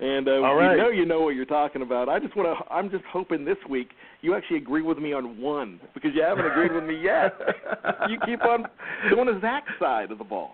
And 0.00 0.28
uh, 0.28 0.42
All 0.42 0.56
we 0.56 0.62
know 0.62 0.88
you 0.88 1.04
know 1.04 1.20
what 1.20 1.34
you're 1.34 1.44
talking 1.44 1.82
about. 1.82 2.08
I 2.08 2.18
just 2.18 2.34
want 2.34 2.48
to. 2.48 2.72
I'm 2.72 2.90
just 2.90 3.04
hoping 3.12 3.44
this 3.44 3.58
week 3.68 3.90
you 4.22 4.34
actually 4.34 4.56
agree 4.56 4.80
with 4.80 4.96
me 4.96 5.12
on 5.12 5.38
one 5.38 5.78
because 5.92 6.12
you 6.14 6.22
haven't 6.22 6.46
agreed 6.46 6.72
with 6.72 6.84
me 6.84 6.98
yet. 6.98 7.34
you 8.08 8.18
keep 8.24 8.42
on 8.42 8.64
doing 9.10 9.26
the 9.26 9.38
Zach 9.42 9.64
side 9.78 10.10
of 10.10 10.16
the 10.16 10.24
ball. 10.24 10.52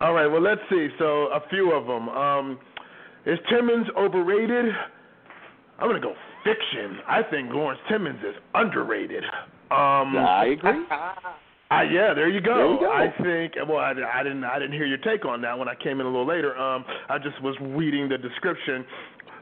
All 0.00 0.12
right, 0.12 0.26
well, 0.26 0.42
let's 0.42 0.60
see. 0.68 0.88
So 0.98 1.28
a 1.28 1.40
few 1.48 1.72
of 1.72 1.86
them. 1.86 2.08
Um, 2.08 2.58
is 3.24 3.38
Timmons 3.48 3.86
overrated? 3.96 4.66
I'm 5.78 5.88
gonna 5.88 6.00
go 6.00 6.14
fiction. 6.42 6.98
I 7.08 7.22
think 7.30 7.50
Lawrence 7.52 7.80
Timmons 7.88 8.18
is 8.18 8.34
underrated. 8.52 9.22
Um, 9.70 10.16
I 10.18 10.56
agree. 10.58 10.84
Uh, 11.72 11.82
yeah, 11.82 12.12
there 12.12 12.28
you 12.28 12.40
go. 12.40 12.54
There 12.54 12.72
you 12.72 12.80
go. 12.80 12.92
I 12.92 13.08
think. 13.22 13.68
Well, 13.68 13.78
I, 13.78 13.92
I 13.92 14.22
didn't. 14.22 14.44
I 14.44 14.58
didn't 14.58 14.72
hear 14.72 14.86
your 14.86 14.98
take 14.98 15.24
on 15.24 15.40
that 15.42 15.58
when 15.58 15.68
I 15.68 15.74
came 15.74 16.00
in 16.00 16.06
a 16.06 16.08
little 16.08 16.26
later. 16.26 16.56
Um, 16.56 16.84
I 17.08 17.18
just 17.18 17.40
was 17.42 17.56
reading 17.60 18.08
the 18.08 18.18
description. 18.18 18.84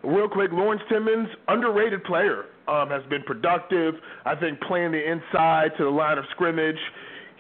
Real 0.05 0.29
quick, 0.29 0.51
Lawrence 0.53 0.83
Timmons, 0.89 1.29
underrated 1.49 2.05
player, 2.05 2.47
um, 2.69 2.89
has 2.89 3.03
been 3.11 3.23
productive. 3.23 3.95
I 4.25 4.35
think 4.35 4.61
playing 4.63 4.93
the 4.93 5.11
inside 5.11 5.73
to 5.77 5.85
the 5.85 5.91
line 5.91 6.19
of 6.19 6.25
scrimmage, 6.31 6.79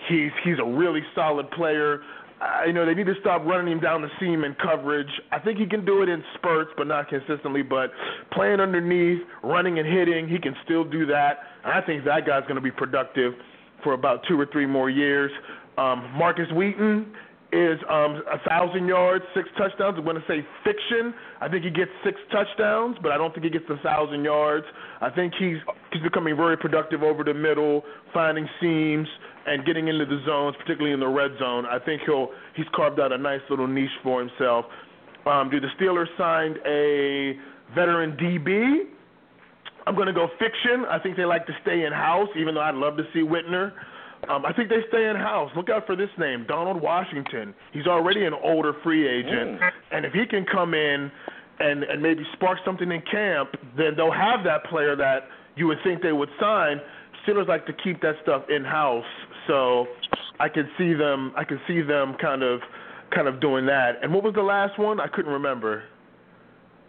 he's 0.08 0.30
he's 0.44 0.58
a 0.58 0.64
really 0.64 1.02
solid 1.14 1.50
player. 1.52 2.02
Uh, 2.40 2.64
you 2.66 2.72
know, 2.72 2.86
they 2.86 2.94
need 2.94 3.06
to 3.06 3.14
stop 3.20 3.44
running 3.44 3.70
him 3.70 3.80
down 3.80 4.00
the 4.00 4.08
seam 4.18 4.44
in 4.44 4.56
coverage. 4.62 5.10
I 5.30 5.38
think 5.38 5.58
he 5.58 5.66
can 5.66 5.84
do 5.84 6.02
it 6.02 6.08
in 6.08 6.24
spurts, 6.36 6.70
but 6.76 6.86
not 6.86 7.08
consistently. 7.08 7.62
But 7.62 7.90
playing 8.32 8.60
underneath, 8.60 9.20
running 9.44 9.78
and 9.78 9.86
hitting, 9.86 10.26
he 10.26 10.38
can 10.38 10.56
still 10.64 10.84
do 10.84 11.04
that. 11.06 11.38
And 11.64 11.72
I 11.72 11.80
think 11.84 12.04
that 12.06 12.26
guy's 12.26 12.42
going 12.42 12.54
to 12.56 12.62
be 12.62 12.70
productive 12.70 13.34
for 13.82 13.92
about 13.94 14.20
two 14.28 14.38
or 14.38 14.46
three 14.52 14.66
more 14.66 14.90
years. 14.90 15.30
Um, 15.78 16.10
Markus 16.16 16.46
Wheaton 16.54 17.12
is 17.52 17.78
um, 17.88 18.22
a 18.30 18.38
thousand 18.48 18.86
yards, 18.86 19.24
six 19.34 19.48
touchdowns. 19.58 19.96
I'm 19.98 20.04
going 20.04 20.16
to 20.16 20.24
say 20.28 20.46
fiction. 20.64 21.12
I 21.40 21.48
think 21.48 21.64
he 21.64 21.70
gets 21.70 21.90
six 22.04 22.16
touchdowns, 22.30 22.96
but 23.02 23.10
I 23.10 23.16
don't 23.16 23.32
think 23.34 23.44
he 23.44 23.50
gets 23.50 23.64
a 23.68 23.82
thousand 23.82 24.24
yards. 24.24 24.66
I 25.00 25.10
think 25.10 25.32
he's 25.38 25.56
he's 25.92 26.02
becoming 26.02 26.36
very 26.36 26.56
productive 26.56 27.02
over 27.02 27.24
the 27.24 27.34
middle, 27.34 27.82
finding 28.14 28.48
seams 28.60 29.08
and 29.46 29.64
getting 29.66 29.88
into 29.88 30.04
the 30.04 30.22
zones, 30.26 30.54
particularly 30.58 30.92
in 30.92 31.00
the 31.00 31.08
red 31.08 31.32
zone. 31.38 31.66
I 31.66 31.78
think 31.84 32.02
he'll 32.06 32.28
he's 32.54 32.66
carved 32.74 33.00
out 33.00 33.12
a 33.12 33.18
nice 33.18 33.40
little 33.50 33.66
niche 33.66 33.90
for 34.02 34.20
himself. 34.20 34.66
Um, 35.26 35.50
do 35.50 35.60
the 35.60 35.68
Steelers 35.78 36.06
signed 36.16 36.56
a 36.66 37.34
veteran 37.74 38.16
DB? 38.16 38.99
I'm 39.90 39.96
going 39.96 40.06
to 40.06 40.12
go 40.12 40.28
fiction. 40.38 40.84
I 40.88 41.00
think 41.00 41.16
they 41.16 41.24
like 41.24 41.46
to 41.46 41.52
stay 41.62 41.84
in 41.84 41.92
house, 41.92 42.28
even 42.38 42.54
though 42.54 42.60
I'd 42.60 42.76
love 42.76 42.96
to 42.96 43.02
see 43.12 43.20
Whitner. 43.26 43.72
Um, 44.28 44.46
I 44.46 44.52
think 44.52 44.68
they 44.68 44.78
stay 44.88 45.08
in 45.08 45.16
house. 45.16 45.50
Look 45.56 45.68
out 45.68 45.84
for 45.84 45.96
this 45.96 46.10
name, 46.16 46.44
Donald 46.46 46.80
Washington. 46.80 47.52
He's 47.72 47.88
already 47.88 48.24
an 48.24 48.34
older 48.34 48.74
free 48.84 49.08
agent, 49.08 49.58
Mm. 49.58 49.72
and 49.90 50.06
if 50.06 50.12
he 50.12 50.26
can 50.26 50.44
come 50.46 50.74
in 50.74 51.10
and 51.58 51.82
and 51.82 52.00
maybe 52.00 52.24
spark 52.34 52.58
something 52.64 52.92
in 52.92 53.02
camp, 53.10 53.50
then 53.76 53.96
they'll 53.96 54.12
have 54.12 54.44
that 54.44 54.62
player 54.70 54.94
that 54.94 55.26
you 55.56 55.66
would 55.66 55.82
think 55.82 56.02
they 56.02 56.12
would 56.12 56.30
sign. 56.38 56.80
Steelers 57.26 57.48
like 57.48 57.66
to 57.66 57.72
keep 57.72 58.00
that 58.02 58.14
stuff 58.22 58.48
in 58.48 58.64
house, 58.64 59.04
so 59.48 59.88
I 60.38 60.48
could 60.48 60.68
see 60.78 60.94
them. 60.94 61.32
I 61.36 61.42
could 61.42 61.60
see 61.66 61.82
them 61.82 62.14
kind 62.20 62.44
of 62.44 62.60
kind 63.10 63.26
of 63.26 63.40
doing 63.40 63.66
that. 63.66 63.98
And 64.04 64.14
what 64.14 64.22
was 64.22 64.34
the 64.34 64.42
last 64.42 64.78
one? 64.78 65.00
I 65.00 65.08
couldn't 65.08 65.32
remember. 65.32 65.82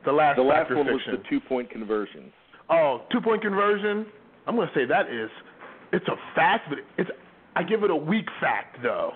The 0.06 0.12
last 0.12 0.36
The 0.36 0.44
last 0.44 0.70
one 0.70 0.86
was 0.86 1.02
the 1.10 1.18
two-point 1.30 1.70
conversions. 1.72 2.32
Oh, 2.72 3.02
two 3.12 3.22
point 3.22 3.42
conversion. 3.42 4.06
I'm 4.48 4.56
gonna 4.56 4.72
say 4.74 4.86
that 4.86 5.08
is, 5.10 5.30
it's 5.92 6.08
a 6.08 6.16
fact, 6.36 6.70
but 6.70 6.80
it's. 6.98 7.10
I 7.56 7.64
give 7.64 7.84
it 7.84 7.92
a 7.92 7.96
weak 7.96 8.26
fact 8.40 8.78
though. 8.82 9.12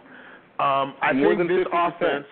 Um, 0.60 0.96
I 1.02 1.12
More 1.14 1.36
think 1.36 1.50
this 1.50 1.66
50%. 1.68 1.96
offense, 1.96 2.26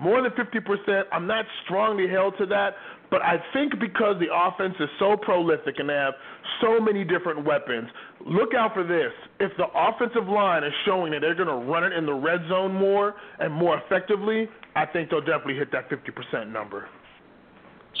more 0.00 0.22
than 0.22 0.30
50%. 0.32 1.02
I'm 1.12 1.26
not 1.26 1.44
strongly 1.64 2.08
held 2.08 2.36
to 2.38 2.46
that, 2.46 2.74
but 3.10 3.22
I 3.22 3.36
think 3.52 3.78
because 3.80 4.16
the 4.18 4.28
offense 4.32 4.74
is 4.80 4.88
so 4.98 5.16
prolific 5.16 5.76
and 5.78 5.88
they 5.88 5.94
have 5.94 6.14
so 6.60 6.80
many 6.80 7.04
different 7.04 7.44
weapons. 7.44 7.88
Look 8.26 8.54
out 8.54 8.74
for 8.74 8.82
this. 8.84 9.12
If 9.40 9.52
the 9.56 9.66
offensive 9.74 10.28
line 10.28 10.64
is 10.64 10.72
showing 10.84 11.12
that 11.12 11.20
they're 11.20 11.34
going 11.34 11.48
to 11.48 11.70
run 11.70 11.84
it 11.84 11.92
in 11.92 12.04
the 12.04 12.14
red 12.14 12.40
zone 12.48 12.74
more 12.74 13.14
and 13.38 13.52
more 13.52 13.78
effectively, 13.84 14.48
I 14.74 14.84
think 14.86 15.10
they'll 15.10 15.20
definitely 15.20 15.56
hit 15.56 15.70
that 15.72 15.88
50% 15.90 16.50
number. 16.52 16.88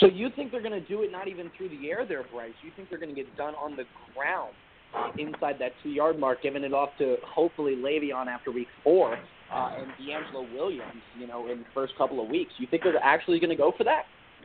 So 0.00 0.06
you 0.06 0.28
think 0.34 0.52
they're 0.52 0.62
going 0.62 0.80
to 0.80 0.88
do 0.88 1.02
it 1.02 1.12
not 1.12 1.28
even 1.28 1.50
through 1.56 1.70
the 1.70 1.90
air 1.90 2.06
there, 2.06 2.24
Bryce? 2.32 2.52
You 2.62 2.70
think 2.76 2.90
they're 2.90 2.98
going 2.98 3.14
to 3.14 3.20
get 3.20 3.34
done 3.36 3.54
on 3.54 3.76
the 3.76 3.84
ground 4.14 4.52
uh, 4.94 5.10
inside 5.18 5.56
that 5.58 5.72
two-yard 5.82 6.18
mark, 6.18 6.42
giving 6.42 6.64
it 6.64 6.74
off 6.74 6.90
to 6.98 7.16
hopefully 7.24 7.76
Le'Veon 7.76 8.26
after 8.26 8.50
week 8.50 8.68
four 8.84 9.14
uh, 9.52 9.70
and 9.78 9.86
DeAngelo 10.00 10.52
Williams, 10.54 11.02
you 11.18 11.26
know, 11.26 11.50
in 11.50 11.60
the 11.60 11.64
first 11.74 11.94
couple 11.96 12.22
of 12.22 12.28
weeks? 12.28 12.52
You 12.58 12.66
think 12.70 12.82
they're 12.82 13.02
actually 13.02 13.40
going 13.40 13.50
to 13.50 13.56
go 13.56 13.72
for 13.76 13.84
that? 13.84 14.02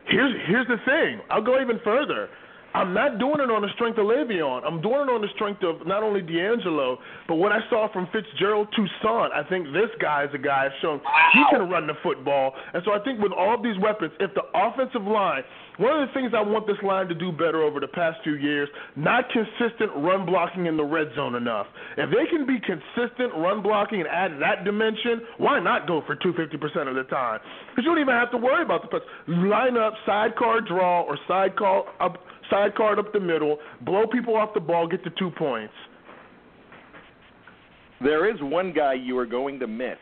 Here's 0.08 0.34
here's 0.48 0.68
the 0.68 0.78
thing. 0.86 1.22
I'll 1.30 1.44
go 1.44 1.62
even 1.62 1.80
further. 1.84 2.30
I'm 2.74 2.94
not 2.94 3.20
doing 3.20 3.44
it 3.44 3.52
on 3.52 3.62
the 3.62 3.70
strength 3.76 3.98
of 4.00 4.06
Le'Veon. 4.06 4.64
I'm 4.66 4.82
doing 4.82 5.08
it 5.08 5.12
on 5.12 5.22
the 5.22 5.28
strength 5.36 5.64
of 5.64 5.86
not 5.86 6.04
only 6.04 6.22
DeAngelo, 6.22 6.98
but 7.28 7.36
what 7.36 7.52
I 7.52 7.60
saw 7.70 7.92
from 7.92 8.08
Fitzgerald 8.12 8.70
Toussaint. 8.72 9.32
I 9.34 9.44
think 9.50 9.68
this 9.74 9.92
guy 10.00 10.24
is 10.24 10.30
a 10.34 10.38
guy 10.38 10.70
shown 10.82 11.02
he 11.34 11.44
can 11.52 11.70
run 11.70 11.88
the 11.88 11.96
football. 12.02 12.54
And 12.74 12.82
so 12.86 12.94
I 12.94 13.00
think 13.04 13.20
with 13.20 13.34
all 13.34 13.56
of 13.56 13.64
these 13.64 13.78
weapons, 13.80 14.12
if 14.20 14.32
the 14.34 14.44
offensive 14.56 15.04
line, 15.04 15.44
one 15.78 16.00
of 16.00 16.08
the 16.08 16.14
things 16.14 16.32
I 16.36 16.42
want 16.42 16.68
this 16.68 16.78
line 16.84 17.08
to 17.08 17.16
do 17.16 17.32
better 17.32 17.64
over 17.64 17.80
the 17.80 17.88
past 17.88 18.20
few 18.24 18.36
years, 18.36 18.70
not 18.96 19.26
consistent 19.32 19.92
run 19.98 20.26
blocking 20.26 20.68
in 20.68 20.78
the 20.78 20.84
red 20.84 21.08
zone 21.16 21.36
enough. 21.36 21.68
If 21.98 22.10
they 22.12 22.30
can 22.30 22.46
be 22.46 22.60
consistent 22.60 23.34
run 23.36 23.62
blocking 23.62 24.00
and 24.00 24.10
add 24.10 24.40
that 24.42 24.64
dimension, 24.64 25.22
why 25.38 25.60
not 25.60 25.88
go 25.88 26.04
for 26.06 26.16
250% 26.16 26.88
of 26.88 26.96
the 26.96 27.04
time? 27.10 27.40
Because 27.70 27.84
you 27.84 27.92
don't 27.92 28.00
even 28.00 28.14
have 28.14 28.32
to 28.32 28.38
worry 28.38 28.64
about 28.64 28.82
the 28.84 28.88
pass. 28.88 29.02
Line 29.28 29.78
up, 29.78 29.94
sidecar 30.06 30.62
draw, 30.62 31.02
or 31.04 31.18
sidecar 31.28 31.86
up, 32.00 32.18
sidecar 32.52 33.00
up 33.00 33.12
the 33.14 33.20
middle, 33.20 33.58
blow 33.84 34.06
people 34.06 34.36
off 34.36 34.54
the 34.54 34.60
ball, 34.60 34.88
get 34.88 35.04
to 35.06 35.10
two 35.18 35.32
points. 35.32 35.74
There 38.04 38.32
is 38.32 38.40
one 38.42 38.74
guy 38.74 38.94
you 38.94 39.18
are 39.18 39.26
going 39.26 39.60
to 39.60 39.68
miss 39.68 39.98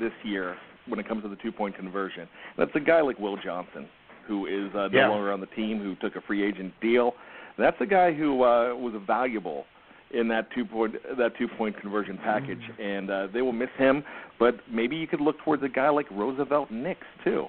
this 0.00 0.12
year 0.24 0.56
when 0.86 0.98
it 1.00 1.06
comes 1.08 1.22
to 1.22 1.28
the 1.28 1.36
two-point 1.36 1.76
conversion. 1.76 2.28
That's 2.56 2.70
a 2.74 2.80
guy 2.80 3.00
like 3.00 3.18
Will 3.18 3.36
Johnson, 3.36 3.88
who 4.26 4.46
is 4.46 4.74
uh, 4.74 4.88
no 4.88 4.98
Yeah. 4.98 5.08
longer 5.08 5.32
on 5.32 5.40
the 5.40 5.46
team, 5.46 5.78
who 5.78 5.94
took 5.96 6.16
a 6.16 6.20
free 6.26 6.42
agent 6.46 6.72
deal. 6.80 7.14
That's 7.56 7.76
a 7.80 7.86
guy 7.86 8.12
who 8.12 8.42
uh, 8.44 8.74
was 8.74 8.94
valuable 9.06 9.64
in 10.10 10.26
that 10.28 10.48
two-point 10.54 10.94
that 11.18 11.36
two-point 11.36 11.78
conversion 11.80 12.18
package, 12.18 12.62
and 12.80 13.10
uh, 13.10 13.26
they 13.32 13.42
will 13.42 13.52
miss 13.52 13.68
him. 13.76 14.02
But 14.38 14.54
maybe 14.72 14.96
you 14.96 15.06
could 15.06 15.20
look 15.20 15.36
towards 15.44 15.62
a 15.62 15.68
guy 15.68 15.90
like 15.90 16.10
Roosevelt 16.10 16.70
Nix 16.70 17.00
too. 17.24 17.46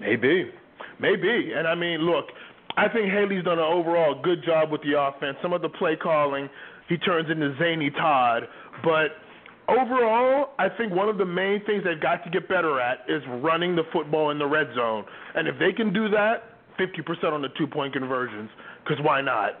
Maybe. 0.00 0.50
Maybe. 0.98 1.52
And 1.54 1.68
I 1.68 1.74
mean, 1.74 2.00
look, 2.00 2.26
I 2.76 2.88
think 2.88 3.10
Haley's 3.10 3.44
done 3.44 3.58
an 3.58 3.64
overall 3.64 4.20
good 4.22 4.42
job 4.44 4.70
with 4.70 4.82
the 4.82 4.98
offense. 4.98 5.36
Some 5.42 5.52
of 5.52 5.62
the 5.62 5.68
play 5.68 5.96
calling, 5.96 6.48
he 6.88 6.96
turns 6.96 7.30
into 7.30 7.54
Zany 7.58 7.90
Todd. 7.90 8.44
But 8.82 9.12
overall, 9.68 10.50
I 10.58 10.68
think 10.68 10.92
one 10.92 11.08
of 11.08 11.18
the 11.18 11.24
main 11.24 11.64
things 11.66 11.84
they've 11.84 12.00
got 12.00 12.24
to 12.24 12.30
get 12.30 12.48
better 12.48 12.80
at 12.80 13.00
is 13.08 13.22
running 13.42 13.76
the 13.76 13.84
football 13.92 14.30
in 14.30 14.38
the 14.38 14.46
red 14.46 14.68
zone. 14.74 15.04
And 15.34 15.46
if 15.48 15.58
they 15.58 15.72
can 15.72 15.92
do 15.92 16.08
that, 16.10 16.44
50% 16.78 17.32
on 17.32 17.42
the 17.42 17.48
two 17.58 17.66
point 17.66 17.92
conversions. 17.92 18.48
Because 18.82 19.02
why 19.04 19.20
not? 19.20 19.60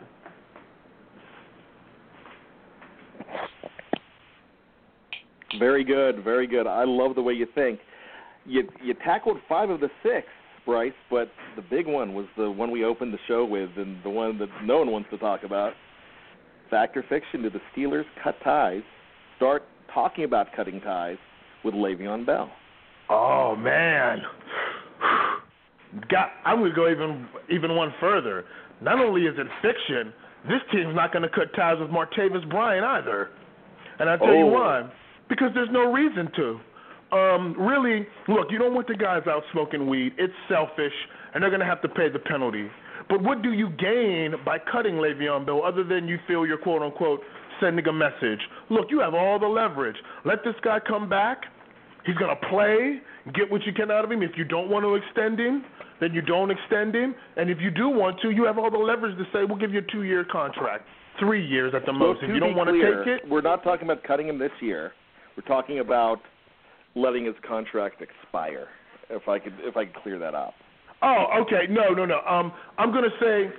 Very 5.58 5.84
good, 5.84 6.24
very 6.24 6.46
good. 6.46 6.66
I 6.66 6.84
love 6.84 7.14
the 7.14 7.22
way 7.22 7.34
you 7.34 7.46
think. 7.54 7.78
You 8.46 8.68
you 8.82 8.94
tackled 8.94 9.36
five 9.48 9.70
of 9.70 9.80
the 9.80 9.90
six, 10.02 10.26
Bryce, 10.64 10.92
but 11.10 11.30
the 11.56 11.62
big 11.62 11.86
one 11.86 12.14
was 12.14 12.26
the 12.36 12.50
one 12.50 12.70
we 12.70 12.84
opened 12.84 13.12
the 13.12 13.18
show 13.26 13.44
with, 13.44 13.70
and 13.76 14.02
the 14.04 14.10
one 14.10 14.38
that 14.38 14.48
no 14.64 14.78
one 14.78 14.90
wants 14.90 15.08
to 15.10 15.18
talk 15.18 15.42
about. 15.42 15.72
Fact 16.70 16.96
or 16.96 17.02
fiction? 17.08 17.42
Do 17.42 17.50
the 17.50 17.60
Steelers 17.76 18.04
cut 18.22 18.36
ties? 18.44 18.82
Start 19.36 19.64
talking 19.92 20.24
about 20.24 20.46
cutting 20.54 20.80
ties 20.80 21.18
with 21.64 21.74
Le'Veon 21.74 22.24
Bell. 22.24 22.50
Oh 23.10 23.56
man, 23.56 24.22
got. 26.08 26.30
I'm 26.44 26.60
gonna 26.60 26.74
go 26.74 26.88
even 26.90 27.26
even 27.50 27.74
one 27.74 27.92
further. 28.00 28.44
Not 28.80 28.98
only 29.00 29.22
is 29.22 29.34
it 29.38 29.46
fiction, 29.60 30.12
this 30.48 30.60
team's 30.72 30.94
not 30.94 31.12
gonna 31.12 31.28
cut 31.28 31.54
ties 31.54 31.76
with 31.78 31.90
Martavis 31.90 32.48
Bryant 32.48 32.84
either. 32.84 33.30
And 33.98 34.08
I 34.08 34.16
tell 34.16 34.34
you 34.34 34.46
Oh. 34.46 34.46
why, 34.46 34.90
because 35.28 35.50
there's 35.54 35.70
no 35.70 35.92
reason 35.92 36.30
to. 36.36 36.60
Um, 37.12 37.54
really, 37.58 38.06
look, 38.28 38.48
you 38.50 38.58
don't 38.58 38.74
want 38.74 38.88
the 38.88 38.94
guys 38.94 39.22
out 39.26 39.42
smoking 39.52 39.86
weed. 39.88 40.12
It's 40.18 40.32
selfish, 40.48 40.92
and 41.34 41.42
they're 41.42 41.50
gonna 41.50 41.66
have 41.66 41.82
to 41.82 41.88
pay 41.88 42.08
the 42.08 42.18
penalty. 42.18 42.68
But 43.08 43.22
what 43.22 43.42
do 43.42 43.52
you 43.52 43.70
gain 43.70 44.34
by 44.44 44.58
cutting 44.58 44.94
Le'Veon 44.94 45.44
Bell, 45.44 45.62
other 45.64 45.84
than 45.84 46.08
you 46.08 46.18
feel 46.26 46.46
you're 46.46 46.58
quote 46.58 46.82
unquote 46.82 47.20
sending 47.60 47.86
a 47.86 47.92
message? 47.92 48.40
Look, 48.70 48.86
you 48.90 49.00
have 49.00 49.14
all 49.14 49.38
the 49.38 49.46
leverage. 49.46 49.96
Let 50.24 50.44
this 50.44 50.54
guy 50.62 50.78
come 50.80 51.08
back. 51.08 51.42
He's 52.04 52.16
going 52.16 52.34
to 52.34 52.48
play, 52.48 53.00
get 53.34 53.50
what 53.50 53.62
you 53.64 53.72
can 53.72 53.90
out 53.90 54.04
of 54.04 54.10
him. 54.10 54.22
If 54.22 54.32
you 54.36 54.44
don't 54.44 54.68
want 54.68 54.84
to 54.84 54.94
extend 54.94 55.38
him, 55.38 55.64
then 56.00 56.12
you 56.12 56.20
don't 56.20 56.50
extend 56.50 56.94
him. 56.94 57.14
And 57.36 57.48
if 57.48 57.58
you 57.60 57.70
do 57.70 57.88
want 57.88 58.20
to, 58.22 58.30
you 58.30 58.44
have 58.44 58.58
all 58.58 58.70
the 58.70 58.78
leverage 58.78 59.16
to 59.18 59.24
say, 59.32 59.44
we'll 59.44 59.58
give 59.58 59.72
you 59.72 59.78
a 59.80 59.92
two 59.92 60.02
year 60.02 60.24
contract, 60.24 60.84
three 61.20 61.46
years 61.46 61.74
at 61.76 61.86
the 61.86 61.92
most. 61.92 62.20
So 62.20 62.26
if 62.26 62.34
you 62.34 62.40
don't 62.40 62.56
want 62.56 62.70
to 62.70 62.74
take 62.74 63.06
it, 63.06 63.28
we're 63.28 63.40
not 63.40 63.62
talking 63.62 63.84
about 63.84 64.02
cutting 64.02 64.28
him 64.28 64.38
this 64.38 64.50
year. 64.60 64.92
We're 65.36 65.46
talking 65.46 65.78
about 65.78 66.20
letting 66.94 67.24
his 67.24 67.34
contract 67.46 68.02
expire. 68.02 68.68
If 69.10 69.28
I 69.28 69.38
could, 69.38 69.54
if 69.60 69.76
I 69.76 69.86
could 69.86 69.94
clear 70.02 70.18
that 70.18 70.34
up. 70.34 70.54
Oh, 71.02 71.26
okay. 71.42 71.66
No, 71.68 71.90
no, 71.90 72.04
no. 72.04 72.20
Um, 72.20 72.52
I'm 72.78 72.92
gonna 72.92 73.08
say, 73.20 73.50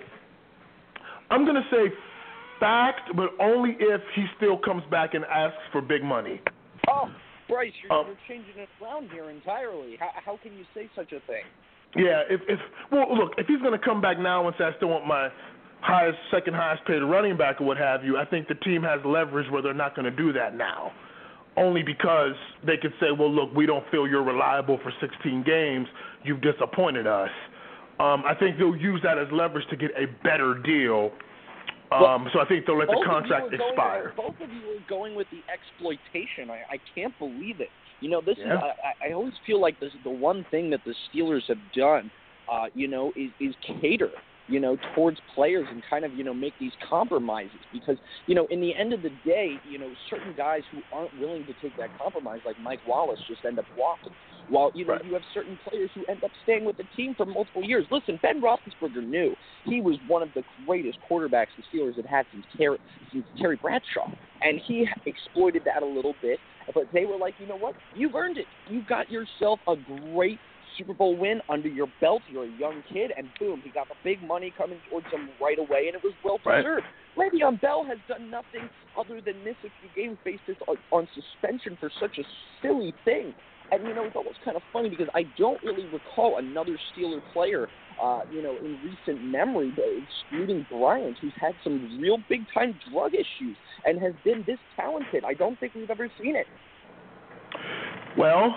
I'm 1.29 1.45
gonna 1.45 1.65
say 1.69 1.91
fact, 2.59 3.11
but 3.15 3.29
only 3.39 3.75
if 3.79 4.01
he 4.15 4.25
still 4.37 4.57
comes 4.57 4.83
back 4.89 5.13
and 5.13 5.25
asks 5.25 5.57
for 5.71 5.81
big 5.81 6.03
money. 6.03 6.41
Oh, 6.87 7.09
Bryce, 7.49 7.73
you're, 7.83 7.91
Um, 7.91 8.07
you're 8.07 8.17
changing 8.27 8.61
it 8.61 8.69
around 8.81 9.09
here 9.11 9.29
entirely. 9.29 9.97
How, 9.99 10.11
how 10.25 10.39
can 10.41 10.57
you 10.57 10.63
say 10.73 10.89
such 10.95 11.11
a 11.11 11.19
thing? 11.27 11.43
Yeah. 11.95 12.23
If 12.29 12.41
if 12.47 12.59
well, 12.91 13.13
look, 13.15 13.33
if 13.37 13.47
he's 13.47 13.61
gonna 13.61 13.77
come 13.77 14.01
back 14.01 14.17
now 14.17 14.47
and 14.47 14.55
say 14.57 14.63
I 14.63 14.75
still 14.77 14.89
want 14.89 15.05
my 15.05 15.29
highest, 15.81 16.17
second 16.31 16.55
highest 16.55 16.85
paid 16.85 16.99
running 16.99 17.35
back 17.35 17.59
or 17.59 17.65
what 17.65 17.77
have 17.77 18.05
you, 18.05 18.17
I 18.17 18.25
think 18.25 18.47
the 18.47 18.55
team 18.55 18.81
has 18.83 19.01
leverage 19.03 19.51
where 19.51 19.61
they're 19.61 19.73
not 19.73 19.95
gonna 19.95 20.11
do 20.11 20.31
that 20.33 20.55
now. 20.55 20.93
Only 21.55 21.83
because 21.83 22.33
they 22.65 22.77
could 22.77 22.93
say, 22.99 23.07
well, 23.17 23.31
look, 23.31 23.53
we 23.53 23.65
don't 23.65 23.83
feel 23.91 24.07
you're 24.07 24.23
reliable 24.23 24.79
for 24.81 24.91
16 24.99 25.43
games. 25.43 25.87
You've 26.23 26.41
disappointed 26.41 27.05
us. 27.05 27.29
Um, 27.99 28.23
I 28.25 28.33
think 28.33 28.57
they'll 28.57 28.75
use 28.75 29.01
that 29.03 29.19
as 29.19 29.27
leverage 29.31 29.67
to 29.69 29.75
get 29.77 29.91
a 29.91 30.07
better 30.23 30.55
deal. 30.55 31.11
Um, 31.91 32.27
so 32.33 32.39
I 32.39 32.45
think 32.45 32.65
they'll 32.65 32.77
let 32.79 32.87
the 32.87 32.95
Both 32.95 33.05
contract 33.05 33.53
expire. 33.53 34.13
both 34.17 34.33
of 34.41 34.49
you 34.49 34.71
are 34.71 34.89
going 34.89 35.13
with 35.13 35.27
the 35.29 35.41
exploitation. 35.51 36.49
I, 36.49 36.61
I 36.73 36.77
can't 36.95 37.17
believe 37.19 37.61
it. 37.61 37.69
You 37.99 38.09
know, 38.09 38.19
this 38.19 38.37
Yeah. 38.39 38.57
is. 38.57 38.63
I, 39.03 39.09
I 39.09 39.13
always 39.13 39.33
feel 39.45 39.61
like 39.61 39.79
this 39.79 39.93
is 39.93 39.99
the 40.03 40.09
one 40.09 40.43
thing 40.49 40.71
that 40.71 40.81
the 40.85 40.95
Steelers 41.13 41.43
have 41.47 41.59
done. 41.75 42.09
Uh, 42.51 42.65
you 42.73 42.87
know, 42.87 43.13
is 43.15 43.29
is 43.39 43.53
cater. 43.81 44.09
You 44.47 44.59
know, 44.59 44.77
towards 44.93 45.19
players 45.33 45.65
and 45.71 45.81
kind 45.89 46.03
of 46.03 46.13
you 46.13 46.23
know 46.23 46.33
make 46.33 46.53
these 46.59 46.73
compromises 46.89 47.59
because 47.71 47.97
you 48.27 48.35
know 48.35 48.45
in 48.49 48.59
the 48.59 48.75
end 48.75 48.91
of 48.91 49.01
the 49.01 49.11
day, 49.25 49.53
you 49.67 49.79
know 49.79 49.89
certain 50.09 50.33
guys 50.35 50.63
who 50.71 50.81
aren't 50.91 51.17
willing 51.19 51.45
to 51.45 51.53
take 51.61 51.75
that 51.77 51.97
compromise, 51.97 52.41
like 52.45 52.59
Mike 52.59 52.85
Wallace, 52.85 53.19
just 53.27 53.45
end 53.45 53.57
up 53.57 53.65
walking. 53.77 54.11
While 54.49 54.71
you 54.73 54.85
know 54.85 54.93
Right. 54.93 55.05
you 55.05 55.13
have 55.13 55.23
certain 55.33 55.57
players 55.67 55.89
who 55.95 56.03
end 56.07 56.23
up 56.23 56.31
staying 56.43 56.65
with 56.65 56.75
the 56.75 56.83
team 56.95 57.15
for 57.15 57.25
multiple 57.25 57.63
years. 57.63 57.85
Listen, 57.89 58.19
Ben 58.21 58.41
Roethlisberger 58.41 59.07
knew 59.07 59.33
he 59.63 59.79
was 59.79 59.97
one 60.07 60.21
of 60.21 60.33
the 60.33 60.43
greatest 60.67 60.97
quarterbacks 61.09 61.47
the 61.55 61.63
Steelers 61.73 61.95
had 61.95 62.05
had 62.05 62.25
since 62.33 62.45
Terry, 62.57 62.77
since 63.13 63.25
Terry 63.39 63.55
Bradshaw, 63.55 64.11
and 64.41 64.59
he 64.67 64.85
exploited 65.05 65.63
that 65.65 65.83
a 65.83 65.85
little 65.85 66.15
bit. 66.21 66.39
But 66.73 66.85
they 66.93 67.05
were 67.05 67.17
like, 67.17 67.35
you 67.39 67.47
know 67.47 67.57
what? 67.57 67.75
You've 67.95 68.15
earned 68.15 68.37
it. 68.37 68.45
You've 68.69 68.87
got 68.87 69.09
yourself 69.09 69.59
a 69.67 69.75
great 70.13 70.39
Super 70.77 70.93
Bowl 70.93 71.15
win 71.15 71.41
under 71.49 71.67
your 71.67 71.87
belt. 72.01 72.21
You're 72.27 72.45
a 72.45 72.59
young 72.59 72.83
kid, 72.91 73.11
and 73.17 73.27
boom, 73.39 73.61
he 73.63 73.69
got 73.71 73.87
the 73.89 73.95
big 74.03 74.21
money 74.23 74.53
coming 74.57 74.79
towards 74.89 75.07
him 75.07 75.29
right 75.41 75.59
away, 75.59 75.87
and 75.87 75.95
it 75.95 76.03
was 76.03 76.13
well 76.23 76.39
Right. 76.45 76.57
deserved. 76.57 76.85
Le'Veon 77.17 77.61
Bell 77.61 77.83
has 77.85 77.97
done 78.07 78.29
nothing 78.29 78.69
other 78.97 79.21
than 79.21 79.43
miss 79.43 79.55
a 79.63 79.69
few 79.79 79.89
games 79.95 80.17
based 80.23 80.43
on, 80.67 80.77
on 80.91 81.07
suspension 81.13 81.77
for 81.79 81.89
such 81.99 82.17
a 82.17 82.23
silly 82.61 82.93
thing. 83.05 83.33
And 83.71 83.87
you 83.87 83.95
know, 83.95 84.03
it's 84.03 84.15
almost 84.15 84.39
kind 84.43 84.55
of 84.57 84.63
funny 84.71 84.89
because 84.89 85.07
I 85.15 85.23
don't 85.37 85.61
really 85.63 85.85
recall 85.87 86.37
another 86.37 86.77
Steeler 86.91 87.21
player, 87.33 87.69
uh, 88.01 88.21
you 88.31 88.41
know, 88.41 88.55
in 88.57 88.77
recent 88.83 89.23
memory, 89.25 89.71
but 89.75 89.85
excluding 89.85 90.65
Bryant, 90.69 91.17
who's 91.19 91.33
had 91.39 91.53
some 91.63 91.99
real 91.99 92.17
big 92.29 92.41
time 92.53 92.77
drug 92.91 93.13
issues 93.13 93.57
and 93.85 93.99
has 93.99 94.13
been 94.23 94.43
this 94.45 94.59
talented. 94.75 95.23
I 95.25 95.33
don't 95.33 95.59
think 95.59 95.73
we've 95.75 95.89
ever 95.89 96.09
seen 96.21 96.35
it. 96.35 96.45
Well, 98.17 98.53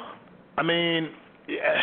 I 0.59 0.63
mean, 0.63 1.11
yeah, 1.49 1.81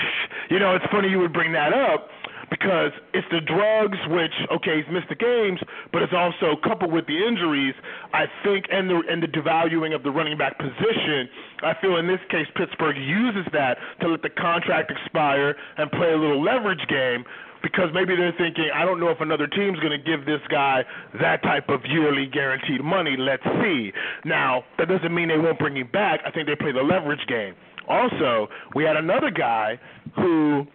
you 0.50 0.60
know, 0.60 0.76
it's 0.76 0.86
funny 0.92 1.10
you 1.10 1.20
would 1.20 1.34
bring 1.34 1.54
that 1.54 1.74
up 1.74 2.10
because 2.50 2.92
it's 3.14 3.28
the 3.32 3.42
drugs, 3.42 3.98
which 4.10 4.34
okay, 4.52 4.78
he's 4.78 4.94
missed 4.94 5.10
the 5.10 5.16
games, 5.16 5.60
but 5.92 6.02
it's 6.02 6.14
also 6.14 6.60
coupled 6.64 6.92
with 6.92 7.08
the 7.08 7.18
injuries. 7.18 7.74
I 8.14 8.26
think, 8.44 8.66
and 8.72 8.90
the 8.90 9.02
and 9.10 9.24
the 9.24 9.28
devaluing 9.28 9.96
of 9.96 10.04
the 10.04 10.12
running 10.12 10.38
back 10.38 10.60
position. 10.60 11.30
I 11.64 11.74
feel 11.82 11.98
in 11.98 12.08
this 12.08 12.22
case 12.30 12.48
Pittsburgh 12.56 12.98
uses 12.98 13.50
that 13.54 13.78
to 14.02 14.08
let 14.08 14.22
the 14.22 14.30
contract 14.30 14.92
expire 14.92 15.56
and 15.78 15.90
play 15.92 16.12
a 16.12 16.18
little 16.18 16.44
leverage 16.44 16.86
game. 16.88 17.26
Because 17.64 17.88
maybe 17.94 18.14
they're 18.18 18.36
thinking, 18.38 18.68
I 18.76 18.84
don't 18.84 19.00
know 19.00 19.08
if 19.08 19.22
another 19.22 19.48
team's 19.48 19.80
going 19.80 19.98
to 19.98 20.04
give 20.04 20.26
this 20.26 20.42
guy 20.52 20.84
that 21.22 21.42
type 21.44 21.70
of 21.70 21.80
yearly 21.88 22.26
guaranteed 22.26 22.84
money. 22.84 23.16
Let's 23.18 23.44
see. 23.64 23.94
Now, 24.26 24.66
that 24.78 24.90
doesn't 24.90 25.16
mean 25.16 25.30
they 25.30 25.38
won't 25.38 25.58
bring 25.60 25.78
him 25.78 25.88
back. 25.94 26.20
I 26.26 26.32
think 26.32 26.46
they 26.46 26.58
play 26.58 26.74
the 26.74 26.84
leverage 26.84 27.26
game. 27.26 27.56
Also, 27.88 28.48
we 28.76 28.84
had 28.84 28.96
another 28.96 29.30
guy 29.32 29.80
who 30.16 30.66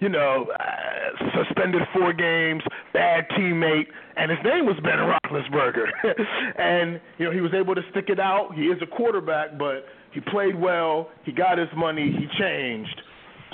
you 0.00 0.08
know, 0.08 0.46
uh, 0.60 1.44
suspended 1.44 1.82
four 1.92 2.12
games, 2.12 2.62
bad 2.92 3.28
teammate, 3.30 3.86
and 4.16 4.30
his 4.30 4.38
name 4.44 4.64
was 4.64 4.76
Ben 4.82 4.98
Roethlisberger. 4.98 5.86
and 6.58 7.00
you 7.18 7.26
know, 7.26 7.32
he 7.32 7.40
was 7.40 7.52
able 7.52 7.74
to 7.74 7.82
stick 7.90 8.08
it 8.08 8.20
out. 8.20 8.50
He 8.54 8.62
is 8.62 8.80
a 8.80 8.86
quarterback, 8.86 9.58
but 9.58 9.84
he 10.12 10.20
played 10.20 10.58
well. 10.58 11.10
He 11.24 11.32
got 11.32 11.58
his 11.58 11.68
money. 11.76 12.12
He 12.16 12.26
changed. 12.38 13.00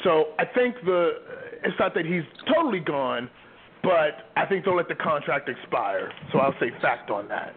So 0.02 0.26
I 0.38 0.44
think 0.44 0.76
the 0.84 1.12
it's 1.62 1.76
not 1.78 1.94
that 1.94 2.04
he's 2.04 2.24
totally 2.54 2.80
gone, 2.80 3.30
but 3.82 4.28
I 4.36 4.44
think 4.46 4.64
they'll 4.64 4.76
let 4.76 4.88
the 4.88 4.94
contract 4.96 5.48
expire. 5.48 6.12
So 6.32 6.38
I'll 6.38 6.54
say 6.60 6.70
fact 6.82 7.10
on 7.10 7.26
that. 7.28 7.54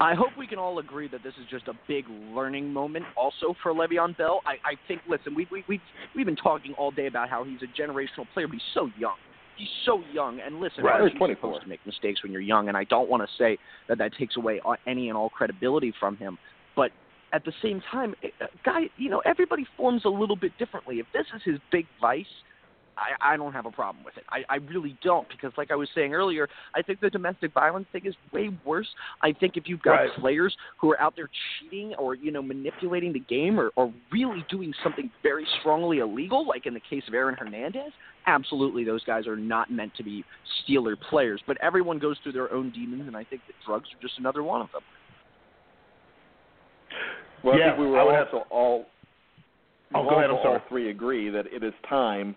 I 0.00 0.14
hope 0.14 0.30
we 0.38 0.46
can 0.46 0.58
all 0.58 0.78
agree 0.78 1.08
that 1.08 1.22
this 1.22 1.34
is 1.34 1.46
just 1.50 1.68
a 1.68 1.74
big 1.86 2.06
learning 2.32 2.72
moment 2.72 3.04
also 3.18 3.54
for 3.62 3.72
Le'Veon 3.72 4.16
Bell. 4.16 4.40
I, 4.46 4.52
I 4.52 4.74
think, 4.88 5.02
listen, 5.06 5.34
we, 5.34 5.46
we, 5.50 5.62
we've, 5.68 5.80
we've 6.16 6.24
been 6.24 6.36
talking 6.36 6.72
all 6.78 6.90
day 6.90 7.06
about 7.06 7.28
how 7.28 7.44
he's 7.44 7.60
a 7.62 7.80
generational 7.80 8.26
player, 8.32 8.48
but 8.48 8.54
he's 8.54 8.62
so 8.72 8.88
young. 8.98 9.16
He's 9.58 9.68
so 9.84 10.02
young. 10.10 10.40
And 10.40 10.58
listen, 10.58 10.84
right. 10.84 11.00
you're 11.02 11.10
24. 11.10 11.36
supposed 11.36 11.62
to 11.64 11.68
make 11.68 11.84
mistakes 11.84 12.22
when 12.22 12.32
you're 12.32 12.40
young, 12.40 12.68
and 12.68 12.78
I 12.78 12.84
don't 12.84 13.10
want 13.10 13.22
to 13.22 13.28
say 13.36 13.58
that 13.88 13.98
that 13.98 14.12
takes 14.18 14.38
away 14.38 14.62
any 14.86 15.10
and 15.10 15.18
all 15.18 15.28
credibility 15.28 15.92
from 16.00 16.16
him. 16.16 16.38
But 16.74 16.92
at 17.34 17.44
the 17.44 17.52
same 17.62 17.82
time, 17.92 18.14
eh, 18.24 18.28
eh, 18.40 18.46
guy, 18.64 18.84
you 18.96 19.10
know, 19.10 19.20
everybody 19.26 19.66
forms 19.76 20.06
a 20.06 20.08
little 20.08 20.36
bit 20.36 20.52
differently. 20.58 21.00
If 21.00 21.06
this 21.12 21.26
is 21.36 21.42
his 21.44 21.58
big 21.70 21.86
vice– 22.00 22.24
I, 23.00 23.32
I 23.32 23.36
don't 23.36 23.52
have 23.52 23.66
a 23.66 23.70
problem 23.70 24.04
with 24.04 24.16
it. 24.16 24.24
I, 24.28 24.42
I 24.48 24.56
really 24.56 24.96
don't 25.02 25.26
because, 25.28 25.52
like 25.56 25.70
I 25.70 25.74
was 25.74 25.88
saying 25.94 26.14
earlier, 26.14 26.48
I 26.74 26.82
think 26.82 27.00
the 27.00 27.10
domestic 27.10 27.52
violence 27.54 27.86
thing 27.92 28.02
is 28.04 28.14
way 28.32 28.50
worse. 28.64 28.88
I 29.22 29.32
think 29.32 29.56
if 29.56 29.64
you've 29.66 29.82
got 29.82 29.92
right. 29.92 30.10
players 30.18 30.54
who 30.78 30.90
are 30.92 31.00
out 31.00 31.14
there 31.16 31.28
cheating 31.58 31.94
or 31.98 32.14
you 32.14 32.30
know 32.30 32.42
manipulating 32.42 33.12
the 33.12 33.20
game 33.20 33.58
or, 33.58 33.70
or 33.76 33.92
really 34.12 34.44
doing 34.50 34.72
something 34.82 35.10
very 35.22 35.46
strongly 35.60 35.98
illegal, 35.98 36.46
like 36.46 36.66
in 36.66 36.74
the 36.74 36.80
case 36.80 37.02
of 37.08 37.14
Aaron 37.14 37.36
Hernandez, 37.38 37.92
absolutely 38.26 38.84
those 38.84 39.02
guys 39.04 39.26
are 39.26 39.36
not 39.36 39.70
meant 39.70 39.94
to 39.96 40.04
be 40.04 40.24
Steeler 40.68 40.96
players. 41.08 41.40
But 41.46 41.56
everyone 41.62 41.98
goes 41.98 42.16
through 42.22 42.32
their 42.32 42.52
own 42.52 42.70
demons, 42.70 43.04
and 43.06 43.16
I 43.16 43.24
think 43.24 43.42
that 43.46 43.54
drugs 43.66 43.88
are 43.96 44.02
just 44.02 44.18
another 44.18 44.42
one 44.42 44.60
of 44.60 44.68
them. 44.72 44.82
Well, 47.42 47.58
yeah, 47.58 47.64
I 47.64 47.68
think 47.70 47.80
we 47.80 47.86
were 47.86 47.98
I 47.98 48.04
would 48.04 48.14
also 48.14 48.38
have... 48.38 48.46
all. 48.50 48.86
Oh, 49.94 50.04
go 50.04 50.18
ahead. 50.18 50.30
I'm 50.30 50.36
sorry. 50.42 50.54
all 50.54 50.68
three 50.68 50.90
agree 50.90 51.30
that 51.30 51.46
it 51.46 51.64
is 51.64 51.72
time 51.88 52.36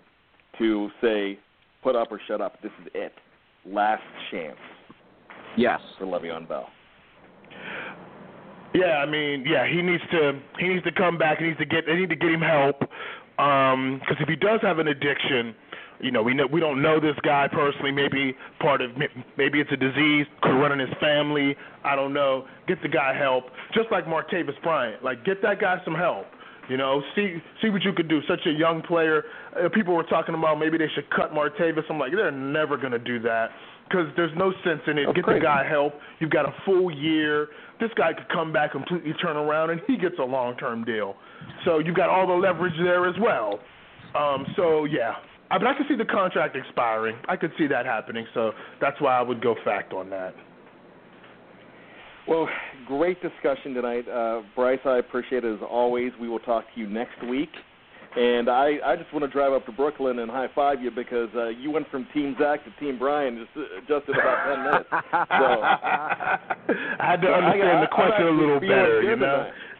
to 0.57 0.89
say, 1.01 1.39
put 1.81 1.95
up 1.95 2.11
or 2.11 2.19
shut 2.27 2.41
up. 2.41 2.61
This 2.61 2.71
is 2.81 2.91
it. 2.93 3.13
Last 3.65 4.03
chance. 4.31 4.57
Yes. 5.57 5.79
For 5.97 6.05
Le'Veon 6.05 6.47
Bell. 6.47 6.69
Yeah, 8.73 8.97
I 8.97 9.05
mean, 9.05 9.45
yeah, 9.47 9.67
he 9.67 9.81
needs 9.83 10.01
to 10.11 10.39
he 10.57 10.67
needs 10.67 10.83
to 10.85 10.91
come 10.91 11.17
back. 11.17 11.37
He 11.37 11.45
needs 11.45 11.59
to 11.59 11.65
get 11.65 11.85
they 11.85 11.95
need 11.95 12.09
to 12.09 12.15
get 12.15 12.31
him 12.31 12.41
help 12.41 12.79
because 12.79 13.73
um, 13.73 14.01
if 14.19 14.27
he 14.27 14.35
does 14.35 14.61
have 14.63 14.79
an 14.79 14.87
addiction, 14.87 15.53
you 15.99 16.11
know, 16.11 16.23
we 16.23 16.33
know 16.33 16.47
we 16.51 16.59
don't 16.59 16.81
know 16.81 16.99
this 16.99 17.15
guy 17.23 17.47
personally. 17.51 17.91
Maybe 17.91 18.35
part 18.59 18.81
of 18.81 18.91
maybe 19.37 19.61
it's 19.61 19.71
a 19.71 19.77
disease 19.77 20.25
could 20.41 20.59
run 20.59 20.71
in 20.71 20.79
his 20.79 20.95
family. 20.99 21.55
I 21.83 21.95
don't 21.95 22.13
know. 22.13 22.45
Get 22.67 22.81
the 22.81 22.89
guy 22.89 23.15
help, 23.17 23.45
just 23.73 23.91
like 23.91 24.05
Martavis 24.05 24.59
Bryant. 24.63 25.03
Like, 25.03 25.23
get 25.23 25.41
that 25.43 25.61
guy 25.61 25.79
some 25.85 25.95
help. 25.95 26.25
You 26.69 26.77
know, 26.77 27.01
see 27.15 27.37
see 27.61 27.69
what 27.69 27.83
you 27.83 27.91
could 27.93 28.07
do. 28.07 28.21
Such 28.27 28.45
a 28.45 28.51
young 28.51 28.81
player. 28.81 29.23
Uh, 29.55 29.69
people 29.69 29.95
were 29.95 30.03
talking 30.03 30.33
about 30.33 30.59
maybe 30.59 30.77
they 30.77 30.87
should 30.95 31.09
cut 31.09 31.33
Martavis. 31.33 31.83
I'm 31.89 31.99
like, 31.99 32.11
they're 32.13 32.31
never 32.31 32.77
going 32.77 32.93
to 32.93 32.99
do 32.99 33.19
that 33.21 33.49
because 33.89 34.07
there's 34.15 34.31
no 34.37 34.53
sense 34.63 34.81
in 34.87 34.97
it. 34.97 35.05
That's 35.05 35.15
Get 35.17 35.25
crazy. 35.25 35.39
the 35.39 35.43
guy 35.45 35.67
help. 35.67 35.93
You've 36.19 36.31
got 36.31 36.45
a 36.45 36.53
full 36.65 36.89
year. 36.89 37.49
This 37.79 37.89
guy 37.95 38.13
could 38.13 38.29
come 38.29 38.53
back 38.53 38.71
completely 38.71 39.13
turn 39.21 39.35
around, 39.35 39.71
and 39.71 39.81
he 39.87 39.97
gets 39.97 40.15
a 40.19 40.23
long 40.23 40.55
term 40.57 40.85
deal. 40.85 41.15
So 41.65 41.79
you've 41.79 41.95
got 41.95 42.09
all 42.09 42.27
the 42.27 42.33
leverage 42.33 42.73
there 42.81 43.07
as 43.07 43.15
well. 43.19 43.59
Um, 44.15 44.45
so 44.55 44.85
yeah, 44.85 45.15
I, 45.51 45.57
but 45.57 45.67
I 45.67 45.77
could 45.77 45.87
see 45.89 45.95
the 45.95 46.05
contract 46.05 46.55
expiring. 46.55 47.17
I 47.27 47.35
could 47.35 47.51
see 47.57 47.67
that 47.67 47.85
happening. 47.85 48.25
So 48.33 48.51
that's 48.79 48.99
why 49.01 49.17
I 49.17 49.21
would 49.21 49.41
go 49.41 49.55
fact 49.65 49.91
on 49.91 50.09
that. 50.11 50.33
Well, 52.27 52.47
great 52.87 53.21
discussion 53.21 53.73
tonight, 53.73 54.07
uh, 54.07 54.41
Bryce. 54.55 54.79
I 54.85 54.97
appreciate 54.97 55.43
it 55.43 55.53
as 55.55 55.59
always. 55.69 56.11
We 56.19 56.29
will 56.29 56.39
talk 56.39 56.65
to 56.73 56.79
you 56.79 56.87
next 56.87 57.21
week. 57.27 57.49
And 58.15 58.47
I, 58.47 58.77
I 58.85 58.95
just 58.95 59.11
want 59.11 59.25
to 59.25 59.31
drive 59.31 59.53
up 59.53 59.65
to 59.65 59.71
Brooklyn 59.71 60.19
and 60.19 60.29
high 60.29 60.47
five 60.53 60.81
you 60.81 60.91
because 60.91 61.29
uh, 61.35 61.47
you 61.47 61.71
went 61.71 61.89
from 61.89 62.07
Team 62.13 62.35
Zach 62.39 62.63
to 62.63 62.71
Team 62.79 62.99
Brian 62.99 63.43
just 63.43 63.49
uh, 63.57 63.79
just 63.87 64.07
in 64.07 64.13
about 64.13 64.45
ten 64.47 64.63
minutes. 64.63 64.89
So 65.33 65.45
I 66.99 67.11
had 67.11 67.21
to 67.21 67.27
so 67.27 67.33
understand 67.33 67.77
I, 67.79 67.81
the 67.81 67.87
question 67.87 68.27
a 68.27 68.31
little 68.31 68.59
better, 68.59 69.01
you 69.01 69.15
know. 69.15 69.51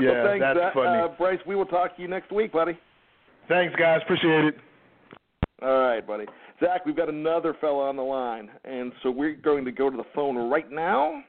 yeah, 0.00 0.10
well, 0.10 0.26
thanks, 0.26 0.42
that's 0.42 0.58
uh, 0.58 0.70
funny. 0.74 1.00
Uh, 1.00 1.08
Bryce, 1.16 1.38
we 1.46 1.54
will 1.54 1.64
talk 1.64 1.96
to 1.96 2.02
you 2.02 2.08
next 2.08 2.32
week, 2.32 2.52
buddy. 2.52 2.76
Thanks, 3.48 3.74
guys. 3.76 4.00
Appreciate 4.02 4.44
it. 4.46 4.56
All 5.62 5.78
right, 5.80 6.06
buddy. 6.06 6.26
Zach, 6.60 6.84
we've 6.84 6.96
got 6.96 7.08
another 7.08 7.56
fella 7.60 7.88
on 7.88 7.96
the 7.96 8.02
line, 8.02 8.50
and 8.64 8.92
so 9.02 9.10
we're 9.10 9.34
going 9.34 9.64
to 9.64 9.72
go 9.72 9.88
to 9.90 9.96
the 9.96 10.04
phone 10.14 10.36
right 10.50 10.70
now 10.70 11.22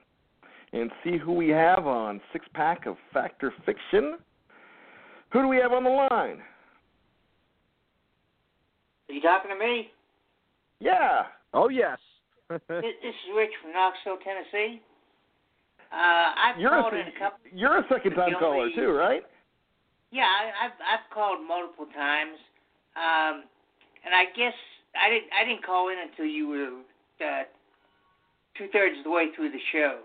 and 0.73 0.91
see 1.03 1.17
who 1.17 1.33
we 1.33 1.49
have 1.49 1.87
on 1.87 2.19
six 2.33 2.45
pack 2.53 2.85
of 2.85 2.97
Factor 3.13 3.53
Fiction. 3.65 4.17
Who 5.31 5.41
do 5.41 5.47
we 5.47 5.57
have 5.57 5.71
on 5.71 5.83
the 5.83 5.89
line? 5.89 6.41
Are 9.07 9.13
you 9.13 9.21
talking 9.21 9.51
to 9.51 9.57
me? 9.57 9.91
Yeah. 10.79 11.23
Oh 11.53 11.69
yes. 11.69 11.97
this, 12.49 12.59
this 12.67 12.81
is 12.81 13.35
Rich 13.35 13.51
from 13.61 13.73
Knoxville, 13.73 14.17
Tennessee. 14.23 14.81
Uh, 15.91 16.51
I've 16.51 16.59
You're 16.59 16.71
called 16.71 16.93
a, 16.93 16.99
in 16.99 17.07
a 17.07 17.19
couple. 17.19 17.39
you're 17.53 17.77
a 17.79 17.85
second 17.89 18.15
time 18.15 18.33
caller 18.39 18.69
too, 18.75 18.91
right? 18.91 19.23
Yeah, 20.11 20.23
I, 20.23 20.65
I've 20.65 20.77
I've 20.81 21.13
called 21.13 21.39
multiple 21.47 21.87
times, 21.93 22.37
um, 22.97 23.43
and 24.05 24.13
I 24.13 24.25
guess 24.35 24.53
I 24.93 25.09
didn't 25.09 25.29
I 25.33 25.43
didn't 25.43 25.65
call 25.65 25.89
in 25.89 25.97
until 25.99 26.25
you 26.25 26.47
were 26.47 26.71
uh, 27.25 27.43
two 28.57 28.67
thirds 28.71 28.97
of 28.99 29.03
the 29.03 29.11
way 29.11 29.27
through 29.35 29.51
the 29.51 29.63
show, 29.71 29.99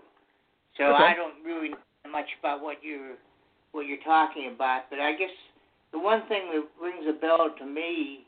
so 0.77 0.85
Okay. 0.85 1.03
I 1.03 1.13
don't 1.13 1.43
really 1.45 1.69
know 1.69 2.11
much 2.11 2.27
about 2.39 2.61
what 2.61 2.77
you're 2.83 3.15
what 3.71 3.87
you're 3.87 4.03
talking 4.03 4.51
about. 4.53 4.89
But 4.89 4.99
I 4.99 5.13
guess 5.13 5.33
the 5.91 5.99
one 5.99 6.27
thing 6.27 6.49
that 6.51 6.65
rings 6.81 7.05
a 7.07 7.13
bell 7.13 7.53
to 7.57 7.65
me 7.65 8.25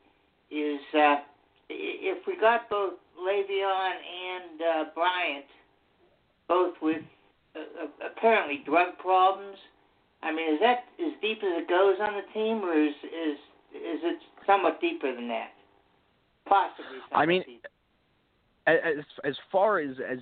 is 0.51 0.79
uh, 0.93 1.15
if 1.69 2.25
we 2.27 2.37
got 2.39 2.69
both 2.69 2.93
Le'Veon 3.19 3.93
and 3.93 4.61
uh, 4.61 4.83
Bryant, 4.93 5.45
both 6.47 6.75
with 6.81 7.01
uh, 7.55 7.59
uh, 7.59 8.07
apparently 8.11 8.63
drug 8.65 8.97
problems. 8.99 9.57
I 10.21 10.31
mean, 10.31 10.53
is 10.53 10.59
that 10.61 10.85
as 10.99 11.11
deep 11.21 11.39
as 11.39 11.63
it 11.63 11.67
goes 11.67 11.97
on 11.99 12.13
the 12.15 12.33
team, 12.33 12.63
or 12.63 12.73
is 12.73 12.95
is 13.03 13.37
is 13.75 13.99
it 14.03 14.19
somewhat 14.45 14.79
deeper 14.79 15.13
than 15.13 15.27
that? 15.27 15.51
Possibly. 16.45 16.99
I 17.11 17.25
mean, 17.25 17.43
as 18.67 19.03
as 19.23 19.35
far 19.51 19.79
as 19.79 19.97
as 20.09 20.19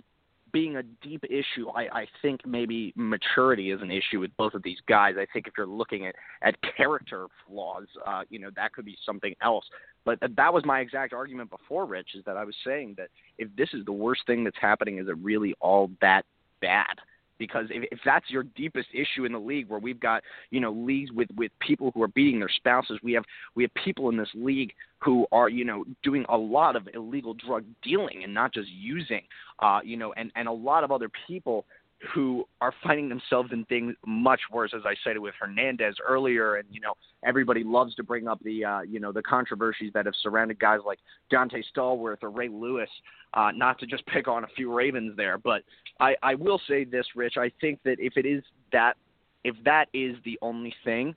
being 0.51 0.78
a 0.78 0.84
deep 0.84 1.24
issue, 1.26 1.69
I, 1.69 2.01
I 2.01 2.07
think 2.22 2.45
maybe 2.45 2.91
maturity 2.95 3.72
is 3.72 3.82
an 3.82 3.89
issue 3.89 4.19
with 4.19 4.36
both 4.38 4.53
of 4.53 4.63
these 4.63 4.80
guys. 4.88 5.15
I 5.17 5.26
think 5.32 5.47
if 5.47 5.53
you're 5.57 5.67
looking 5.67 6.07
at 6.07 6.15
at 6.41 6.55
character 6.76 7.28
flaws, 7.47 7.88
uh, 8.05 8.24
you 8.30 8.39
know, 8.39 8.49
that 8.55 8.74
could 8.74 8.86
be 8.86 8.97
something 9.05 9.34
else. 9.41 9.65
But 10.03 10.19
that 10.19 10.53
was 10.53 10.65
my 10.65 10.80
exact 10.80 11.13
argument 11.13 11.51
before, 11.51 11.86
Rich, 11.86 12.09
is 12.15 12.24
that 12.26 12.36
I 12.36 12.43
was 12.43 12.55
saying 12.65 12.95
that 12.97 13.09
if 13.38 13.49
this 13.55 13.69
is 13.74 13.86
the 13.86 13.91
worst 13.91 14.22
thing 14.26 14.43
that's 14.43 14.57
happening, 14.59 14.97
is 14.97 15.07
it 15.07 15.15
really 15.22 15.53
all 15.59 15.91
that 16.01 16.26
bad? 16.59 16.97
Because 17.42 17.66
if, 17.72 17.84
if 17.92 17.98
that's 18.06 18.30
your 18.30 18.44
deepest 18.44 18.88
issue 18.94 19.26
in 19.26 19.32
the 19.32 19.39
league, 19.39 19.68
where 19.68 19.80
we've 19.80 20.00
got 20.00 20.22
you 20.52 20.60
know 20.60 20.72
leagues 20.72 21.12
with 21.12 21.28
with 21.36 21.52
people 21.60 21.89
who 21.96 22.04
are 22.04 22.08
beating 22.10 22.39
their 22.39 22.52
spouses, 22.56 23.00
we 23.02 23.14
have 23.14 23.24
we 23.56 23.64
have 23.64 23.74
people 23.84 24.10
in 24.10 24.16
this 24.16 24.30
league 24.36 24.72
who 25.00 25.26
are 25.32 25.50
you 25.50 25.66
know 25.66 25.84
doing 26.04 26.24
a 26.30 26.38
lot 26.38 26.76
of 26.76 26.88
illegal 26.94 27.34
drug 27.34 27.66
dealing 27.82 28.24
and 28.24 28.32
not 28.32 28.54
just 28.54 28.70
using, 28.70 29.24
uh, 29.60 29.80
you 29.84 29.98
know, 29.98 30.14
and 30.14 30.32
and 30.36 30.48
a 30.48 30.52
lot 30.52 30.84
of 30.84 30.92
other 30.92 31.10
people 31.28 31.66
who 32.14 32.45
are 32.62 32.74
finding 32.84 33.10
themselves 33.10 33.52
in 33.52 33.64
things 33.66 33.93
much 34.06 34.41
worse, 34.52 34.74
as 34.76 34.82
I 34.86 34.95
cited 35.04 35.22
with 35.22 35.36
Hernandez 35.39 35.95
earlier, 36.06 36.56
and 36.56 36.68
you 36.72 36.82
know 36.82 36.93
everybody 37.24 37.64
loves 37.64 37.93
to 37.95 38.04
bring 38.04 38.28
up 38.28 38.39
the 38.43 38.66
uh, 38.66 38.82
you 38.82 38.99
know 38.99 39.12
the 39.12 39.22
controversies 39.22 39.91
that 39.93 40.06
have 40.06 40.16
surrounded 40.22 40.60
guys 40.60 40.80
like 40.86 40.99
Donté 41.32 41.64
Stallworth 41.76 42.24
or 42.24 42.30
Ray 42.30 42.49
Lewis. 42.49 42.89
Uh, 43.34 43.52
not 43.56 43.80
to 43.80 43.86
just 43.86 44.06
pick 44.08 44.28
on 44.28 44.43
a 44.43 44.47
few 44.56 44.74
Ravens 44.74 45.16
there, 45.16 45.38
but 45.38 45.64
I, 45.99 46.16
I 46.24 46.36
will 46.36 46.60
say 46.68 46.84
this, 46.84 47.06
Rich. 47.16 47.36
I 47.38 47.52
think 47.62 47.80
that 47.84 47.97
if 47.99 48.14
it 48.18 48.26
is 48.26 48.43
that 48.72 48.97
if 49.43 49.56
that 49.64 49.86
is 49.93 50.16
the 50.26 50.38
only 50.41 50.74
thing, 50.84 51.16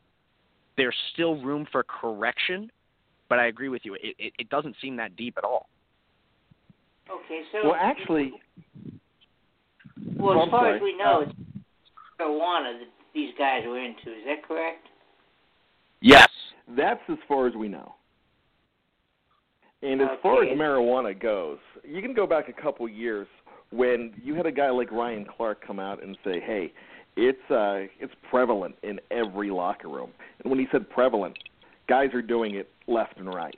there's 0.77 0.97
still 1.13 1.41
room 1.43 1.67
for 1.71 1.83
correction. 1.85 2.71
But 3.29 3.39
I 3.39 3.47
agree 3.47 3.71
with 3.71 3.83
you. 3.85 3.95
It, 3.95 4.15
it, 4.19 4.33
it 4.39 4.49
doesn't 4.51 4.77
seem 4.83 4.97
that 4.97 5.17
deep 5.17 5.37
at 5.39 5.45
all. 5.45 5.69
Okay, 7.11 7.43
so 7.53 7.69
Well, 7.69 7.77
actually, 7.79 8.33
well, 10.17 10.43
as 10.43 10.51
far 10.51 10.75
as 10.75 10.83
we 10.83 10.97
know, 10.97 11.23
it's 11.23 11.33
marijuana 12.21 12.79
that 12.79 12.89
these 13.15 13.31
guys 13.39 13.63
were 13.67 13.79
into. 13.79 14.11
Is 14.11 14.25
that 14.27 14.47
correct? 14.47 14.89
Yes. 16.01 16.29
That's 16.77 17.01
as 17.09 17.19
far 17.29 17.47
as 17.47 17.55
we 17.55 17.69
know. 17.69 17.95
And 19.83 20.01
as 20.01 20.09
far 20.23 20.43
as 20.43 20.57
marijuana 20.57 21.19
goes, 21.19 21.59
you 21.83 22.01
can 22.01 22.15
go 22.15 22.27
back 22.27 22.49
a 22.49 22.53
couple 22.55 22.89
years 22.89 23.27
when 23.71 24.15
you 24.23 24.35
had 24.35 24.47
a 24.47 24.53
guy 24.53 24.71
like 24.71 24.91
Ryan 24.91 25.27
Clark 25.37 25.65
come 25.65 25.79
out 25.79 26.03
and 26.03 26.17
say, 26.25 26.41
"Hey, 26.41 26.73
it's 27.17 27.51
uh 27.51 27.87
it's 28.01 28.15
prevalent 28.31 28.77
in 28.83 28.99
every 29.11 29.51
locker 29.51 29.89
room." 29.89 30.11
And 30.43 30.51
when 30.51 30.59
he 30.59 30.67
said 30.73 30.89
prevalent, 30.89 31.37
guys 31.87 32.15
are 32.15 32.23
doing 32.23 32.55
it 32.55 32.71
left 32.87 33.19
and 33.19 33.33
right. 33.33 33.57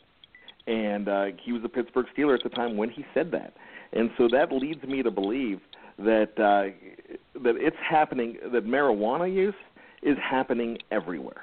And 0.67 1.09
uh 1.09 1.27
he 1.45 1.53
was 1.53 1.63
a 1.65 1.69
Pittsburgh 1.69 2.07
Steeler 2.17 2.35
at 2.35 2.43
the 2.43 2.51
time 2.51 2.77
when 2.77 2.91
he 2.91 3.05
said 3.15 3.31
that. 3.31 3.55
And 3.93 4.11
so 4.19 4.29
that 4.33 4.51
leads 4.51 4.83
me 4.83 5.05
to 5.05 5.13
believe 5.13 5.61
that 5.99 6.33
uh 6.39 6.73
that 7.43 7.57
it's 7.57 7.77
happening 7.89 8.37
that 8.53 8.67
marijuana 8.67 9.33
use 9.33 9.55
is 10.03 10.17
happening 10.23 10.79
everywhere 10.91 11.43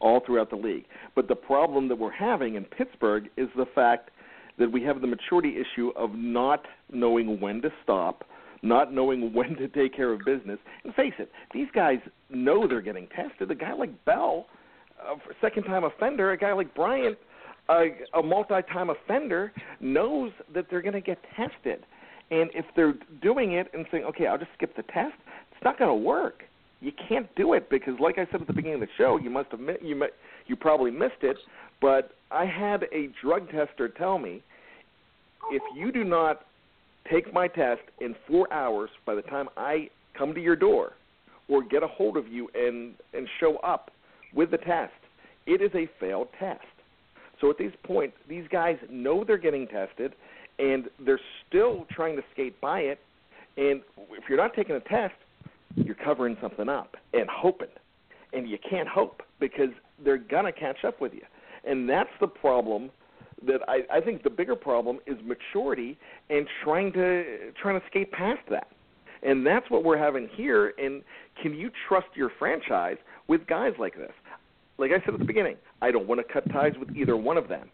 all 0.00 0.20
throughout 0.26 0.50
the 0.50 0.56
league. 0.56 0.84
But 1.14 1.28
the 1.28 1.36
problem 1.36 1.88
that 1.88 1.96
we're 1.96 2.10
having 2.10 2.56
in 2.56 2.64
Pittsburgh 2.64 3.28
is 3.36 3.48
the 3.56 3.66
fact 3.74 4.10
that 4.58 4.70
we 4.70 4.82
have 4.82 5.00
the 5.00 5.06
maturity 5.06 5.56
issue 5.56 5.92
of 5.96 6.14
not 6.14 6.64
knowing 6.92 7.40
when 7.40 7.62
to 7.62 7.70
stop, 7.82 8.24
not 8.62 8.92
knowing 8.92 9.32
when 9.34 9.56
to 9.56 9.68
take 9.68 9.94
care 9.94 10.12
of 10.12 10.20
business. 10.26 10.58
And 10.84 10.94
face 10.94 11.14
it, 11.18 11.30
these 11.54 11.68
guys 11.74 11.98
know 12.28 12.66
they're 12.66 12.82
getting 12.82 13.08
tested. 13.08 13.50
A 13.50 13.54
guy 13.54 13.72
like 13.72 14.04
Bell, 14.04 14.46
a 15.00 15.16
second 15.40 15.64
time 15.64 15.84
offender, 15.84 16.32
a 16.32 16.36
guy 16.36 16.52
like 16.52 16.74
Bryant, 16.74 17.16
a, 17.68 17.86
a 18.14 18.22
multi 18.22 18.62
time 18.72 18.90
offender, 18.90 19.52
knows 19.80 20.32
that 20.52 20.66
they're 20.68 20.82
going 20.82 20.92
to 20.94 21.00
get 21.00 21.18
tested. 21.36 21.84
And 22.32 22.50
if 22.54 22.64
they're 22.74 22.94
doing 23.22 23.52
it 23.52 23.68
and 23.72 23.86
saying, 23.92 24.04
okay, 24.04 24.26
I'll 24.26 24.38
just 24.38 24.50
skip 24.56 24.74
the 24.74 24.82
test, 24.82 25.14
it's 25.52 25.64
not 25.64 25.78
going 25.78 25.90
to 25.90 26.04
work 26.04 26.42
you 26.82 26.90
can't 27.08 27.32
do 27.36 27.52
it 27.52 27.70
because, 27.70 27.94
like 28.00 28.18
I 28.18 28.26
said 28.30 28.40
at 28.40 28.48
the 28.48 28.52
beginning 28.52 28.82
of 28.82 28.88
the 28.88 28.92
show, 28.98 29.16
you 29.16 29.30
must 29.30 29.50
have 29.52 29.60
you 29.80 30.04
you 30.46 30.56
probably 30.56 30.90
missed 30.90 31.22
it. 31.22 31.36
But 31.80 32.10
I 32.30 32.44
had 32.44 32.84
a 32.92 33.08
drug 33.22 33.48
tester 33.50 33.88
tell 33.88 34.18
me, 34.18 34.42
if 35.50 35.62
you 35.76 35.92
do 35.92 36.02
not 36.02 36.44
take 37.10 37.32
my 37.32 37.46
test 37.46 37.82
in 38.00 38.16
four 38.26 38.52
hours 38.52 38.90
by 39.06 39.14
the 39.14 39.22
time 39.22 39.48
I 39.56 39.90
come 40.18 40.34
to 40.34 40.40
your 40.40 40.56
door, 40.56 40.92
or 41.48 41.62
get 41.62 41.84
a 41.84 41.86
hold 41.86 42.16
of 42.16 42.26
you 42.26 42.48
and 42.54 42.94
and 43.14 43.28
show 43.38 43.56
up 43.58 43.92
with 44.34 44.50
the 44.50 44.58
test, 44.58 44.92
it 45.46 45.62
is 45.62 45.70
a 45.74 45.88
failed 46.00 46.28
test. 46.38 46.64
So 47.40 47.48
at 47.48 47.58
this 47.58 47.72
point, 47.84 48.12
these 48.28 48.44
guys 48.50 48.76
know 48.90 49.22
they're 49.24 49.38
getting 49.38 49.68
tested, 49.68 50.14
and 50.62 50.84
they're 51.04 51.20
still 51.48 51.86
trying 51.90 52.14
to 52.16 52.22
skate 52.32 52.58
by 52.60 52.80
it. 52.80 53.00
And 53.56 53.82
if 54.12 54.24
you're 54.28 54.38
not 54.38 54.54
taking 54.54 54.76
a 54.76 54.80
test, 54.80 55.14
you're 55.74 55.96
covering 55.96 56.36
something 56.40 56.68
up 56.68 56.94
and 57.12 57.28
hoping. 57.28 57.68
And 58.32 58.48
you 58.48 58.58
can't 58.70 58.88
hope 58.88 59.22
because 59.40 59.70
they're 60.02 60.18
going 60.18 60.44
to 60.44 60.52
catch 60.52 60.84
up 60.86 61.00
with 61.00 61.12
you. 61.12 61.22
And 61.64 61.88
that's 61.88 62.10
the 62.20 62.28
problem 62.28 62.90
that 63.44 63.60
I, 63.66 63.80
I 63.92 64.00
think 64.00 64.22
the 64.22 64.30
bigger 64.30 64.54
problem 64.54 65.00
is 65.06 65.16
maturity 65.24 65.98
and 66.30 66.46
trying 66.62 66.92
to 66.92 67.52
trying 67.60 67.80
to 67.80 67.86
skate 67.88 68.12
past 68.12 68.40
that. 68.50 68.68
And 69.24 69.44
that's 69.44 69.68
what 69.68 69.84
we're 69.84 69.98
having 69.98 70.28
here 70.34 70.74
and 70.78 71.02
can 71.42 71.54
you 71.54 71.70
trust 71.88 72.08
your 72.14 72.30
franchise 72.38 72.96
with 73.28 73.46
guys 73.46 73.72
like 73.78 73.96
this? 73.96 74.12
Like 74.78 74.90
I 74.92 75.04
said 75.04 75.14
at 75.14 75.20
the 75.20 75.26
beginning, 75.26 75.56
I 75.80 75.90
don't 75.90 76.06
want 76.06 76.20
to 76.26 76.32
cut 76.32 76.48
ties 76.52 76.72
with 76.78 76.96
either 76.96 77.16
one 77.16 77.36
of 77.36 77.48
them. 77.48 77.68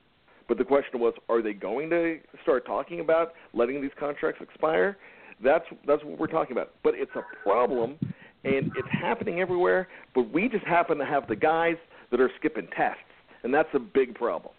But 0.48 0.56
the 0.56 0.64
question 0.64 0.98
was, 0.98 1.12
are 1.28 1.42
they 1.42 1.52
going 1.52 1.90
to 1.90 2.18
start 2.42 2.66
talking 2.66 3.00
about 3.00 3.34
letting 3.52 3.82
these 3.82 3.90
contracts 3.98 4.40
expire? 4.42 4.96
That's 5.44 5.64
that's 5.86 6.02
what 6.02 6.18
we're 6.18 6.26
talking 6.26 6.52
about. 6.52 6.72
But 6.82 6.94
it's 6.96 7.12
a 7.14 7.22
problem, 7.42 7.96
and 8.44 8.72
it's 8.74 8.88
happening 8.90 9.40
everywhere. 9.40 9.86
But 10.14 10.32
we 10.32 10.48
just 10.48 10.64
happen 10.64 10.98
to 10.98 11.04
have 11.04 11.28
the 11.28 11.36
guys 11.36 11.76
that 12.10 12.20
are 12.20 12.30
skipping 12.38 12.66
tests, 12.76 13.02
and 13.44 13.52
that's 13.52 13.68
a 13.74 13.78
big 13.78 14.14
problem. 14.14 14.54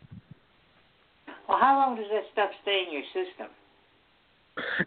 Well, 1.50 1.58
how 1.60 1.78
long 1.80 1.98
does 1.98 2.06
that 2.12 2.24
stuff 2.32 2.52
stay 2.62 2.84
in 2.88 2.94
your 2.94 3.04
system? 3.08 3.48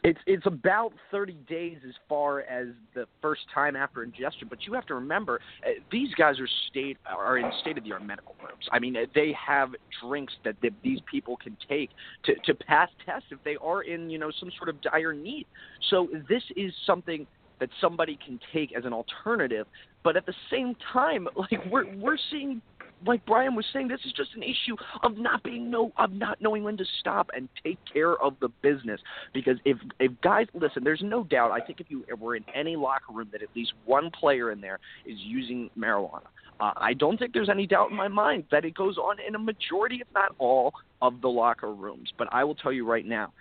It's 0.04 0.18
it's 0.26 0.46
about 0.46 0.92
30 1.10 1.34
days 1.48 1.78
as 1.86 1.94
far 2.08 2.40
as 2.42 2.68
the 2.94 3.06
first 3.20 3.42
time 3.54 3.76
after 3.76 4.02
ingestion, 4.02 4.48
but 4.48 4.66
you 4.66 4.72
have 4.74 4.86
to 4.86 4.94
remember 4.94 5.40
uh, 5.64 5.70
these 5.90 6.12
guys 6.14 6.38
are 6.40 6.48
state 6.70 6.96
are 7.06 7.38
in 7.38 7.50
state 7.60 7.78
of 7.78 7.84
the 7.84 7.92
art 7.92 8.04
medical 8.04 8.34
rooms. 8.40 8.66
I 8.70 8.78
mean, 8.78 8.96
uh, 8.96 9.00
they 9.14 9.34
have 9.46 9.70
drinks 10.02 10.32
that, 10.44 10.56
that 10.62 10.72
these 10.82 11.00
people 11.10 11.36
can 11.36 11.56
take 11.68 11.90
to 12.24 12.34
to 12.44 12.54
pass 12.54 12.88
tests 13.04 13.28
if 13.30 13.38
they 13.44 13.56
are 13.56 13.82
in 13.82 14.10
you 14.10 14.18
know 14.18 14.30
some 14.38 14.50
sort 14.56 14.68
of 14.68 14.80
dire 14.80 15.12
need. 15.12 15.46
So 15.90 16.08
this 16.28 16.42
is 16.56 16.72
something 16.86 17.26
that 17.60 17.70
somebody 17.80 18.18
can 18.26 18.40
take 18.52 18.74
as 18.76 18.84
an 18.84 18.92
alternative, 18.92 19.68
but 20.02 20.16
at 20.16 20.26
the 20.26 20.34
same 20.50 20.74
time, 20.92 21.28
like 21.36 21.64
we're 21.70 21.94
we're 21.96 22.18
seeing 22.30 22.60
like 23.07 23.24
Brian 23.26 23.55
was 23.55 23.64
saying, 23.72 23.88
this 23.88 24.00
is 24.05 24.12
just 24.12 24.30
an 24.34 24.42
issue 24.42 24.76
of 25.03 25.18
not 25.18 25.42
being 25.42 25.70
no 25.70 25.92
of 25.98 26.12
not 26.12 26.40
knowing 26.40 26.64
when 26.64 26.76
to 26.76 26.84
stop 27.00 27.30
and 27.34 27.48
take 27.62 27.78
care 27.90 28.16
of 28.16 28.34
the 28.40 28.48
business. 28.62 29.00
Because 29.34 29.57
if 29.64 29.78
if 29.98 30.12
guys 30.22 30.46
listen, 30.55 30.84
there's 30.84 31.03
no 31.03 31.24
doubt. 31.24 31.50
I 31.50 31.61
think 31.61 31.80
if 31.80 31.86
you 31.90 32.05
were 32.18 32.36
in 32.36 32.44
any 32.55 32.76
locker 32.76 33.12
room, 33.12 33.28
that 33.32 33.42
at 33.42 33.48
least 33.55 33.72
one 33.84 34.11
player 34.11 34.50
in 34.50 34.61
there 34.61 34.78
is 35.07 35.18
using 35.18 35.70
marijuana. 35.78 36.26
Uh, 36.61 36.72
I 36.76 36.94
don't 36.94 37.18
think 37.18 37.32
there's 37.32 37.48
any 37.48 37.66
doubt 37.66 37.90
in 37.90 37.96
my 37.96 38.09
mind 38.09 38.44
that 38.50 38.64
it 38.64 38.74
goes 38.74 38.96
on 38.96 39.16
in 39.26 39.34
a 39.34 39.38
majority, 39.38 39.98
if 40.00 40.07
not 40.14 40.34
all, 40.38 40.72
of 41.00 41.20
the 41.20 41.28
locker 41.28 41.74
rooms. 41.74 42.12
But 42.16 42.28
I 42.30 42.44
will 42.44 42.55
tell 42.55 42.72
you 42.72 42.86
right 42.86 43.05
now, 43.07 43.32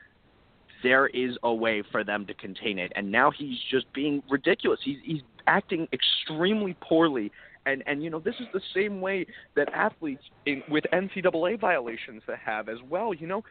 there 0.82 1.08
is 1.08 1.38
a 1.44 1.54
way 1.54 1.84
for 1.92 2.04
them 2.04 2.26
to 2.26 2.34
contain 2.34 2.80
it. 2.80 2.92
And 2.96 3.12
now 3.12 3.32
he's 3.32 3.58
just 3.70 3.92
being 3.94 4.24
ridiculous. 4.30 4.80
He's 4.84 4.98
he's 5.04 5.22
acting 5.48 5.88
extremely 5.94 6.76
poorly. 6.82 7.32
And 7.66 7.84
and 7.86 8.04
you 8.04 8.10
know 8.10 8.20
this 8.20 8.36
is 8.40 8.48
the 8.54 8.62
same 8.74 9.02
way 9.02 9.26
that 9.56 9.72
athletes 9.74 10.24
in, 10.46 10.64
with 10.70 10.84
NCAA 10.92 11.60
violations 11.60 12.24
that 12.28 12.40
have 12.40 12.70
as 12.70 12.78
well. 12.90 13.14
You 13.14 13.28
know, 13.28 13.44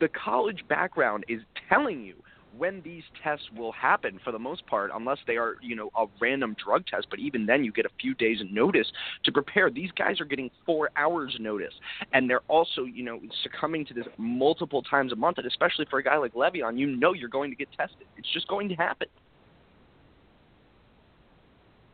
the 0.00 0.08
college 0.08 0.64
background 0.68 1.24
is 1.28 1.40
telling 1.68 2.02
you 2.02 2.14
when 2.56 2.80
these 2.82 3.02
tests 3.22 3.46
will 3.56 3.72
happen 3.72 4.20
for 4.24 4.32
the 4.32 4.38
most 4.38 4.66
part, 4.66 4.90
unless 4.94 5.18
they 5.26 5.36
are, 5.36 5.56
you 5.60 5.74
know, 5.74 5.90
a 5.96 6.06
random 6.20 6.54
drug 6.62 6.86
test. 6.86 7.06
But 7.10 7.18
even 7.18 7.46
then, 7.46 7.64
you 7.64 7.72
get 7.72 7.86
a 7.86 7.90
few 8.00 8.14
days 8.14 8.38
notice 8.50 8.86
to 9.24 9.32
prepare. 9.32 9.70
These 9.70 9.90
guys 9.92 10.20
are 10.20 10.24
getting 10.24 10.50
four 10.64 10.90
hours 10.96 11.36
notice, 11.40 11.74
and 12.12 12.28
they're 12.28 12.40
also, 12.48 12.84
you 12.84 13.04
know, 13.04 13.20
succumbing 13.42 13.86
to 13.86 13.94
this 13.94 14.06
multiple 14.18 14.82
times 14.82 15.12
a 15.12 15.16
month. 15.16 15.38
And 15.38 15.46
especially 15.46 15.86
for 15.90 15.98
a 15.98 16.02
guy 16.02 16.16
like 16.16 16.34
Le'Veon, 16.34 16.78
you 16.78 16.86
know, 16.86 17.12
you're 17.12 17.28
going 17.28 17.50
to 17.50 17.56
get 17.56 17.68
tested. 17.76 18.06
It's 18.16 18.32
just 18.32 18.48
going 18.48 18.68
to 18.68 18.74
happen. 18.74 19.08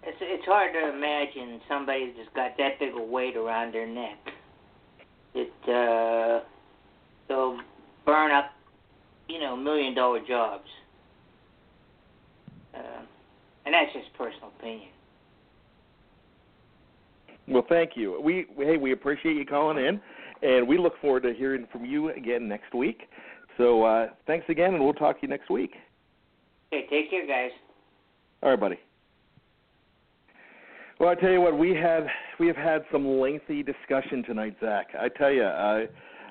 It's 0.03 0.17
it's 0.21 0.45
hard 0.47 0.73
to 0.73 0.97
imagine 0.97 1.61
somebody 1.69 2.13
that's 2.17 2.29
got 2.35 2.57
that 2.59 2.79
big 2.79 2.95
a 2.95 3.03
weight 3.03 3.37
around 3.37 3.75
their 3.75 3.87
neck. 3.87 4.19
It 5.35 5.53
uh, 5.69 6.45
they'll 7.29 7.59
burn 8.07 8.31
up, 8.33 8.51
you 9.29 9.39
know, 9.39 9.57
million 9.57 9.95
dollar 9.95 10.21
jobs. 10.27 10.69
Uh, 12.75 13.03
and 13.67 13.75
that's 13.75 13.93
just 13.93 14.13
personal 14.17 14.51
opinion. 14.59 14.89
Well, 17.47 17.67
thank 17.69 17.93
you. 17.97 18.21
We 18.23 18.47
hey, 18.57 18.77
we 18.77 18.93
appreciate 18.93 19.37
you 19.37 19.45
calling 19.45 19.77
in, 19.77 20.01
and 20.43 20.67
we 20.67 20.79
look 20.79 20.95
forward 21.01 21.25
to 21.25 21.35
hearing 21.35 21.67
from 21.71 21.85
you 21.85 22.11
again 22.11 22.49
next 22.49 22.73
week. 22.75 23.03
So 23.59 23.83
uh, 23.83 24.09
thanks 24.27 24.47
again, 24.49 24.75
and 24.75 24.83
we'll 24.83 24.95
talk 24.95 25.21
to 25.21 25.23
you 25.23 25.29
next 25.29 25.51
week. 25.51 25.73
Okay, 26.73 26.87
take 26.89 27.11
care, 27.11 27.27
guys. 27.27 27.51
All 28.43 28.51
right, 28.51 28.61
buddy. 28.61 28.79
Well, 31.01 31.09
I 31.09 31.15
tell 31.15 31.31
you 31.31 31.41
what, 31.41 31.57
we 31.57 31.71
had 31.71 32.07
we 32.39 32.47
have 32.47 32.57
had 32.57 32.85
some 32.93 33.09
lengthy 33.21 33.63
discussion 33.63 34.23
tonight, 34.23 34.55
Zach. 34.61 34.89
I 35.01 35.09
tell 35.09 35.33
you, 35.33 35.45
uh, 35.45 35.87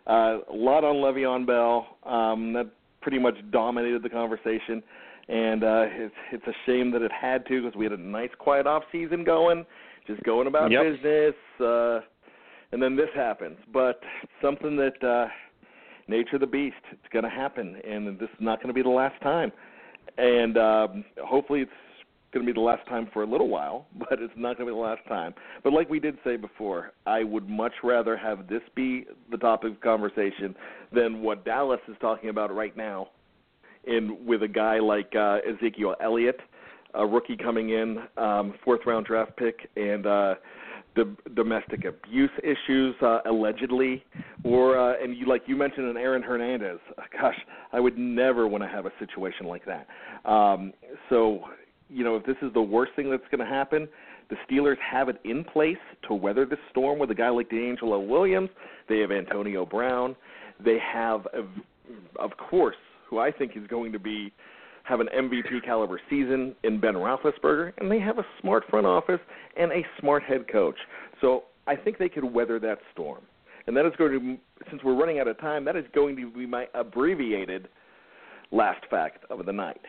uh, 0.05 0.37
a 0.47 0.53
lot 0.53 0.83
on 0.83 0.97
Le'Veon 0.97 1.47
Bell. 1.47 1.97
Um, 2.05 2.53
that 2.53 2.69
pretty 3.01 3.17
much 3.17 3.33
dominated 3.49 4.03
the 4.03 4.09
conversation, 4.09 4.83
and 5.27 5.63
uh, 5.63 5.85
it's 5.87 6.13
it's 6.31 6.45
a 6.45 6.53
shame 6.67 6.91
that 6.91 7.01
it 7.01 7.11
had 7.11 7.47
to 7.47 7.63
because 7.63 7.75
we 7.75 7.83
had 7.83 7.93
a 7.93 7.97
nice 7.97 8.29
quiet 8.37 8.67
off 8.67 8.83
season 8.91 9.23
going, 9.23 9.65
just 10.05 10.21
going 10.21 10.45
about 10.45 10.69
Yep. 10.69 10.83
business, 10.83 11.35
uh, 11.59 12.01
and 12.71 12.79
then 12.79 12.95
this 12.95 13.09
happens. 13.15 13.57
But 13.73 13.99
it's 14.21 14.31
something 14.39 14.75
that 14.75 15.03
uh, 15.03 15.29
nature 16.07 16.35
of 16.35 16.41
the 16.41 16.47
beast. 16.47 16.75
It's 16.91 17.11
going 17.11 17.23
to 17.25 17.31
happen, 17.31 17.77
and 17.89 18.19
this 18.19 18.29
is 18.29 18.39
not 18.39 18.59
going 18.59 18.67
to 18.67 18.73
be 18.75 18.83
the 18.83 18.89
last 18.89 19.19
time. 19.23 19.51
And 20.19 20.59
um, 20.59 21.05
hopefully, 21.25 21.61
it's 21.61 21.71
going 22.33 22.45
to 22.45 22.51
be 22.51 22.55
the 22.55 22.63
last 22.63 22.87
time 22.87 23.09
for 23.13 23.23
a 23.23 23.25
little 23.25 23.49
while, 23.49 23.87
but 23.99 24.13
it's 24.21 24.33
not 24.35 24.57
going 24.57 24.67
to 24.67 24.73
be 24.73 24.77
the 24.77 24.81
last 24.81 25.01
time. 25.07 25.33
But 25.63 25.73
like 25.73 25.89
we 25.89 25.99
did 25.99 26.17
say 26.23 26.35
before, 26.37 26.91
I 27.05 27.23
would 27.23 27.49
much 27.49 27.73
rather 27.83 28.15
have 28.17 28.47
this 28.47 28.61
be 28.75 29.05
the 29.31 29.37
topic 29.37 29.73
of 29.73 29.81
conversation 29.81 30.55
than 30.93 31.21
what 31.21 31.45
Dallas 31.45 31.81
is 31.87 31.95
talking 32.01 32.29
about 32.29 32.53
right 32.53 32.75
now. 32.75 33.09
In 33.85 34.25
with 34.25 34.43
a 34.43 34.47
guy 34.47 34.79
like 34.79 35.13
uh, 35.15 35.37
Ezekiel 35.49 35.95
Elliott, 36.03 36.39
a 36.95 37.05
rookie 37.05 37.37
coming 37.37 37.69
in, 37.69 37.99
um, 38.17 38.53
fourth 38.63 38.81
round 38.85 39.05
draft 39.05 39.35
pick, 39.37 39.69
and 39.77 40.05
uh, 40.05 40.35
the 40.95 41.15
domestic 41.35 41.85
abuse 41.85 42.31
issues 42.43 42.95
uh, 43.01 43.19
allegedly, 43.25 44.03
or 44.43 44.77
uh, 44.77 45.01
and 45.01 45.15
you 45.15 45.25
like 45.25 45.43
you 45.45 45.55
mentioned 45.55 45.87
an 45.87 45.97
Aaron 45.97 46.21
Hernandez. 46.21 46.79
Gosh, 47.19 47.37
I 47.71 47.79
would 47.79 47.97
never 47.97 48.47
want 48.47 48.63
to 48.63 48.69
have 48.69 48.85
a 48.85 48.91
situation 48.99 49.45
like 49.45 49.63
that. 49.65 49.87
Um, 50.29 50.73
so, 51.09 51.41
you 51.89 52.03
know, 52.03 52.15
if 52.15 52.25
this 52.25 52.35
is 52.41 52.53
the 52.53 52.61
worst 52.61 52.91
thing 52.95 53.09
that's 53.09 53.23
going 53.31 53.45
to 53.45 53.51
happen, 53.51 53.87
the 54.29 54.35
Steelers 54.47 54.77
have 54.79 55.09
it 55.09 55.19
in 55.23 55.43
place 55.43 55.77
to 56.07 56.13
weather 56.13 56.45
this 56.45 56.59
storm 56.69 56.99
with 56.99 57.09
a 57.11 57.15
guy 57.15 57.29
like 57.29 57.49
DeAngelo 57.49 58.07
Williams. 58.07 58.49
They 58.87 58.99
have 58.99 59.11
Antonio 59.11 59.65
Brown. 59.65 60.15
They 60.63 60.77
have, 60.79 61.25
of, 62.17 62.31
course, 62.37 62.75
who 63.09 63.19
I 63.19 63.31
think 63.31 63.53
is 63.55 63.65
going 63.67 63.91
to 63.91 63.99
be 63.99 64.31
have 64.83 64.99
an 64.99 65.09
MVP 65.15 65.63
caliber 65.63 66.01
season 66.09 66.55
in 66.63 66.79
Ben 66.79 66.95
Roethlisberger, 66.95 67.73
and 67.77 67.91
they 67.91 67.99
have 67.99 68.17
a 68.17 68.25
smart 68.41 68.63
front 68.69 68.87
office 68.87 69.19
and 69.55 69.71
a 69.71 69.85
smart 69.99 70.23
head 70.23 70.45
coach. 70.51 70.77
So 71.21 71.43
I 71.67 71.75
think 71.75 71.99
they 71.99 72.09
could 72.09 72.23
weather 72.23 72.59
that 72.59 72.79
storm. 72.91 73.21
And 73.67 73.77
that 73.77 73.85
is 73.85 73.93
going 73.97 74.11
to, 74.19 74.37
since 74.69 74.83
we're 74.83 74.95
running 74.95 75.19
out 75.19 75.27
of 75.27 75.39
time, 75.39 75.63
that 75.65 75.75
is 75.75 75.85
going 75.93 76.15
to 76.15 76.31
be 76.31 76.47
my 76.47 76.65
abbreviated 76.73 77.67
last 78.51 78.83
fact 78.89 79.25
of 79.29 79.45
the 79.45 79.53
night. 79.53 79.81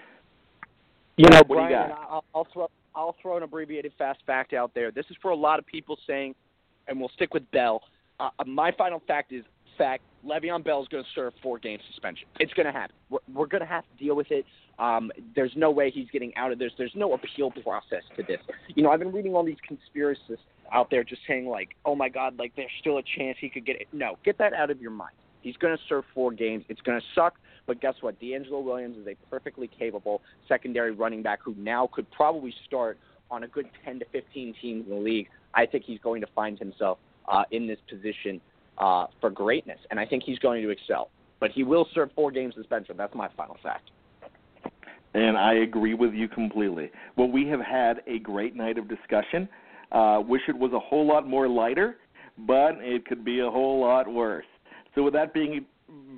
You 1.16 1.26
know, 1.30 1.42
What 1.46 1.56
do 1.56 1.62
you 1.62 1.68
Brian, 1.68 1.88
got? 1.90 2.08
I'll, 2.10 2.24
I'll 2.34 2.46
throw 2.52 2.70
I'll 2.94 3.14
throw 3.22 3.36
an 3.36 3.42
abbreviated 3.42 3.92
fast 3.98 4.20
fact 4.26 4.52
out 4.52 4.72
there. 4.74 4.90
This 4.90 5.06
is 5.10 5.16
for 5.22 5.30
a 5.30 5.36
lot 5.36 5.58
of 5.58 5.66
people 5.66 5.96
saying, 6.06 6.34
and 6.88 6.98
we'll 6.98 7.10
stick 7.10 7.32
with 7.32 7.48
Bell. 7.52 7.82
Uh, 8.18 8.30
my 8.46 8.72
final 8.72 9.02
fact 9.06 9.32
is 9.32 9.44
fact: 9.78 10.02
Le'Veon 10.26 10.64
Bell 10.64 10.82
is 10.82 10.88
going 10.88 11.04
to 11.04 11.10
serve 11.14 11.32
four 11.42 11.58
game 11.58 11.78
suspension. 11.90 12.26
It's 12.38 12.52
going 12.54 12.66
to 12.66 12.72
happen. 12.72 12.94
We're, 13.08 13.18
we're 13.32 13.46
going 13.46 13.62
to 13.62 13.66
have 13.68 13.84
to 13.84 14.04
deal 14.04 14.16
with 14.16 14.30
it. 14.30 14.44
Um, 14.78 15.10
there's 15.34 15.52
no 15.56 15.70
way 15.70 15.90
he's 15.90 16.08
getting 16.10 16.34
out 16.36 16.52
of 16.52 16.58
this. 16.58 16.72
There's 16.78 16.92
no 16.94 17.12
appeal 17.12 17.50
process 17.50 18.02
to 18.16 18.22
this. 18.22 18.40
You 18.74 18.82
know, 18.82 18.90
I've 18.90 18.98
been 18.98 19.12
reading 19.12 19.34
all 19.34 19.44
these 19.44 19.58
conspiracists 19.68 20.38
out 20.72 20.90
there 20.90 21.04
just 21.04 21.22
saying 21.26 21.46
like, 21.48 21.70
"Oh 21.84 21.94
my 21.94 22.08
God, 22.08 22.38
like 22.38 22.52
there's 22.56 22.70
still 22.80 22.98
a 22.98 23.02
chance 23.16 23.36
he 23.40 23.48
could 23.48 23.66
get 23.66 23.80
it." 23.80 23.88
No, 23.92 24.18
get 24.24 24.38
that 24.38 24.52
out 24.52 24.70
of 24.70 24.80
your 24.80 24.90
mind. 24.90 25.14
He's 25.42 25.56
going 25.56 25.76
to 25.76 25.82
serve 25.88 26.04
four 26.14 26.32
games. 26.32 26.64
It's 26.68 26.82
going 26.82 27.00
to 27.00 27.06
suck, 27.14 27.36
but 27.66 27.80
guess 27.80 27.94
what? 28.00 28.20
DeAngelo 28.20 28.62
Williams 28.62 28.96
is 28.96 29.06
a 29.06 29.16
perfectly 29.28 29.68
capable 29.68 30.22
secondary 30.48 30.92
running 30.92 31.22
back 31.22 31.40
who 31.42 31.54
now 31.58 31.88
could 31.92 32.10
probably 32.10 32.54
start 32.66 32.98
on 33.30 33.44
a 33.44 33.48
good 33.48 33.66
10 33.84 34.00
to 34.00 34.04
15 34.06 34.54
teams 34.60 34.84
in 34.86 34.90
the 34.90 35.00
league. 35.00 35.28
I 35.54 35.66
think 35.66 35.84
he's 35.84 36.00
going 36.00 36.20
to 36.20 36.26
find 36.34 36.58
himself 36.58 36.98
uh, 37.28 37.44
in 37.50 37.66
this 37.66 37.78
position 37.88 38.40
uh, 38.78 39.06
for 39.20 39.30
greatness, 39.30 39.78
and 39.90 40.00
I 40.00 40.06
think 40.06 40.24
he's 40.24 40.38
going 40.38 40.62
to 40.62 40.70
excel. 40.70 41.10
But 41.38 41.50
he 41.52 41.62
will 41.64 41.86
serve 41.94 42.10
four 42.14 42.30
games 42.30 42.54
suspension. 42.54 42.96
That's 42.96 43.14
my 43.14 43.28
final 43.36 43.56
fact. 43.62 43.90
And 45.14 45.36
I 45.36 45.54
agree 45.54 45.94
with 45.94 46.12
you 46.12 46.28
completely. 46.28 46.90
Well, 47.16 47.28
we 47.28 47.46
have 47.48 47.60
had 47.60 48.02
a 48.06 48.18
great 48.18 48.54
night 48.54 48.78
of 48.78 48.88
discussion. 48.88 49.48
Uh, 49.90 50.22
wish 50.26 50.42
it 50.48 50.56
was 50.56 50.72
a 50.72 50.78
whole 50.78 51.06
lot 51.06 51.26
more 51.26 51.48
lighter, 51.48 51.96
but 52.38 52.76
it 52.80 53.06
could 53.06 53.24
be 53.24 53.40
a 53.40 53.50
whole 53.50 53.80
lot 53.80 54.06
worse. 54.06 54.44
So, 54.94 55.02
with 55.02 55.14
that 55.14 55.34
being 55.34 55.66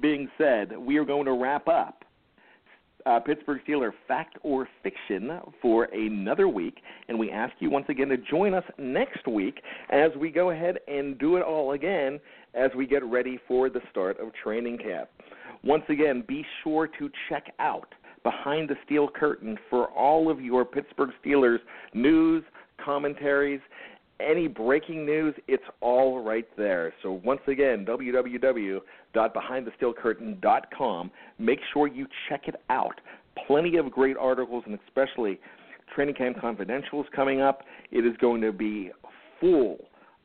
being 0.03 0.29
said, 0.37 0.77
we 0.77 0.99
are 0.99 1.05
going 1.05 1.25
to 1.25 1.33
wrap 1.33 1.69
up 1.69 2.05
uh, 3.07 3.19
Pittsburgh 3.21 3.61
Steeler 3.67 3.91
fact 4.07 4.37
or 4.43 4.69
fiction 4.83 5.41
for 5.61 5.85
another 5.85 6.49
week, 6.49 6.79
and 7.09 7.19
we 7.19 7.31
ask 7.31 7.53
you 7.59 7.71
once 7.71 7.87
again 7.89 8.09
to 8.09 8.17
join 8.17 8.55
us 8.55 8.65
next 8.79 9.27
week 9.27 9.61
as 9.91 10.11
we 10.19 10.31
go 10.31 10.51
ahead 10.51 10.79
and 10.89 11.19
do 11.19 11.37
it 11.37 11.43
all 11.43 11.73
again 11.73 12.21
as 12.55 12.71
we 12.77 12.87
get 12.87 13.05
ready 13.05 13.39
for 13.49 13.71
the 13.71 13.81
start 13.91 14.21
of 14.21 14.33
training 14.43 14.79
camp. 14.79 15.09
Once 15.65 15.85
again, 15.89 16.23
be 16.27 16.45
sure 16.63 16.89
to 16.99 17.11
check 17.29 17.53
out 17.59 17.95
Behind 18.25 18.69
the 18.69 18.77
Steel 18.87 19.09
Curtain 19.09 19.59
for 19.69 19.87
all 19.87 20.31
of 20.31 20.41
your 20.41 20.65
Pittsburgh 20.65 21.11
Steelers 21.25 21.59
news, 21.93 22.45
commentaries, 22.85 23.61
any 24.21 24.47
breaking 24.47 25.05
news, 25.05 25.35
it's 25.49 25.65
all 25.81 26.23
right 26.23 26.47
there. 26.57 26.95
So 27.03 27.21
once 27.25 27.41
again, 27.49 27.85
www.behindthesteelcurtain.com. 29.15 31.11
Make 31.39 31.61
sure 31.73 31.87
you 31.87 32.07
check 32.29 32.49
it 32.49 32.57
out. 32.71 33.01
Plenty 33.47 33.77
of 33.77 33.91
great 33.91 34.17
articles, 34.17 34.65
and 34.67 34.79
especially 34.87 35.41
Training 35.95 36.15
Camp 36.15 36.41
Confidential 36.41 37.01
is 37.01 37.07
coming 37.15 37.41
up. 37.41 37.63
It 37.91 38.07
is 38.07 38.17
going 38.19 38.41
to 38.43 38.53
be 38.53 38.91
full 39.41 39.79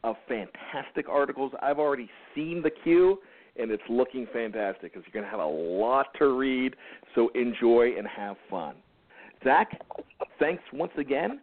of 0.03 0.15
fantastic 0.27 1.09
articles. 1.09 1.51
I've 1.61 1.79
already 1.79 2.09
seen 2.35 2.61
the 2.61 2.71
queue, 2.83 3.19
and 3.57 3.71
it's 3.71 3.83
looking 3.89 4.27
fantastic 4.31 4.93
because 4.93 5.05
you're 5.05 5.21
going 5.21 5.25
to 5.25 5.31
have 5.31 5.45
a 5.45 5.45
lot 5.45 6.07
to 6.19 6.37
read. 6.37 6.75
So 7.15 7.29
enjoy 7.29 7.93
and 7.97 8.07
have 8.07 8.37
fun. 8.49 8.75
Zach, 9.43 9.81
thanks 10.39 10.63
once 10.73 10.93
again. 10.97 11.39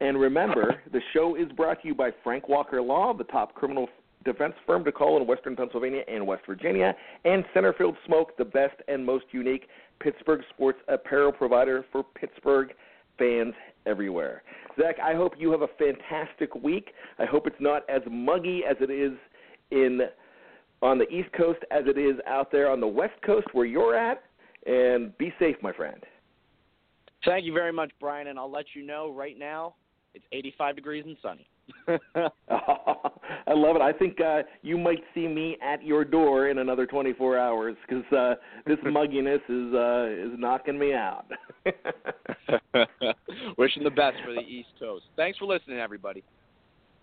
And 0.00 0.18
remember, 0.18 0.80
the 0.92 1.00
show 1.12 1.36
is 1.36 1.52
brought 1.52 1.82
to 1.82 1.88
you 1.88 1.94
by 1.94 2.10
Frank 2.24 2.48
Walker 2.48 2.80
Law, 2.80 3.12
the 3.12 3.24
top 3.24 3.54
criminal 3.54 3.86
defense 4.24 4.54
firm 4.66 4.84
to 4.84 4.92
call 4.92 5.20
in 5.20 5.26
Western 5.26 5.56
Pennsylvania 5.56 6.02
and 6.08 6.26
West 6.26 6.42
Virginia, 6.46 6.94
and 7.24 7.44
Centerfield 7.54 7.96
Smoke, 8.06 8.36
the 8.36 8.44
best 8.44 8.74
and 8.88 9.04
most 9.04 9.24
unique 9.32 9.68
Pittsburgh 10.00 10.42
sports 10.50 10.78
apparel 10.88 11.32
provider 11.32 11.84
for 11.92 12.02
Pittsburgh 12.02 12.72
fans 13.18 13.54
everywhere. 13.86 14.42
Zach, 14.80 14.96
I 15.02 15.14
hope 15.14 15.34
you 15.38 15.50
have 15.52 15.62
a 15.62 15.68
fantastic 15.78 16.54
week. 16.54 16.92
I 17.18 17.24
hope 17.24 17.46
it's 17.46 17.60
not 17.60 17.88
as 17.88 18.02
muggy 18.10 18.62
as 18.68 18.76
it 18.80 18.90
is 18.90 19.12
in 19.70 20.00
on 20.82 20.98
the 20.98 21.08
East 21.08 21.30
Coast 21.36 21.60
as 21.70 21.84
it 21.86 21.98
is 21.98 22.16
out 22.26 22.50
there 22.50 22.70
on 22.70 22.80
the 22.80 22.86
West 22.86 23.20
Coast 23.24 23.46
where 23.52 23.66
you're 23.66 23.96
at. 23.96 24.22
And 24.66 25.16
be 25.16 25.32
safe, 25.38 25.56
my 25.62 25.72
friend. 25.72 26.02
Thank 27.24 27.44
you 27.46 27.54
very 27.54 27.72
much, 27.72 27.90
Brian, 27.98 28.28
and 28.28 28.38
I'll 28.38 28.50
let 28.50 28.66
you 28.74 28.84
know 28.84 29.10
right 29.10 29.38
now 29.38 29.74
it's 30.14 30.24
85 30.32 30.76
degrees 30.76 31.04
and 31.06 31.16
sunny. 31.22 31.46
I 31.88 33.52
love 33.52 33.76
it. 33.76 33.82
I 33.82 33.92
think 33.92 34.20
uh, 34.20 34.42
you 34.62 34.78
might 34.78 35.02
see 35.14 35.26
me 35.26 35.56
at 35.62 35.84
your 35.84 36.04
door 36.04 36.48
in 36.48 36.58
another 36.58 36.86
24 36.86 37.38
hours 37.38 37.76
because 37.86 38.04
uh, 38.12 38.34
this 38.66 38.78
mugginess 38.84 39.40
is 39.48 39.74
uh, 39.74 40.32
is 40.32 40.38
knocking 40.38 40.78
me 40.78 40.94
out. 40.94 41.26
Wishing 43.58 43.84
the 43.84 43.90
best 43.90 44.16
for 44.24 44.32
the 44.34 44.40
East 44.40 44.68
Coast. 44.78 45.04
Thanks 45.16 45.38
for 45.38 45.46
listening, 45.46 45.78
everybody. 45.78 46.22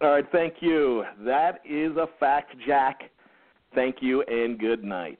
All 0.01 0.11
right, 0.11 0.26
thank 0.32 0.55
you. 0.59 1.03
That 1.26 1.61
is 1.68 1.95
a 1.97 2.07
fact, 2.20 2.55
Jack. 2.65 3.09
Thank 3.74 3.97
you 4.01 4.22
and 4.24 4.59
good 4.59 4.84
night. 4.84 5.20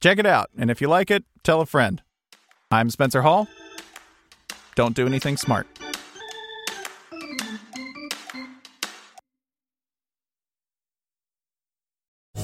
Check 0.00 0.18
it 0.18 0.26
out, 0.26 0.50
and 0.56 0.70
if 0.70 0.80
you 0.80 0.88
like 0.88 1.10
it, 1.10 1.24
tell 1.42 1.60
a 1.60 1.66
friend. 1.66 2.02
I'm 2.70 2.88
Spencer 2.88 3.22
Hall. 3.22 3.48
Don't 4.76 4.94
do 4.94 5.06
anything 5.06 5.36
smart. 5.36 5.66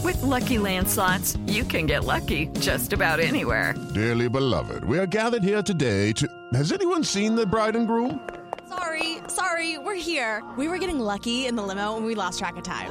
With 0.02 0.20
Lucky 0.20 0.58
Land 0.58 0.88
slots, 0.88 1.36
you 1.46 1.62
can 1.62 1.86
get 1.86 2.04
lucky 2.04 2.48
just 2.58 2.92
about 2.92 3.20
anywhere. 3.20 3.74
Dearly 3.94 4.28
beloved, 4.28 4.84
we 4.84 4.98
are 4.98 5.06
gathered 5.06 5.44
here 5.44 5.62
today 5.62 6.12
to. 6.14 6.26
Has 6.54 6.72
anyone 6.72 7.04
seen 7.04 7.36
the 7.36 7.46
bride 7.46 7.76
and 7.76 7.86
groom? 7.86 8.28
Sorry, 8.68 9.18
sorry, 9.28 9.78
we're 9.78 9.94
here. 9.94 10.42
We 10.58 10.66
were 10.66 10.78
getting 10.78 10.98
lucky 10.98 11.46
in 11.46 11.54
the 11.54 11.62
limo 11.62 11.96
and 11.96 12.04
we 12.04 12.16
lost 12.16 12.40
track 12.40 12.56
of 12.56 12.64
time. 12.64 12.90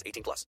18 0.05 0.23
plus. 0.23 0.45